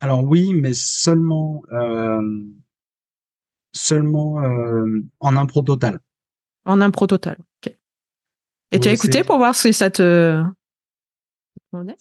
Alors 0.00 0.24
oui, 0.24 0.52
mais 0.54 0.74
seulement 0.74 1.62
euh, 1.72 2.20
seulement 3.72 4.42
euh, 4.42 5.02
en 5.20 5.36
impro 5.36 5.62
total. 5.62 5.98
en 6.64 6.80
impro 6.80 7.06
total. 7.06 7.36
ok. 7.64 7.74
Et 8.72 8.80
tu 8.80 8.88
as 8.88 8.92
écouté 8.92 9.22
pour 9.24 9.36
voir 9.38 9.54
si 9.54 9.72
ça 9.72 9.90
te. 9.90 10.42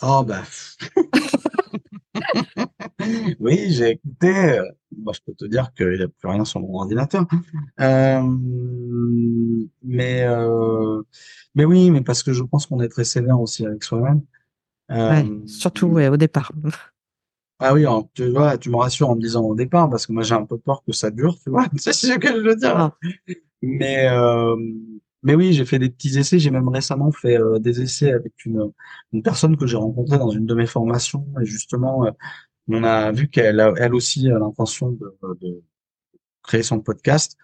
Oh 0.01 0.23
bah. 0.23 0.43
oui, 3.39 3.71
j'ai 3.71 3.91
écouté. 3.91 4.27
euh, 4.59 4.65
Moi, 4.97 5.13
je 5.13 5.19
peux 5.25 5.33
te 5.33 5.45
dire 5.45 5.73
qu'il 5.73 5.89
n'y 5.97 6.01
a 6.03 6.07
plus 6.07 6.27
rien 6.29 6.45
sur 6.45 6.59
mon 6.59 6.75
ordinateur. 6.79 7.25
Euh, 7.79 8.21
mais 9.83 10.23
euh, 10.23 11.01
mais 11.55 11.65
oui, 11.65 11.89
mais 11.91 12.01
parce 12.01 12.23
que 12.23 12.33
je 12.33 12.43
pense 12.43 12.65
qu'on 12.67 12.81
est 12.81 12.89
très 12.89 13.03
sévère 13.05 13.39
aussi 13.39 13.65
avec 13.65 13.83
soi-même. 13.83 14.21
Euh, 14.91 15.09
Ouais, 15.23 15.47
surtout 15.47 15.87
ouais, 15.87 16.09
au 16.09 16.17
départ. 16.17 16.51
Ah 17.63 17.75
oui, 17.75 17.85
tu 18.15 18.27
vois, 18.31 18.57
tu 18.57 18.71
me 18.71 18.77
rassures 18.77 19.09
en 19.09 19.15
me 19.15 19.21
disant 19.21 19.43
au 19.43 19.53
départ, 19.55 19.87
parce 19.87 20.07
que 20.07 20.13
moi 20.13 20.23
j'ai 20.23 20.33
un 20.33 20.45
peu 20.45 20.57
peur 20.57 20.83
que 20.83 20.91
ça 20.93 21.11
dure, 21.11 21.37
tu 21.43 21.51
vois. 21.51 21.67
C'est 21.77 21.93
ce 21.93 22.17
que 22.17 22.27
je 22.27 22.41
veux 22.41 22.55
dire? 22.55 22.75
Ah. 22.75 22.97
Mais 23.61 24.07
euh, 24.09 24.55
mais 25.23 25.35
oui, 25.35 25.53
j'ai 25.53 25.65
fait 25.65 25.77
des 25.79 25.89
petits 25.91 26.17
essais. 26.17 26.39
J'ai 26.39 26.49
même 26.49 26.69
récemment 26.69 27.11
fait 27.11 27.37
euh, 27.39 27.59
des 27.59 27.81
essais 27.81 28.11
avec 28.13 28.33
une 28.45 28.71
une 29.13 29.21
personne 29.23 29.57
que 29.57 29.67
j'ai 29.67 29.77
rencontrée 29.77 30.17
dans 30.17 30.31
une 30.31 30.47
de 30.47 30.55
mes 30.55 30.65
formations. 30.65 31.25
Et 31.41 31.45
justement, 31.45 32.05
euh, 32.05 32.11
on 32.69 32.83
a 32.83 33.11
vu 33.11 33.29
qu'elle 33.29 33.59
a 33.59 33.73
elle 33.77 33.93
aussi 33.95 34.29
a 34.31 34.39
l'intention 34.39 34.91
de, 34.91 35.17
de 35.41 35.61
créer 36.43 36.63
son 36.63 36.79
podcast. 36.81 37.37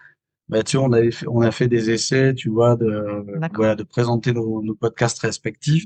Bah 0.50 0.64
tu 0.64 0.78
vois, 0.78 0.88
on 0.88 0.94
avait 0.94 1.12
fait, 1.12 1.28
on 1.30 1.42
a 1.42 1.52
fait 1.52 1.68
des 1.68 1.92
essais, 1.92 2.34
tu 2.36 2.50
vois, 2.50 2.76
de 2.78 3.26
voilà, 3.56 3.76
de 3.76 3.84
présenter 3.84 4.34
nos, 4.34 4.64
nos 4.64 4.76
podcasts 4.76 5.20
respectifs. 5.20 5.86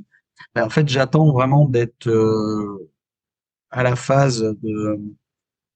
Bah, 0.56 0.66
en 0.66 0.70
fait, 0.70 0.88
j'attends 0.90 1.32
vraiment 1.32 1.66
d'être 1.68 2.08
euh, 2.10 2.91
à 3.72 3.84
la 3.84 3.96
phase 3.96 4.42
de 4.62 5.00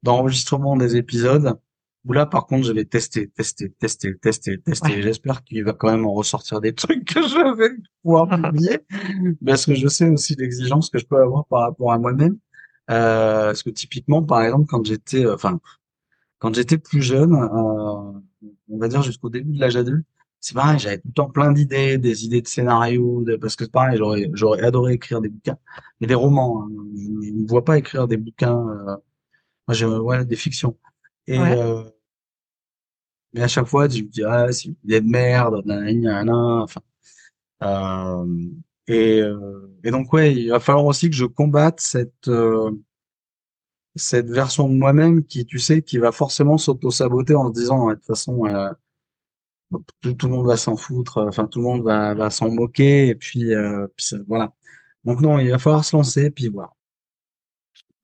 d'enregistrement 0.03 0.77
des 0.77 0.97
épisodes 0.97 1.57
où 2.05 2.13
là 2.13 2.25
par 2.27 2.45
contre 2.45 2.67
je 2.67 2.73
vais 2.73 2.85
tester 2.85 3.29
tester 3.29 3.71
tester 3.79 4.15
tester 4.17 4.59
tester 4.59 4.91
Ouais. 4.95 5.01
j'espère 5.01 5.43
qu'il 5.43 5.63
va 5.63 5.73
quand 5.73 5.89
même 5.89 6.05
en 6.05 6.13
ressortir 6.13 6.61
des 6.61 6.73
trucs 6.73 7.05
que 7.05 7.21
je 7.21 7.57
vais 7.57 7.71
pouvoir 8.03 8.27
publier 8.41 8.79
parce 9.45 9.65
que 9.65 9.73
je 9.73 9.87
sais 9.87 10.07
aussi 10.09 10.35
l'exigence 10.35 10.89
que 10.89 10.99
je 10.99 11.05
peux 11.05 11.17
avoir 11.17 11.45
par 11.47 11.61
rapport 11.61 11.91
à 11.91 11.97
moi-même 11.97 12.37
euh, 12.91 13.47
parce 13.47 13.63
que 13.63 13.71
typiquement 13.71 14.21
par 14.21 14.43
exemple 14.43 14.65
quand 14.67 14.85
j'étais 14.85 15.25
euh, 15.25 15.33
enfin 15.33 15.59
quand 16.37 16.53
j'étais 16.53 16.77
plus 16.77 17.01
jeune 17.01 17.33
euh, 17.33 18.19
on 18.69 18.77
va 18.77 18.87
dire 18.87 19.01
jusqu'au 19.01 19.29
début 19.29 19.53
de 19.53 19.59
l'âge 19.59 19.75
adulte 19.77 20.05
c'est 20.39 20.53
pareil 20.55 20.79
j'avais 20.79 20.97
tout 20.99 21.07
le 21.07 21.13
temps 21.13 21.29
plein 21.29 21.51
d'idées 21.51 21.97
des 21.97 22.25
idées 22.25 22.41
de 22.41 22.47
scénarios 22.47 23.23
de- 23.23 23.35
parce 23.37 23.55
que 23.55 23.65
c'est 23.65 23.71
pareil 23.71 23.97
j'aurais 23.97 24.29
j'aurais 24.33 24.61
adoré 24.63 24.93
écrire 24.93 25.21
des 25.21 25.29
bouquins 25.29 25.57
mais 25.99 26.07
des 26.07 26.15
romans 26.15 26.63
hein. 26.63 26.69
je, 26.95 27.27
je 27.27 27.33
ne 27.33 27.47
vois 27.47 27.65
pas 27.65 27.77
écrire 27.77 28.07
des 28.07 28.17
bouquins 28.17 28.57
euh, 28.57 28.95
moi, 29.67 29.75
j'ai, 29.75 29.85
ouais, 29.85 30.25
des 30.25 30.35
fictions. 30.35 30.77
Et, 31.27 31.39
Ouais. 31.39 31.57
euh, 31.59 31.83
mais 33.33 33.41
à 33.43 33.47
chaque 33.47 33.65
fois, 33.67 33.87
je 33.89 34.01
me 34.01 34.07
dis, 34.07 34.23
ah, 34.23 34.51
c'est 34.51 34.65
une 34.65 34.75
idée 34.85 35.01
de 35.01 35.07
merde, 35.09 35.61
nanana, 35.65 36.61
enfin, 36.63 36.81
euh, 37.63 38.25
et, 38.87 39.21
euh, 39.21 39.69
et 39.83 39.91
donc, 39.91 40.13
ouais, 40.13 40.35
il 40.35 40.49
va 40.51 40.59
falloir 40.59 40.85
aussi 40.85 41.09
que 41.09 41.15
je 41.17 41.25
combatte 41.25 41.81
cette, 41.81 42.27
euh, 42.29 42.71
cette 43.95 44.27
version 44.29 44.67
de 44.69 44.73
moi-même 44.73 45.23
qui, 45.25 45.45
tu 45.45 45.59
sais, 45.59 45.81
qui 45.81 45.97
va 45.97 46.11
forcément 46.11 46.57
s'auto-saboter 46.57 47.35
en 47.35 47.47
se 47.47 47.53
disant, 47.59 47.85
ouais, 47.85 47.93
de 47.95 47.99
toute 47.99 48.07
façon, 48.07 48.45
euh, 48.45 48.69
tout, 50.01 50.13
tout 50.13 50.27
le 50.27 50.33
monde 50.33 50.47
va 50.47 50.57
s'en 50.57 50.75
foutre, 50.75 51.25
enfin, 51.27 51.47
tout 51.47 51.59
le 51.59 51.65
monde 51.65 51.83
va, 51.83 52.13
va 52.13 52.29
s'en 52.29 52.49
moquer, 52.49 53.07
et 53.07 53.15
puis, 53.15 53.53
euh, 53.53 53.87
puis 53.95 54.05
ça- 54.05 54.17
voilà. 54.27 54.53
Donc, 55.03 55.21
non, 55.21 55.39
il 55.39 55.49
va 55.51 55.59
falloir 55.59 55.85
se 55.85 55.95
lancer, 55.95 56.31
puis 56.31 56.49
voilà. 56.49 56.71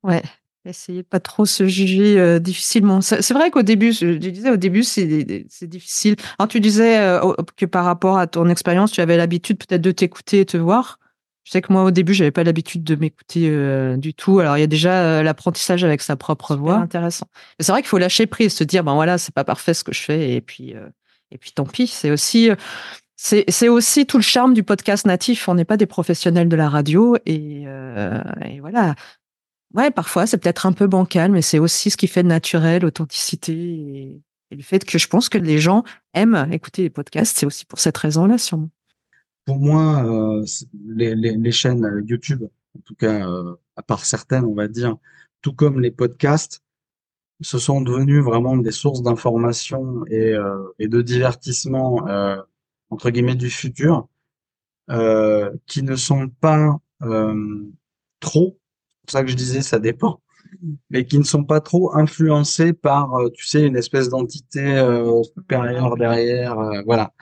Ouais. 0.02 0.22
Essayez 0.64 1.02
de 1.02 1.08
pas 1.08 1.18
trop 1.18 1.44
se 1.44 1.66
juger 1.66 2.20
euh, 2.20 2.38
difficilement. 2.38 3.00
C'est 3.00 3.32
vrai 3.32 3.50
qu'au 3.50 3.62
début, 3.62 3.92
je, 3.92 4.12
disais 4.14 4.50
au 4.50 4.56
début, 4.56 4.84
c'est 4.84 5.44
c'est 5.48 5.66
difficile. 5.66 6.14
Alors, 6.38 6.46
tu 6.46 6.60
disais 6.60 7.00
euh, 7.00 7.34
que 7.56 7.66
par 7.66 7.84
rapport 7.84 8.16
à 8.16 8.28
ton 8.28 8.48
expérience, 8.48 8.92
tu 8.92 9.00
avais 9.00 9.16
l'habitude 9.16 9.58
peut-être 9.58 9.80
de 9.82 9.90
t'écouter 9.90 10.38
et 10.38 10.46
te 10.46 10.56
voir. 10.56 11.00
Je 11.44 11.50
sais 11.50 11.60
que 11.60 11.72
moi, 11.72 11.82
au 11.82 11.90
début, 11.90 12.14
j'avais 12.14 12.30
pas 12.30 12.44
l'habitude 12.44 12.84
de 12.84 12.94
m'écouter 12.94 13.48
euh, 13.50 13.96
du 13.96 14.14
tout. 14.14 14.38
Alors, 14.38 14.56
il 14.56 14.60
y 14.60 14.64
a 14.64 14.68
déjà 14.68 15.02
euh, 15.02 15.22
l'apprentissage 15.24 15.82
avec 15.82 16.00
sa 16.00 16.14
propre 16.14 16.54
voix. 16.54 16.76
Intéressant. 16.76 17.26
C'est 17.58 17.72
vrai 17.72 17.82
qu'il 17.82 17.88
faut 17.88 17.98
lâcher 17.98 18.26
prise, 18.26 18.54
se 18.54 18.62
dire, 18.62 18.84
ben 18.84 18.94
voilà, 18.94 19.18
c'est 19.18 19.34
pas 19.34 19.42
parfait 19.42 19.74
ce 19.74 19.82
que 19.82 19.92
je 19.92 20.02
fais, 20.02 20.34
et 20.34 20.40
puis, 20.40 20.76
euh, 20.76 20.88
et 21.32 21.38
puis 21.38 21.52
tant 21.52 21.64
pis. 21.64 21.86
C'est 21.86 22.10
aussi, 22.10 22.50
euh, 22.50 22.56
c'est 23.16 23.68
aussi 23.68 24.06
tout 24.06 24.18
le 24.18 24.22
charme 24.22 24.54
du 24.54 24.62
podcast 24.62 25.06
natif. 25.06 25.48
On 25.48 25.54
n'est 25.54 25.64
pas 25.64 25.76
des 25.76 25.86
professionnels 25.86 26.48
de 26.48 26.56
la 26.56 26.68
radio, 26.68 27.16
et, 27.26 27.64
euh, 27.66 28.22
voilà. 28.60 28.94
Ouais, 29.74 29.90
parfois, 29.90 30.26
c'est 30.26 30.36
peut-être 30.38 30.66
un 30.66 30.72
peu 30.72 30.86
bancal, 30.86 31.32
mais 31.32 31.42
c'est 31.42 31.58
aussi 31.58 31.90
ce 31.90 31.96
qui 31.96 32.06
fait 32.06 32.22
de 32.22 32.28
naturel, 32.28 32.84
authenticité, 32.84 33.52
et, 33.52 34.22
le 34.50 34.62
fait 34.62 34.84
que 34.84 34.98
je 34.98 35.08
pense 35.08 35.30
que 35.30 35.38
les 35.38 35.58
gens 35.58 35.82
aiment 36.12 36.46
écouter 36.52 36.82
les 36.82 36.90
podcasts, 36.90 37.38
c'est 37.38 37.46
aussi 37.46 37.64
pour 37.64 37.78
cette 37.78 37.96
raison-là, 37.96 38.36
sûrement. 38.36 38.68
pour 39.46 39.58
moi, 39.58 40.04
euh, 40.04 40.44
les, 40.86 41.52
chaînes 41.52 42.04
YouTube, 42.06 42.42
en 42.76 42.80
tout 42.84 42.94
cas, 42.94 43.26
à 43.76 43.82
part 43.82 44.04
certaines, 44.04 44.44
on 44.44 44.52
va 44.52 44.68
dire, 44.68 44.96
tout 45.40 45.54
comme 45.54 45.80
les 45.80 45.90
podcasts, 45.90 46.62
se 47.42 47.58
sont 47.58 47.80
devenus 47.80 48.22
vraiment 48.22 48.56
des 48.56 48.70
sources 48.70 49.02
d'information 49.02 50.04
et, 50.06 50.32
euh, 50.32 50.74
et 50.78 50.88
de 50.88 51.02
divertissement, 51.02 52.06
euh, 52.08 52.36
entre 52.90 53.10
guillemets, 53.10 53.34
du 53.34 53.50
futur, 53.50 54.08
euh, 54.90 55.50
qui 55.66 55.82
ne 55.82 55.96
sont 55.96 56.28
pas 56.28 56.78
euh, 57.02 57.64
trop, 58.20 58.58
c'est 58.90 59.00
pour 59.06 59.10
ça 59.10 59.22
que 59.24 59.30
je 59.30 59.36
disais 59.36 59.62
ça 59.62 59.78
dépend, 59.78 60.20
mais 60.90 61.04
qui 61.06 61.18
ne 61.18 61.24
sont 61.24 61.44
pas 61.44 61.60
trop 61.60 61.94
influencés 61.96 62.72
par, 62.72 63.14
euh, 63.14 63.30
tu 63.30 63.46
sais, 63.46 63.66
une 63.66 63.76
espèce 63.76 64.08
d'entité 64.08 64.78
euh, 64.78 65.22
supérieure 65.22 65.96
derrière, 65.96 66.56
voilà. 66.84 67.12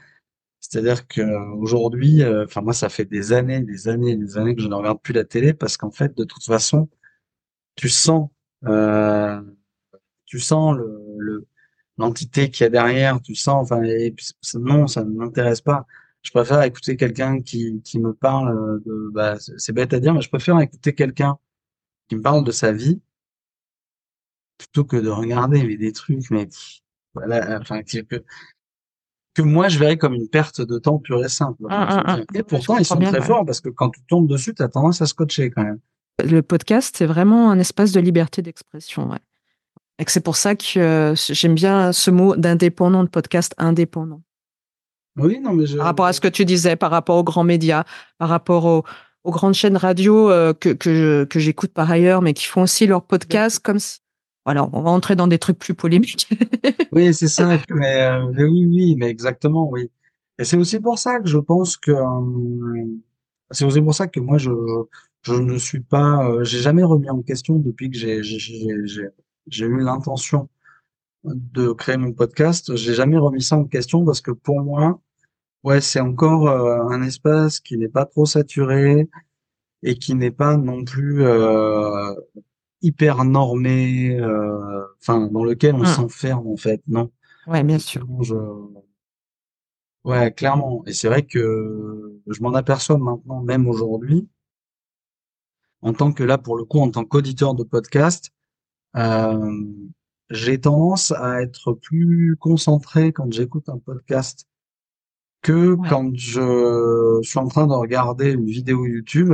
C'est-à-dire 0.61 1.07
que 1.09 1.23
aujourd'hui, 1.57 2.23
enfin 2.45 2.61
moi, 2.61 2.75
ça 2.75 2.91
fait 2.91 3.07
des 3.07 3.33
années, 3.33 3.63
des 3.63 3.89
années, 3.89 4.15
des 4.15 4.37
années 4.37 4.55
que 4.55 4.61
je 4.63 4.69
ne 4.69 4.75
regarde 4.75 5.01
plus 5.01 5.15
la 5.15 5.25
télé 5.25 5.55
parce 5.55 5.77
qu'en 5.79 5.91
fait, 5.91 6.17
de 6.17 6.25
toute 6.25 6.45
façon, 6.45 6.89
tu 7.77 7.89
sens, 7.89 8.29
euh, 8.67 9.41
tu 10.31 10.39
sens 10.39 10.77
le, 10.77 11.03
le- 11.19 11.47
l'entité 11.99 12.51
qu'il 12.51 12.65
y 12.65 12.67
a 12.67 12.71
derrière, 12.71 13.21
tu 13.21 13.35
sens, 13.35 13.65
enfin, 13.71 13.83
et 13.83 14.15
non, 14.55 14.87
ça 14.87 15.05
ne 15.05 15.11
m'intéresse 15.11 15.61
pas. 15.61 15.87
Je 16.23 16.31
préfère 16.31 16.63
écouter 16.63 16.97
quelqu'un 16.97 17.43
qui, 17.43 17.83
qui 17.83 17.99
me 17.99 18.15
parle 18.15 18.81
de, 18.87 19.11
bah, 19.13 19.37
c'est 19.39 19.73
bête 19.73 19.93
à 19.93 20.01
dire, 20.01 20.15
mais 20.15 20.21
je 20.21 20.29
préfère 20.29 20.59
écouter 20.61 20.95
quelqu'un 20.95 21.37
qui 22.09 22.17
me 22.17 22.23
parle 22.23 22.45
de 22.45 22.53
sa 22.53 22.73
vie 22.73 23.01
plutôt 24.57 24.85
que 24.85 24.97
de 24.97 25.09
regarder 25.09 25.65
mais 25.65 25.77
des 25.77 25.93
trucs, 25.93 26.31
mais 26.31 26.49
voilà, 27.15 27.59
enfin, 27.61 27.83
que, 27.83 28.23
que 29.35 29.43
moi 29.43 29.69
je 29.69 29.79
verrais 29.79 29.99
comme 29.99 30.15
une 30.15 30.29
perte 30.29 30.61
de 30.61 30.79
temps 30.79 30.99
pure 30.99 31.25
et 31.25 31.29
simple. 31.29 31.65
Ah, 31.69 31.87
ah, 31.89 32.03
ah. 32.07 32.19
Et 32.35 32.43
pourtant, 32.45 32.79
ils 32.79 32.85
sont 32.85 32.97
bien, 32.97 33.11
très 33.11 33.21
ouais. 33.21 33.27
forts 33.27 33.45
parce 33.45 33.61
que 33.61 33.69
quand 33.69 33.91
tu 33.91 34.01
tombes 34.05 34.29
dessus, 34.29 34.55
tu 34.55 34.63
as 34.63 34.69
tendance 34.69 35.03
à 35.03 35.07
scotcher 35.07 35.51
quand 35.51 35.65
même. 35.65 35.81
Le 36.23 36.43
podcast, 36.43 36.95
c'est 36.97 37.07
vraiment 37.07 37.51
un 37.51 37.59
espace 37.59 37.93
de 37.93 38.01
liberté 38.01 38.43
d'expression. 38.43 39.11
Ouais. 39.11 39.19
Et 40.01 40.05
que 40.05 40.11
c'est 40.11 40.25
pour 40.25 40.37
ça 40.37 40.57
que 40.57 40.79
euh, 40.79 41.15
j'aime 41.15 41.55
bien 41.55 41.93
ce 41.93 42.11
mot 42.11 42.35
d'indépendant, 42.35 43.05
de 43.05 43.09
podcast 43.09 43.55
indépendant. 43.59 44.23
Oui, 45.17 45.39
non, 45.41 45.53
mais 45.53 45.67
je. 45.67 45.77
Par 45.77 45.87
rapport 45.87 46.07
à 46.07 46.13
ce 46.13 46.21
que 46.21 46.29
tu 46.29 46.45
disais, 46.45 46.75
par 46.75 46.91
rapport 46.91 47.17
aux 47.17 47.25
grands 47.25 47.45
médias, 47.45 47.85
par 48.19 48.31
rapport 48.31 48.65
aux, 48.65 48.85
aux 49.25 49.31
grandes 49.31 49.55
chaînes 49.55 49.77
radio 49.77 50.31
euh, 50.31 50.55
que, 50.55 50.71
que, 50.73 51.39
j'écoute 51.39 51.73
par 51.73 51.91
ailleurs, 51.91 52.23
mais 52.23 52.33
qui 52.33 52.47
font 52.47 52.63
aussi 52.63 52.87
leur 52.87 53.03
podcast 53.03 53.61
comme 53.61 53.79
si... 53.79 53.99
Voilà, 54.47 54.69
on 54.73 54.81
va 54.81 54.91
entrer 54.91 55.17
dans 55.17 55.27
des 55.27 55.39
trucs 55.39 55.59
plus 55.59 55.75
polémiques. 55.75 56.29
Oui, 56.93 57.15
c'est 57.15 57.29
ça. 57.29 57.57
Mais, 57.71 58.03
euh, 58.03 58.27
mais 58.33 58.43
oui, 58.43 58.67
oui, 58.67 58.97
mais 58.97 59.09
exactement, 59.09 59.69
oui. 59.71 59.93
Et 60.41 60.45
c'est 60.45 60.57
aussi 60.57 60.81
pour 60.81 60.99
ça 60.99 61.21
que 61.21 61.29
je 61.29 61.39
pense 61.39 61.77
que 61.77 61.93
euh, 61.93 62.85
c'est 63.53 63.65
aussi 63.65 63.81
pour 63.81 63.95
ça 63.95 64.09
que 64.09 64.19
moi 64.19 64.39
je 64.39 64.51
je 65.23 65.35
ne 65.35 65.57
suis 65.59 65.81
pas, 65.81 66.27
euh, 66.27 66.45
j'ai 66.45 66.59
jamais 66.59 66.83
remis 66.83 67.11
en 67.11 67.23
question 67.23 67.59
depuis 67.59 67.91
que 67.91 67.97
j'ai 67.97 68.23
j'ai 69.51 69.67
eu 69.67 69.81
l'intention 69.81 70.49
de 71.25 71.73
créer 71.73 71.97
mon 71.97 72.13
podcast. 72.13 72.75
J'ai 72.77 72.95
jamais 72.95 73.19
remis 73.19 73.43
ça 73.43 73.57
en 73.57 73.65
question 73.65 74.05
parce 74.05 74.21
que 74.21 74.31
pour 74.31 74.61
moi, 74.63 75.01
ouais, 75.65 75.81
c'est 75.81 76.01
encore 76.01 76.49
euh, 76.49 76.83
un 76.89 77.03
espace 77.03 77.61
qui 77.61 77.77
n'est 77.77 77.89
pas 77.89 78.07
trop 78.07 78.27
saturé 78.27 79.09
et 79.83 79.97
qui 79.97 80.15
n'est 80.15 80.31
pas 80.31 80.57
non 80.57 80.85
plus 80.85 81.23
euh, 81.25 82.15
hyper 82.83 83.25
normé, 83.25 84.19
euh, 84.19 84.85
enfin 85.01 85.27
dans 85.29 85.45
lequel 85.45 85.75
on 85.75 85.81
Mm. 85.83 85.87
s'enferme 85.87 86.47
en 86.49 86.57
fait. 86.57 86.83
Non, 86.87 87.11
Ouais, 87.47 87.63
bien 87.65 87.79
sûr. 87.79 88.07
Je... 88.23 88.35
Ouais, 90.05 90.33
clairement. 90.33 90.83
Et 90.87 90.93
c'est 90.95 91.09
vrai 91.09 91.27
que 91.27 92.21
je 92.27 92.43
m'en 92.43 92.55
aperçois 92.55 92.97
maintenant, 92.99 93.43
même 93.43 93.67
aujourd'hui, 93.69 94.29
en 95.83 95.93
tant 95.93 96.13
que 96.13 96.23
là, 96.23 96.39
pour 96.39 96.57
le 96.57 96.65
coup, 96.65 96.81
en 96.81 96.91
tant 96.91 97.05
qu'auditeur 97.05 97.55
de 97.55 97.65
podcast, 97.65 98.31
euh, 98.97 99.65
j'ai 100.31 100.61
tendance 100.61 101.13
à 101.13 101.43
être 101.43 101.73
plus 101.73 102.37
concentré 102.39 103.13
quand 103.13 103.33
j'écoute 103.33 103.69
un 103.69 103.79
podcast 103.79 104.47
que 105.43 105.75
quand 105.89 106.15
je 106.15 107.21
suis 107.23 107.39
en 107.39 107.49
train 107.49 107.67
de 107.67 107.73
regarder 107.73 108.33
une 108.33 108.47
vidéo 108.47 108.85
YouTube, 108.87 109.33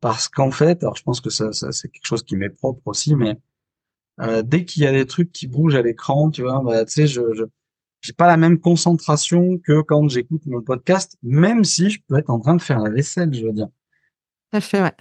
parce 0.00 0.28
qu'en 0.28 0.50
fait, 0.50 0.82
alors 0.82 0.96
je 0.96 1.02
pense 1.02 1.20
que 1.20 1.30
ça, 1.30 1.52
ça 1.52 1.72
c'est 1.72 1.88
quelque 1.88 2.06
chose 2.06 2.22
qui 2.22 2.36
m'est 2.36 2.50
propre 2.50 2.82
aussi, 2.86 3.14
mais 3.14 3.38
euh, 4.20 4.42
dès 4.42 4.64
qu'il 4.64 4.82
y 4.82 4.86
a 4.86 4.92
des 4.92 5.06
trucs 5.06 5.32
qui 5.32 5.46
bougent 5.46 5.76
à 5.76 5.82
l'écran, 5.82 6.30
tu 6.30 6.42
vois, 6.42 6.62
bah, 6.62 6.84
tu 6.84 6.92
sais, 6.92 7.06
je, 7.06 7.22
je 7.32 7.44
j'ai 8.04 8.12
pas 8.12 8.26
la 8.26 8.36
même 8.36 8.60
concentration 8.60 9.58
que 9.64 9.80
quand 9.80 10.08
j'écoute 10.08 10.44
mon 10.44 10.60
podcast, 10.60 11.16
même 11.22 11.64
si 11.64 11.88
je 11.88 12.00
peux 12.06 12.18
être 12.18 12.28
en 12.28 12.38
train 12.38 12.54
de 12.54 12.60
faire 12.60 12.78
la 12.78 12.90
vaisselle, 12.90 13.32
je 13.32 13.46
veux 13.46 13.52
dire. 13.52 13.68
Ça 14.52 14.60
fait, 14.60 14.82
ouais. 14.82 14.92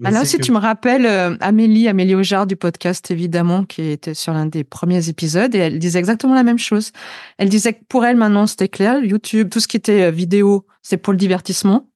Là 0.00 0.22
aussi, 0.22 0.38
tu 0.38 0.50
me 0.50 0.58
rappelles 0.58 1.04
euh, 1.04 1.36
Amélie, 1.40 1.86
Amélie 1.86 2.14
Ojard 2.14 2.46
du 2.46 2.56
podcast, 2.56 3.10
évidemment, 3.10 3.64
qui 3.64 3.82
était 3.82 4.14
sur 4.14 4.32
l'un 4.32 4.46
des 4.46 4.64
premiers 4.64 5.08
épisodes, 5.08 5.54
et 5.54 5.58
elle 5.58 5.78
disait 5.78 5.98
exactement 5.98 6.34
la 6.34 6.42
même 6.42 6.58
chose. 6.58 6.92
Elle 7.36 7.50
disait 7.50 7.74
que 7.74 7.84
pour 7.86 8.06
elle, 8.06 8.16
maintenant, 8.16 8.46
c'était 8.46 8.68
clair, 8.68 9.04
YouTube, 9.04 9.50
tout 9.50 9.60
ce 9.60 9.68
qui 9.68 9.76
était 9.76 10.04
euh, 10.04 10.10
vidéo, 10.10 10.66
c'est 10.82 10.96
pour 10.96 11.12
le 11.12 11.18
divertissement, 11.18 11.90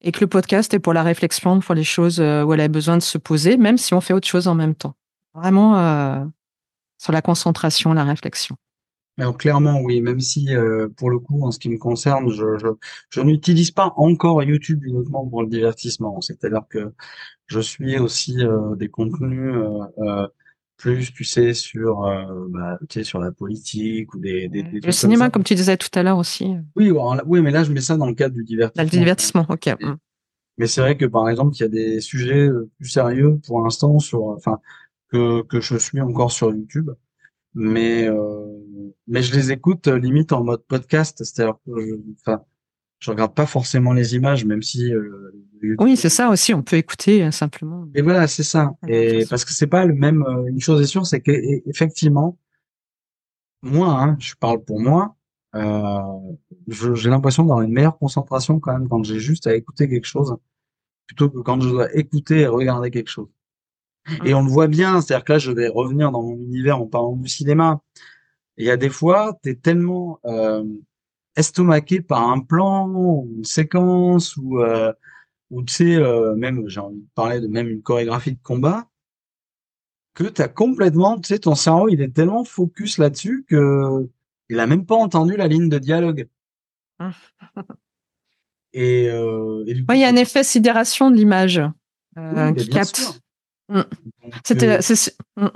et 0.00 0.12
que 0.12 0.20
le 0.20 0.26
podcast 0.28 0.72
est 0.72 0.78
pour 0.78 0.94
la 0.94 1.02
réflexion, 1.02 1.60
pour 1.60 1.74
les 1.74 1.84
choses 1.84 2.20
euh, 2.20 2.42
où 2.42 2.54
elle 2.54 2.60
a 2.60 2.68
besoin 2.68 2.96
de 2.96 3.02
se 3.02 3.18
poser, 3.18 3.56
même 3.56 3.76
si 3.76 3.92
on 3.92 4.00
fait 4.00 4.14
autre 4.14 4.28
chose 4.28 4.48
en 4.48 4.54
même 4.54 4.74
temps. 4.74 4.94
Vraiment 5.34 5.78
euh, 5.78 6.24
sur 6.98 7.12
la 7.12 7.20
concentration, 7.20 7.92
la 7.92 8.04
réflexion. 8.04 8.56
Alors, 9.18 9.38
clairement, 9.38 9.80
oui, 9.80 10.02
même 10.02 10.20
si 10.20 10.54
euh, 10.54 10.88
pour 10.94 11.08
le 11.08 11.18
coup, 11.18 11.42
en 11.42 11.50
ce 11.50 11.58
qui 11.58 11.70
me 11.70 11.78
concerne, 11.78 12.30
je, 12.30 12.58
je, 12.58 12.66
je 13.08 13.20
n'utilise 13.22 13.70
pas 13.70 13.94
encore 13.96 14.42
YouTube 14.42 14.84
uniquement 14.84 15.26
pour 15.26 15.42
le 15.42 15.48
divertissement. 15.48 16.20
C'est-à-dire 16.20 16.64
que 16.68 16.92
je 17.46 17.60
suis 17.60 17.98
aussi 17.98 18.44
euh, 18.44 18.74
des 18.76 18.88
contenus 18.88 19.54
euh, 19.98 20.26
plus, 20.76 21.14
tu 21.14 21.24
sais, 21.24 21.54
sur, 21.54 22.02
bah, 22.50 22.78
tu 22.90 22.98
sais, 22.98 23.04
sur 23.04 23.18
la 23.18 23.32
politique 23.32 24.12
ou 24.12 24.20
des, 24.20 24.48
des, 24.48 24.62
des 24.62 24.80
le 24.80 24.92
cinéma, 24.92 25.30
comme, 25.30 25.44
tu 25.44 25.54
disais 25.54 25.78
tout 25.78 25.88
à 25.94 26.02
l'heure 26.02 26.18
aussi. 26.18 26.54
Oui, 26.76 26.92
oui, 27.26 27.40
mais 27.40 27.50
là, 27.50 27.64
je 27.64 27.72
mets 27.72 27.80
ça 27.80 27.96
dans 27.96 28.06
le 28.06 28.14
cadre 28.14 28.34
du 28.34 28.44
divertissement. 28.44 28.84
Le 28.84 28.90
divertissement, 28.90 29.46
ok. 29.48 29.66
Mm. 29.80 29.94
Mais 30.58 30.66
c'est 30.66 30.82
vrai 30.82 30.98
que 30.98 31.06
par 31.06 31.28
exemple, 31.30 31.56
il 31.56 31.60
y 31.60 31.64
a 31.64 31.68
des 31.68 32.00
sujets 32.02 32.50
plus 32.78 32.88
sérieux 32.88 33.40
pour 33.46 33.62
l'instant 33.62 33.98
sur, 33.98 34.24
enfin, 34.24 34.58
que 35.10 35.42
que 35.42 35.60
je 35.60 35.76
suis 35.76 36.00
encore 36.00 36.32
sur 36.32 36.50
YouTube 36.50 36.90
mais 37.56 38.06
euh, 38.08 38.92
mais 39.08 39.22
je 39.22 39.34
les 39.34 39.50
écoute 39.50 39.88
euh, 39.88 39.98
limite 39.98 40.32
en 40.32 40.44
mode 40.44 40.62
podcast, 40.68 41.24
c'est-à-dire 41.24 41.56
que 41.66 41.80
je, 41.80 41.94
enfin 42.20 42.42
je 42.98 43.10
regarde 43.10 43.34
pas 43.34 43.46
forcément 43.46 43.92
les 43.92 44.14
images, 44.14 44.44
même 44.44 44.62
si. 44.62 44.92
Euh, 44.92 45.32
oui, 45.78 45.96
c'est 45.96 46.10
ça 46.10 46.28
aussi. 46.28 46.54
On 46.54 46.62
peut 46.62 46.76
écouter 46.76 47.30
simplement. 47.32 47.88
Et 47.94 48.02
voilà, 48.02 48.26
c'est 48.26 48.42
ça. 48.42 48.72
Et 48.86 49.24
parce 49.28 49.44
que 49.44 49.52
c'est 49.52 49.66
pas 49.66 49.86
le 49.86 49.94
même. 49.94 50.24
Une 50.48 50.60
chose 50.60 50.80
est 50.82 50.86
sûre, 50.86 51.06
c'est 51.06 51.20
que 51.20 51.32
effectivement, 51.66 52.38
moi, 53.62 54.02
hein, 54.02 54.16
je 54.20 54.34
parle 54.38 54.62
pour 54.62 54.80
moi. 54.80 55.16
Euh, 55.54 56.00
j'ai 56.68 57.08
l'impression 57.08 57.44
d'avoir 57.44 57.62
une 57.62 57.72
meilleure 57.72 57.98
concentration 57.98 58.60
quand 58.60 58.72
même 58.72 58.88
quand 58.88 59.02
j'ai 59.02 59.18
juste 59.18 59.46
à 59.46 59.54
écouter 59.54 59.88
quelque 59.88 60.06
chose, 60.06 60.36
plutôt 61.06 61.30
que 61.30 61.38
quand 61.38 61.60
je 61.60 61.70
dois 61.70 61.94
écouter 61.96 62.40
et 62.40 62.46
regarder 62.46 62.90
quelque 62.90 63.10
chose. 63.10 63.28
Et 64.24 64.34
on 64.34 64.42
le 64.42 64.50
voit 64.50 64.68
bien, 64.68 65.00
c'est-à-dire 65.00 65.24
que 65.24 65.32
là, 65.32 65.38
je 65.38 65.50
vais 65.50 65.68
revenir 65.68 66.12
dans 66.12 66.22
mon 66.22 66.36
univers 66.36 66.80
en 66.80 66.86
parlant 66.86 67.16
du 67.16 67.28
cinéma. 67.28 67.80
Il 68.56 68.64
y 68.64 68.70
a 68.70 68.76
des 68.76 68.88
fois, 68.88 69.38
tu 69.42 69.50
es 69.50 69.54
tellement 69.54 70.20
euh, 70.24 70.64
estomaqué 71.36 72.00
par 72.00 72.28
un 72.28 72.40
plan, 72.40 72.88
ou 72.88 73.28
une 73.36 73.44
séquence, 73.44 74.36
ou, 74.36 74.60
euh, 74.60 74.92
ou 75.50 75.62
tu 75.62 75.74
sais, 75.74 75.96
euh, 75.96 76.34
même, 76.34 76.68
j'ai 76.68 76.80
envie 76.80 77.00
de 77.00 77.08
parler 77.14 77.40
de 77.40 77.48
même 77.48 77.68
une 77.68 77.82
chorégraphie 77.82 78.32
de 78.32 78.42
combat, 78.42 78.88
que 80.14 80.24
tu 80.24 80.40
as 80.40 80.48
complètement, 80.48 81.20
tu 81.20 81.28
sais, 81.28 81.40
ton 81.40 81.54
cerveau, 81.54 81.88
il 81.88 82.00
est 82.00 82.14
tellement 82.14 82.44
focus 82.44 82.98
là-dessus 82.98 83.44
que 83.48 84.08
il 84.48 84.60
a 84.60 84.66
même 84.66 84.86
pas 84.86 84.94
entendu 84.94 85.36
la 85.36 85.48
ligne 85.48 85.68
de 85.68 85.78
dialogue. 85.78 86.28
et, 88.72 89.08
euh, 89.10 89.64
et 89.66 89.72
il 89.72 90.00
y 90.00 90.04
a 90.04 90.08
un 90.08 90.16
effet 90.16 90.44
sidération 90.44 91.10
de 91.10 91.16
l'image 91.16 91.60
euh, 92.16 92.52
qui 92.52 92.68
capte. 92.68 93.20
Mm. 93.68 93.82
C'était. 94.44 94.78
Euh, 94.78 95.10
mm. 95.36 95.48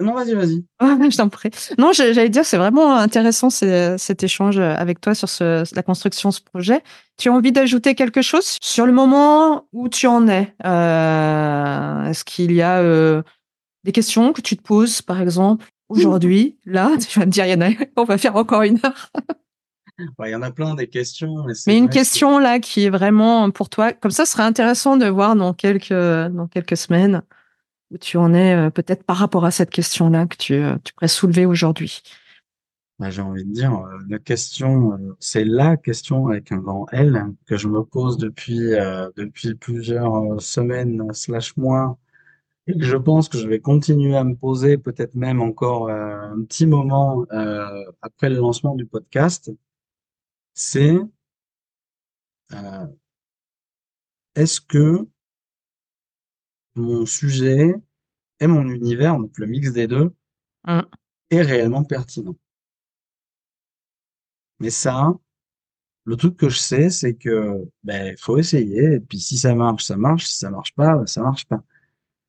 Non, 0.00 0.14
vas-y, 0.14 0.34
vas-y. 0.34 0.64
je 0.80 1.16
t'en 1.16 1.28
prie. 1.28 1.50
Non, 1.78 1.92
j'allais 1.92 2.28
dire, 2.28 2.44
c'est 2.44 2.56
vraiment 2.56 2.94
intéressant 2.94 3.50
cet 3.50 4.22
échange 4.22 4.58
avec 4.58 5.00
toi 5.00 5.14
sur 5.14 5.28
ce, 5.28 5.62
la 5.74 5.82
construction 5.82 6.30
de 6.30 6.34
ce 6.34 6.40
projet. 6.40 6.82
Tu 7.18 7.28
as 7.28 7.32
envie 7.32 7.52
d'ajouter 7.52 7.94
quelque 7.94 8.22
chose 8.22 8.56
sur 8.62 8.86
le 8.86 8.92
moment 8.92 9.66
où 9.72 9.88
tu 9.88 10.06
en 10.06 10.26
es 10.26 10.54
euh, 10.64 12.04
Est-ce 12.06 12.24
qu'il 12.24 12.52
y 12.52 12.62
a 12.62 12.78
euh, 12.78 13.22
des 13.84 13.92
questions 13.92 14.32
que 14.32 14.40
tu 14.40 14.56
te 14.56 14.62
poses, 14.62 15.02
par 15.02 15.20
exemple, 15.20 15.66
aujourd'hui, 15.90 16.58
là? 16.64 16.90
Tu 16.98 17.18
vas 17.18 17.26
me 17.26 17.30
dire, 17.30 17.44
il 17.44 17.50
y 17.50 17.54
en 17.54 17.60
a, 17.60 17.70
on 17.96 18.04
va 18.04 18.16
faire 18.16 18.36
encore 18.36 18.62
une 18.62 18.78
heure. 18.84 19.10
Il 20.24 20.30
y 20.30 20.34
en 20.34 20.40
a 20.40 20.50
plein 20.50 20.74
des 20.74 20.86
questions. 20.86 21.44
Mais, 21.66 21.76
une 21.76 21.90
question 21.90 22.38
là 22.38 22.58
qui 22.58 22.84
est 22.84 22.88
vraiment 22.88 23.50
pour 23.50 23.68
toi, 23.68 23.92
comme 23.92 24.10
ça, 24.10 24.24
ce 24.24 24.32
serait 24.32 24.44
intéressant 24.44 24.96
de 24.96 25.04
voir 25.04 25.36
dans 25.36 25.52
quelques, 25.52 25.92
dans 25.92 26.46
quelques 26.46 26.78
semaines 26.78 27.22
où 27.90 27.98
tu 27.98 28.16
en 28.16 28.34
es 28.34 28.54
euh, 28.54 28.70
peut-être 28.70 29.04
par 29.04 29.16
rapport 29.16 29.44
à 29.44 29.50
cette 29.50 29.70
question-là 29.70 30.26
que 30.26 30.36
tu, 30.36 30.54
euh, 30.54 30.76
tu 30.84 30.92
pourrais 30.94 31.08
soulever 31.08 31.46
aujourd'hui? 31.46 32.02
Bah, 32.98 33.10
J'ai 33.10 33.22
envie 33.22 33.44
de 33.44 33.52
dire, 33.52 33.74
euh, 33.74 33.98
la 34.08 34.18
question, 34.18 34.98
c'est 35.18 35.44
la 35.44 35.76
question 35.76 36.28
avec 36.28 36.52
un 36.52 36.58
grand 36.58 36.86
L 36.92 37.24
que 37.46 37.56
je 37.56 37.68
me 37.68 37.82
pose 37.82 38.18
depuis, 38.18 38.70
depuis 39.16 39.54
plusieurs 39.54 40.40
semaines 40.40 41.12
slash 41.12 41.56
mois 41.56 41.98
et 42.66 42.78
que 42.78 42.84
je 42.84 42.96
pense 42.96 43.28
que 43.28 43.38
je 43.38 43.48
vais 43.48 43.58
continuer 43.58 44.16
à 44.16 44.22
me 44.22 44.36
poser 44.36 44.76
peut-être 44.76 45.14
même 45.14 45.40
encore 45.40 45.88
un 45.90 46.42
petit 46.42 46.66
moment 46.66 47.24
après 48.02 48.28
le 48.28 48.36
lancement 48.36 48.74
du 48.74 48.84
podcast. 48.84 49.50
C'est 50.52 50.98
est-ce 54.34 54.60
que 54.60 55.06
mon 56.74 57.06
sujet 57.06 57.74
et 58.40 58.46
mon 58.46 58.66
univers, 58.68 59.16
donc 59.18 59.36
le 59.38 59.46
mix 59.46 59.72
des 59.72 59.86
deux, 59.86 60.12
mmh. 60.66 60.80
est 61.30 61.42
réellement 61.42 61.84
pertinent. 61.84 62.36
Mais 64.60 64.70
ça, 64.70 65.12
le 66.04 66.16
truc 66.16 66.36
que 66.36 66.48
je 66.48 66.58
sais, 66.58 66.90
c'est 66.90 67.14
que 67.14 67.68
ben 67.82 68.16
faut 68.18 68.38
essayer. 68.38 68.94
Et 68.94 69.00
puis 69.00 69.18
si 69.18 69.38
ça 69.38 69.54
marche, 69.54 69.84
ça 69.84 69.96
marche. 69.96 70.26
Si 70.26 70.38
ça 70.38 70.50
marche 70.50 70.74
pas, 70.74 70.96
ben, 70.96 71.06
ça 71.06 71.22
marche 71.22 71.46
pas. 71.46 71.62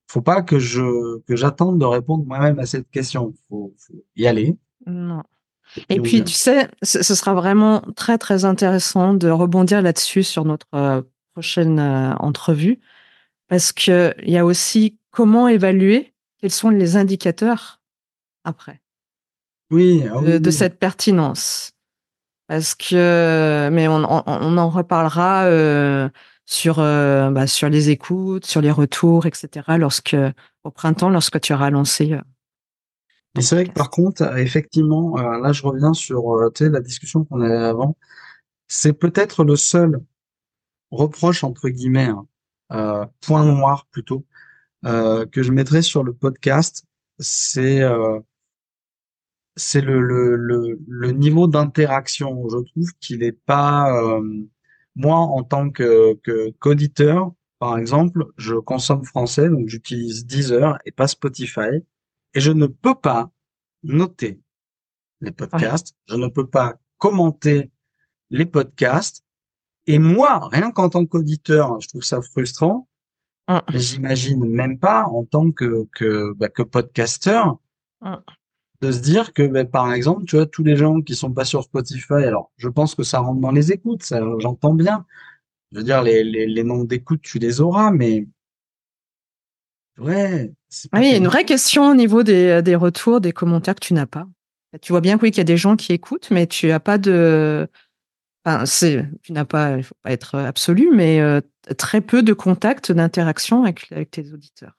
Faut 0.08 0.22
pas 0.22 0.42
que 0.42 0.60
je 0.60 1.20
que 1.22 1.36
j'attende 1.36 1.80
de 1.80 1.86
répondre 1.86 2.26
moi-même 2.26 2.60
à 2.60 2.66
cette 2.66 2.90
question. 2.90 3.34
Faut, 3.50 3.74
faut 3.78 4.04
y 4.16 4.28
aller. 4.28 4.58
Non. 4.86 5.24
Et, 5.88 6.02
puis 6.02 6.24
tu 6.24 6.34
sais, 6.34 6.70
ce, 6.82 7.02
sera 7.02 7.34
vraiment 7.34 7.82
très 7.96 8.18
très 8.18 8.44
intéressant 8.44 9.14
de 9.14 9.30
rebondir 9.30 9.82
là-dessus 9.82 10.24
sur 10.24 10.44
notre 10.44 10.68
euh, 10.76 11.02
prochaine 11.34 11.80
euh, 11.80 12.14
entrevue 12.16 12.82
parce 13.52 13.74
qu'il 13.74 14.14
y 14.28 14.38
a 14.38 14.46
aussi 14.46 14.98
comment 15.12 15.50
évaluer 15.50 16.14
quels 16.38 16.52
sont 16.52 16.70
les 16.70 16.96
indicateurs 16.96 17.82
après 18.46 18.80
oui, 19.72 20.04
ah 20.10 20.40
de, 20.40 20.52
cette 20.52 20.80
pertinence. 20.80 21.74
Parce 22.48 22.76
que, 22.76 23.70
mais 23.72 23.90
on, 23.90 24.04
en 24.04 24.70
reparlera 24.70 25.46
euh, 25.46 26.10
sur, 26.46 26.80
euh, 26.80 27.30
bah, 27.30 27.46
sur 27.46 27.68
les 27.68 27.90
écoutes, 27.90 28.46
sur 28.46 28.62
les 28.62 28.72
retours, 28.72 29.26
etc. 29.26 29.66
Lorsque, 29.78 30.16
au 30.64 30.72
printemps, 30.72 31.10
lorsque 31.10 31.40
tu 31.42 31.54
auras 31.54 31.70
lancé. 31.70 32.14
Euh, 32.14 32.22
c'est 33.42 33.56
vrai 33.56 33.66
que 33.66 33.74
par 33.74 33.90
contre, 33.90 34.38
effectivement, 34.38 35.16
là, 35.18 35.52
je 35.52 35.64
reviens 35.64 35.94
sur 35.94 36.52
la 36.60 36.80
discussion 36.80 37.26
qu'on 37.26 37.42
avait 37.42 37.56
avant. 37.56 37.98
C'est 38.68 38.94
peut-être 38.94 39.44
le 39.44 39.58
seul 39.58 40.00
reproche 40.90 41.44
entre 41.46 41.70
guillemets 41.70 42.08
hein, 42.08 42.26
euh, 42.72 43.06
point 43.22 43.46
noir 43.46 43.88
plutôt, 43.92 44.26
euh, 44.86 45.26
que 45.26 45.44
je 45.44 45.52
mettrai 45.52 45.82
sur 45.82 46.04
le 46.04 46.14
podcast, 46.14 46.86
c'est 47.20 47.82
euh, 47.82 48.20
c'est 49.56 49.82
le, 49.82 50.02
le, 50.02 50.36
le, 50.36 50.80
le, 50.88 51.12
niveau 51.12 51.48
d'interaction. 51.48 52.48
Je 52.50 52.58
trouve 52.72 52.90
qu'il 53.00 53.24
est 53.24 53.32
pas 53.34 53.94
euh, 53.94 54.22
moi 54.96 55.18
en 55.18 55.44
tant 55.44 55.70
que 55.70 56.18
qu'auditeur, 56.60 57.32
par 57.60 57.78
exemple, 57.78 58.26
je 58.38 58.56
consomme 58.56 59.04
français, 59.06 59.50
donc 59.50 59.68
j'utilise 59.68 60.26
Deezer 60.26 60.80
et 60.86 60.92
pas 60.92 61.08
Spotify, 61.08 61.84
et 62.34 62.40
je 62.40 62.52
ne 62.52 62.66
peux 62.66 62.96
pas 62.96 63.30
noter 63.84 64.42
les 65.22 65.32
podcasts, 65.32 65.96
je 66.08 66.16
ne 66.16 66.28
peux 66.28 66.48
pas 66.48 66.80
commenter 66.98 67.72
les 68.32 68.46
podcasts, 68.46 69.24
et 69.88 70.00
moi, 70.00 70.48
rien 70.52 70.72
qu'en 70.72 70.90
tant 70.90 71.06
qu'auditeur, 71.06 71.80
je 71.82 71.88
trouve 71.88 72.04
ça 72.04 72.22
frustrant. 72.22 72.88
Mais 73.74 73.80
J'imagine 73.80 74.46
même 74.46 74.80
pas 74.80 75.06
en 75.06 75.26
tant 75.26 75.52
que 75.52 75.86
que, 75.94 76.34
bah, 76.34 76.48
que 76.50 76.62
podcasteur. 76.64 77.58
de 78.82 78.92
se 78.92 79.00
dire 79.00 79.34
que, 79.34 79.46
ben, 79.46 79.68
par 79.68 79.94
exemple, 79.94 80.26
tu 80.26 80.36
vois, 80.38 80.46
tous 80.46 80.64
les 80.64 80.76
gens 80.76 81.02
qui 81.02 81.16
sont 81.16 81.32
pas 81.32 81.46
sur 81.46 81.64
Spotify, 81.64 82.14
alors 82.14 82.52
je 82.58 82.68
pense 82.70 82.96
que 82.96 83.04
ça 83.04 83.20
rentre 83.20 83.40
dans 83.42 83.52
les 83.52 83.72
écoutes, 83.72 84.04
ça 84.04 84.22
j'entends 84.40 84.74
bien. 84.74 85.06
Je 85.72 85.78
veux 85.80 85.84
dire, 85.84 86.02
les, 86.02 86.24
les, 86.24 86.48
les 86.48 86.64
noms 86.64 86.84
d'écoute, 86.84 87.22
tu 87.22 87.40
les 87.40 87.62
auras, 87.62 87.92
mais 87.92 88.28
ouais. 90.00 90.52
Oui, 90.94 91.00
il 91.02 91.12
y 91.12 91.14
a 91.14 91.18
une 91.18 91.28
vraie 91.28 91.46
question 91.46 91.90
au 91.92 91.96
niveau 91.96 92.24
des, 92.24 92.62
des 92.62 92.76
retours, 92.76 93.22
des 93.22 93.34
commentaires 93.34 93.76
que 93.76 93.86
tu 93.86 93.94
n'as 93.94 94.06
pas. 94.06 94.26
Tu 94.82 94.94
vois 94.94 95.02
bien 95.02 95.20
oui, 95.22 95.32
qu'il 95.32 95.40
y 95.40 95.42
a 95.42 95.44
des 95.46 95.58
gens 95.58 95.76
qui 95.76 95.92
écoutent, 95.92 96.32
mais 96.32 96.48
tu 96.48 96.68
n'as 96.68 96.80
pas 96.80 96.98
de. 96.98 97.68
Enfin, 98.44 98.66
c'est, 98.66 99.06
tu 99.22 99.34
n'as 99.34 99.46
pas, 99.46 99.78
il 99.78 99.84
faut 99.84 99.96
pas 100.02 100.12
être 100.12 100.36
absolu, 100.36 100.90
mais 100.94 101.22
euh, 101.22 101.42
très 101.78 102.02
peu 102.02 102.24
de 102.24 102.34
contacts, 102.34 102.92
d'interaction 102.92 103.64
avec, 103.64 103.92
avec 103.92 104.10
tes 104.10 104.34
auditeurs. 104.34 104.78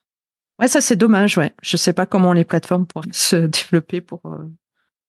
Ouais, 0.58 0.68
ça 0.68 0.80
c'est 0.80 0.96
dommage, 0.96 1.38
ouais. 1.38 1.54
Je 1.62 1.76
sais 1.76 1.92
pas 1.92 2.06
comment 2.06 2.32
les 2.32 2.44
plateformes 2.44 2.86
pourraient 2.86 3.08
se 3.12 3.36
développer 3.36 4.00
pour, 4.00 4.20
euh, 4.26 4.48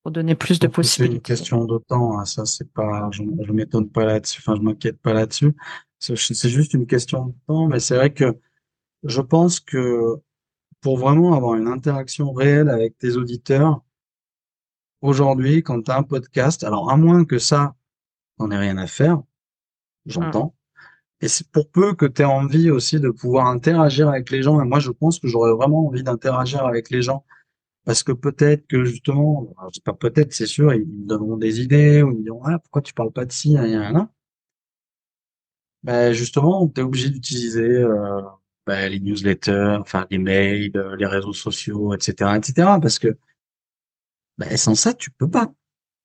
pour 0.03 0.11
donner 0.11 0.35
plus 0.35 0.59
de 0.59 0.67
possibilités. 0.67 1.13
C'est 1.13 1.17
une 1.17 1.37
question 1.37 1.65
de 1.65 1.77
temps, 1.79 2.19
hein. 2.19 2.25
ça 2.25 2.45
c'est 2.45 2.71
pas, 2.71 3.09
je, 3.11 3.23
je 3.41 3.51
m'étonne 3.51 3.89
pas 3.89 4.05
là-dessus, 4.05 4.41
enfin 4.45 4.55
je 4.55 4.61
m'inquiète 4.61 4.99
pas 4.99 5.13
là-dessus. 5.13 5.53
C'est 5.99 6.49
juste 6.49 6.73
une 6.73 6.85
question 6.85 7.27
de 7.27 7.33
temps, 7.47 7.67
mais 7.67 7.79
c'est 7.79 7.95
vrai 7.95 8.11
que 8.11 8.37
je 9.03 9.21
pense 9.21 9.61
que 9.61 10.17
pour 10.81 10.97
vraiment 10.97 11.33
avoir 11.33 11.55
une 11.55 11.69
interaction 11.69 12.33
réelle 12.33 12.69
avec 12.69 12.97
tes 12.97 13.15
auditeurs, 13.15 13.81
aujourd'hui, 15.01 15.63
quand 15.63 15.81
tu 15.81 15.91
as 15.91 15.97
un 15.97 16.03
podcast, 16.03 16.63
alors 16.65 16.91
à 16.91 16.97
moins 16.97 17.23
que 17.23 17.39
ça, 17.39 17.75
n'en 18.39 18.51
ait 18.51 18.57
rien 18.57 18.77
à 18.77 18.87
faire, 18.87 19.21
j'entends. 20.05 20.55
Et 21.21 21.29
c'est 21.29 21.47
pour 21.49 21.69
peu 21.69 21.95
que 21.95 22.05
tu 22.05 22.21
aies 22.21 22.25
envie 22.25 22.69
aussi 22.69 22.99
de 22.99 23.09
pouvoir 23.09 23.47
interagir 23.47 24.09
avec 24.09 24.29
les 24.29 24.43
gens. 24.43 24.61
Et 24.61 24.65
moi, 24.65 24.79
je 24.79 24.91
pense 24.91 25.19
que 25.19 25.27
j'aurais 25.27 25.53
vraiment 25.53 25.87
envie 25.87 26.03
d'interagir 26.03 26.65
avec 26.65 26.89
les 26.89 27.01
gens. 27.01 27.23
Parce 27.85 28.03
que 28.03 28.11
peut-être 28.11 28.67
que 28.67 28.85
justement, 28.85 29.53
c'est 29.73 29.83
pas 29.83 29.93
peut-être, 29.93 30.33
c'est 30.33 30.45
sûr, 30.47 30.73
ils 30.73 30.85
me 30.85 31.07
donneront 31.07 31.37
des 31.37 31.61
idées, 31.61 32.01
ou 32.01 32.11
ils 32.11 32.17
me 32.17 32.23
diront, 32.23 32.41
ah, 32.45 32.59
pourquoi 32.59 32.81
tu 32.81 32.93
parles 32.93 33.11
pas 33.11 33.25
de 33.25 33.31
ci, 33.31 33.57
hein, 33.57 34.09
Ben, 35.83 36.13
justement, 36.13 36.67
tu 36.67 36.81
es 36.81 36.83
obligé 36.83 37.09
d'utiliser 37.09 37.61
euh, 37.61 38.21
ben, 38.65 38.89
les 38.89 38.99
newsletters, 38.99 39.77
enfin 39.79 40.07
les 40.09 40.17
mails, 40.17 40.71
euh, 40.75 40.95
les 40.95 41.05
réseaux 41.05 41.33
sociaux, 41.33 41.93
etc., 41.93 42.31
etc. 42.37 42.53
Parce 42.81 42.99
que 42.99 43.17
ben, 44.37 44.57
sans 44.57 44.75
ça, 44.75 44.93
tu 44.93 45.11
peux 45.11 45.29
pas. 45.29 45.53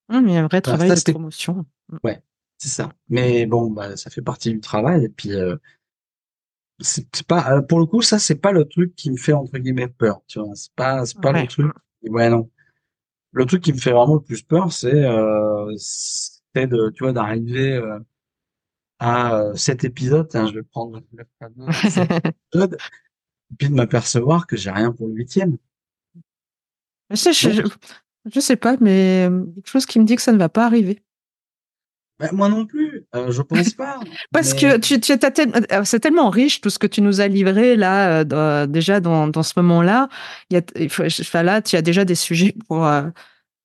Hum, 0.08 0.26
il 0.26 0.34
y 0.34 0.36
a 0.36 0.44
un 0.44 0.46
vrai 0.46 0.60
travail 0.60 0.88
de 0.90 1.12
promotion. 1.12 1.66
Ouais. 2.02 2.22
C'est 2.58 2.68
ça. 2.68 2.92
Mais 3.08 3.46
bon, 3.46 3.70
bah, 3.70 3.96
ça 3.96 4.10
fait 4.10 4.22
partie 4.22 4.52
du 4.52 4.60
travail. 4.60 5.04
Et 5.04 5.08
puis, 5.08 5.32
euh, 5.32 5.56
c'est 6.80 7.22
pas, 7.26 7.52
euh, 7.52 7.62
pour 7.62 7.78
le 7.78 7.86
coup, 7.86 8.02
ça, 8.02 8.18
c'est 8.18 8.36
pas 8.36 8.52
le 8.52 8.64
truc 8.64 8.94
qui 8.96 9.10
me 9.10 9.16
fait, 9.16 9.32
entre 9.32 9.58
guillemets, 9.58 9.88
peur. 9.88 10.22
Tu 10.26 10.40
vois, 10.40 10.54
c'est 10.54 10.72
pas, 10.74 11.06
c'est 11.06 11.20
pas 11.20 11.32
le 11.32 11.46
truc. 11.46 11.72
Ouais, 12.02 12.28
non. 12.28 12.50
Le 13.32 13.44
truc 13.46 13.62
qui 13.62 13.72
me 13.72 13.78
fait 13.78 13.92
vraiment 13.92 14.14
le 14.14 14.20
plus 14.20 14.42
peur, 14.42 14.72
c'est, 14.72 15.04
euh, 15.04 15.72
c'est 15.76 16.66
de, 16.66 16.90
tu 16.94 17.04
vois, 17.04 17.12
d'arriver, 17.12 17.74
euh, 17.74 17.98
à 18.98 19.52
cet 19.54 19.84
épisode. 19.84 20.28
je 20.32 20.54
vais 20.54 20.62
prendre 20.62 21.00
le 21.12 21.24
épisode. 22.52 22.76
et 23.50 23.54
puis 23.56 23.68
de 23.68 23.74
m'apercevoir 23.74 24.46
que 24.46 24.56
j'ai 24.56 24.70
rien 24.70 24.92
pour 24.92 25.06
le 25.06 25.14
huitième. 25.14 25.56
Je 27.10 27.32
je, 27.32 27.62
je 28.26 28.40
sais 28.40 28.56
pas, 28.56 28.76
mais 28.80 29.28
quelque 29.54 29.68
chose 29.68 29.86
qui 29.86 29.98
me 29.98 30.04
dit 30.04 30.16
que 30.16 30.22
ça 30.22 30.32
ne 30.32 30.38
va 30.38 30.48
pas 30.48 30.66
arriver. 30.66 31.02
Ben, 32.18 32.30
moi 32.32 32.48
non 32.48 32.66
plus, 32.66 33.06
euh, 33.14 33.30
je 33.30 33.42
pense 33.42 33.74
pas. 33.74 34.00
Parce 34.32 34.52
que 34.52 34.78
tu, 34.78 34.98
tu 35.00 35.12
euh, 35.12 35.84
c'est 35.84 36.00
tellement 36.00 36.30
riche 36.30 36.60
tout 36.60 36.70
ce 36.70 36.80
que 36.80 36.88
tu 36.88 37.00
nous 37.00 37.20
as 37.20 37.28
livré 37.28 37.76
là, 37.76 38.24
euh, 38.24 38.66
déjà 38.66 38.98
dans, 38.98 39.28
dans 39.28 39.44
ce 39.44 39.52
moment-là. 39.56 40.08
Il 40.50 40.54
y 40.54 40.56
a, 40.56 40.62
il 40.76 40.90
faut, 40.90 41.04
enfin, 41.04 41.44
là, 41.44 41.62
tu 41.62 41.76
as 41.76 41.82
déjà 41.82 42.04
des 42.04 42.16
sujets 42.16 42.56
pour, 42.66 42.84
euh, 42.84 43.08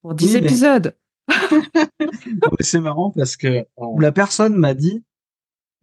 pour 0.01 0.13
10 0.13 0.35
épisodes. 0.35 0.95
c'est 2.59 2.79
marrant 2.79 3.09
parce 3.09 3.37
que 3.37 3.65
la 3.99 4.11
personne 4.11 4.55
m'a 4.55 4.75
dit, 4.75 5.03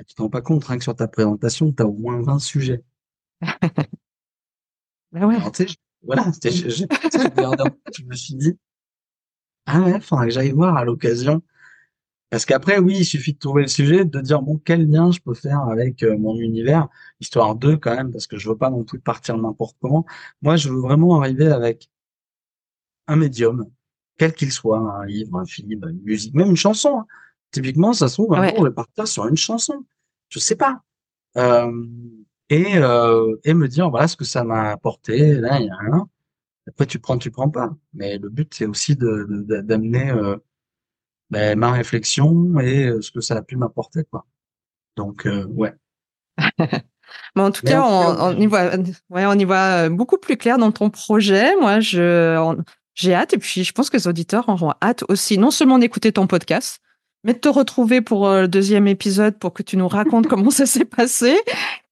tu 0.06 0.14
te 0.14 0.22
rends 0.22 0.30
pas 0.30 0.42
compte, 0.42 0.64
que 0.64 0.82
sur 0.82 0.94
ta 0.94 1.08
présentation, 1.08 1.72
tu 1.72 1.82
as 1.82 1.86
au 1.86 1.92
moins 1.92 2.22
20 2.22 2.38
sujets. 2.38 2.84
ben 5.12 5.24
ouais. 5.24 5.34
Alors, 5.34 5.50
je, 6.02 6.06
voilà, 6.06 6.26
je, 6.44 6.50
je, 6.50 6.84
je 7.98 8.04
me 8.04 8.14
suis 8.14 8.34
dit, 8.34 8.56
ah 9.66 9.80
ouais, 9.80 10.00
faudra 10.00 10.26
que 10.26 10.32
j'aille 10.32 10.52
voir 10.52 10.76
à 10.76 10.84
l'occasion 10.84 11.42
parce 12.30 12.44
qu'après, 12.44 12.78
oui, 12.78 12.98
il 12.98 13.04
suffit 13.04 13.32
de 13.32 13.38
trouver 13.38 13.62
le 13.62 13.68
sujet, 13.68 14.04
de 14.04 14.20
dire 14.20 14.40
bon, 14.40 14.56
quel 14.64 14.88
lien 14.88 15.10
je 15.10 15.18
peux 15.18 15.34
faire 15.34 15.62
avec 15.62 16.04
euh, 16.04 16.16
mon 16.16 16.36
univers, 16.38 16.88
histoire 17.18 17.56
de 17.56 17.74
quand 17.74 17.94
même, 17.94 18.12
parce 18.12 18.28
que 18.28 18.38
je 18.38 18.48
veux 18.48 18.56
pas 18.56 18.70
non 18.70 18.84
plus 18.84 19.00
partir 19.00 19.36
n'importe 19.36 19.76
comment. 19.80 20.06
Moi, 20.40 20.54
je 20.54 20.68
veux 20.70 20.78
vraiment 20.78 21.18
arriver 21.20 21.48
avec 21.48 21.90
un 23.08 23.16
médium, 23.16 23.68
quel 24.16 24.32
qu'il 24.32 24.52
soit, 24.52 24.78
un 24.78 25.04
livre, 25.06 25.40
un 25.40 25.44
film, 25.44 25.82
une 25.88 26.02
musique, 26.02 26.32
même 26.32 26.50
une 26.50 26.56
chanson. 26.56 27.00
Hein. 27.00 27.06
Typiquement, 27.50 27.92
ça 27.92 28.06
se 28.06 28.14
trouve, 28.14 28.32
un 28.34 28.48
jour, 28.48 28.60
on 28.60 28.62
va 28.62 28.70
partir 28.70 29.08
sur 29.08 29.26
une 29.26 29.36
chanson. 29.36 29.84
Je 30.28 30.38
sais 30.38 30.54
pas. 30.54 30.82
Euh, 31.36 31.86
et, 32.50 32.76
euh, 32.76 33.36
et 33.44 33.54
me 33.54 33.68
dire 33.68 33.88
voilà 33.90 34.08
ce 34.08 34.16
que 34.16 34.24
ça 34.24 34.44
m'a 34.44 34.72
apporté. 34.72 35.34
Là, 35.34 35.60
il 35.60 35.66
y 35.66 35.70
a 35.70 35.96
un. 35.96 36.08
Après, 36.68 36.86
tu 36.86 36.98
prends, 36.98 37.16
tu 37.16 37.30
prends 37.30 37.48
pas. 37.48 37.70
Mais 37.94 38.18
le 38.18 38.28
but, 38.28 38.52
c'est 38.52 38.66
aussi 38.66 38.96
de 38.96 39.26
d'amener 39.62 40.10
euh, 40.10 40.36
ben, 41.30 41.58
ma 41.58 41.72
réflexion 41.72 42.58
et 42.58 42.86
euh, 42.86 43.00
ce 43.00 43.12
que 43.12 43.20
ça 43.20 43.36
a 43.36 43.42
pu 43.42 43.56
m'apporter 43.56 44.04
quoi. 44.10 44.26
Donc 44.96 45.26
ouais. 45.48 45.72
Mais 47.34 47.42
en 47.42 47.50
tout 47.50 47.62
cas, 47.62 47.82
on, 47.82 48.38
y 48.38 48.46
voit, 48.46 48.76
ouais, 49.08 49.26
on 49.26 49.32
y 49.32 49.44
voit 49.44 49.88
beaucoup 49.88 50.16
plus 50.16 50.36
clair 50.36 50.58
dans 50.58 50.70
ton 50.70 50.90
projet. 50.90 51.56
Moi, 51.56 51.80
je, 51.80 52.56
j'ai 52.94 53.14
hâte 53.14 53.34
et 53.34 53.38
puis 53.38 53.64
je 53.64 53.72
pense 53.72 53.90
que 53.90 53.96
les 53.96 54.06
auditeurs 54.06 54.48
auront 54.48 54.74
hâte 54.80 55.02
aussi, 55.08 55.36
non 55.36 55.50
seulement 55.50 55.78
d'écouter 55.78 56.12
ton 56.12 56.28
podcast, 56.28 56.80
mais 57.24 57.32
de 57.32 57.38
te 57.38 57.48
retrouver 57.48 58.00
pour 58.00 58.28
le 58.30 58.46
deuxième 58.46 58.86
épisode 58.86 59.36
pour 59.40 59.52
que 59.52 59.64
tu 59.64 59.76
nous 59.76 59.88
racontes 59.88 60.26
comment 60.28 60.50
ça 60.50 60.66
s'est 60.66 60.84
passé, 60.84 61.36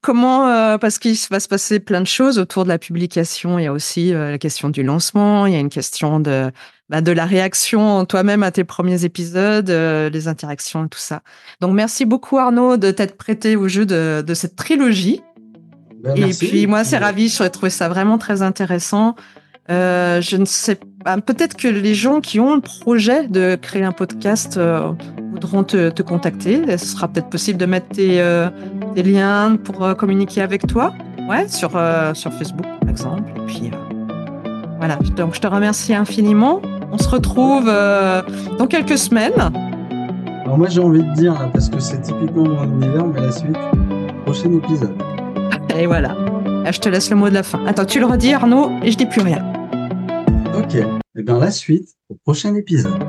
comment, 0.01 0.78
parce 0.78 0.99
qu'il 0.99 1.16
va 1.30 1.40
se 1.40 1.49
passer 1.49 1.80
plein 1.80 2.01
de 2.01 2.07
choses 2.07 2.38
autour 2.38 2.64
de 2.64 2.68
la 2.68 2.78
publication. 2.78 3.59
Il 3.59 3.64
y 3.64 3.66
a 3.66 3.72
aussi 3.72 4.12
la 4.12 4.38
question 4.38 4.68
du 4.68 4.82
lancement, 4.82 5.46
il 5.46 5.53
y 5.53 5.57
a 5.57 5.61
une 5.61 5.68
question 5.68 6.20
de 6.20 6.51
bah, 6.88 7.03
de 7.03 7.12
la 7.12 7.26
réaction 7.26 8.07
toi-même 8.07 8.42
à 8.42 8.51
tes 8.51 8.64
premiers 8.64 9.05
épisodes, 9.05 9.68
euh, 9.68 10.09
les 10.09 10.26
interactions 10.26 10.86
et 10.86 10.88
tout 10.88 10.99
ça. 10.99 11.20
Donc 11.61 11.74
merci 11.74 12.07
beaucoup 12.07 12.38
Arnaud 12.38 12.78
de 12.78 12.90
t'être 12.90 13.18
prêté 13.18 13.57
au 13.57 13.68
jeu 13.68 13.84
de, 13.84 14.24
de 14.26 14.34
cette 14.34 14.57
trilogie. 14.57 15.20
Ben, 16.03 16.16
et 16.16 16.32
puis 16.32 16.66
moi 16.66 16.84
c'est 16.84 16.96
ravi, 16.96 17.28
j'aurais 17.28 17.51
trouvé 17.51 17.68
ça 17.68 17.90
vraiment 17.90 18.16
très 18.16 18.40
intéressant. 18.40 19.16
Euh, 19.70 20.22
je 20.22 20.38
ne 20.38 20.46
sais 20.46 20.80
pas, 21.05 21.16
peut-être 21.18 21.57
que 21.57 21.68
les 21.68 21.94
gens 21.94 22.20
qui 22.20 22.40
ont 22.40 22.55
le 22.55 22.61
projet 22.61 23.28
de 23.28 23.57
créer 23.61 23.84
un 23.84 23.92
podcast 23.92 24.57
euh, 24.57 24.92
voudront 25.32 25.64
te, 25.64 25.90
te, 25.90 26.03
contacter. 26.03 26.76
Ce 26.76 26.86
sera 26.86 27.09
peut-être 27.09 27.30
possible 27.30 27.59
de 27.59 27.66
mettre 27.66 27.88
tes, 27.88 28.20
euh, 28.20 28.49
tes 28.94 29.03
liens 29.03 29.57
pour 29.57 29.96
communiquer 29.96 30.42
avec 30.42 30.66
toi, 30.66 30.94
ouais, 31.28 31.49
sur, 31.49 31.70
sur 32.14 32.32
Facebook 32.32 32.66
par 32.80 32.90
exemple. 32.90 33.32
Et 33.36 33.46
puis 33.46 33.70
voilà, 34.78 34.96
donc 35.16 35.34
je 35.34 35.40
te 35.40 35.46
remercie 35.46 35.92
infiniment. 35.94 36.62
On 36.92 36.99
se 36.99 37.09
retrouve 37.09 37.64
euh, 37.68 38.22
dans 38.59 38.66
quelques 38.66 38.96
semaines. 38.96 39.53
Alors 40.44 40.57
moi 40.57 40.68
j'ai 40.68 40.80
envie 40.80 41.03
de 41.03 41.14
dire, 41.14 41.32
hein, 41.32 41.51
parce 41.53 41.68
que 41.68 41.80
c'est 41.80 42.01
typiquement 42.01 42.44
mon 42.44 42.64
univers, 42.64 43.07
mais 43.07 43.20
la 43.20 43.32
suite, 43.32 43.59
prochain 44.24 44.53
épisode. 44.53 44.94
Et 45.76 45.86
voilà. 45.86 46.16
je 46.70 46.78
te 46.78 46.88
laisse 46.88 47.11
le 47.11 47.16
mot 47.16 47.28
de 47.28 47.34
la 47.34 47.42
fin. 47.42 47.61
Attends, 47.66 47.84
tu 47.84 47.99
le 47.99 48.07
redis 48.07 48.32
Arnaud 48.32 48.70
et 48.82 48.90
je 48.90 48.96
dis 48.96 49.07
plus 49.07 49.20
rien. 49.20 49.57
Ok. 50.55 50.74
Et 50.74 50.84
eh 51.16 51.22
bien 51.22 51.38
la 51.38 51.51
suite 51.51 51.96
au 52.09 52.14
prochain 52.14 52.55
épisode. 52.55 53.07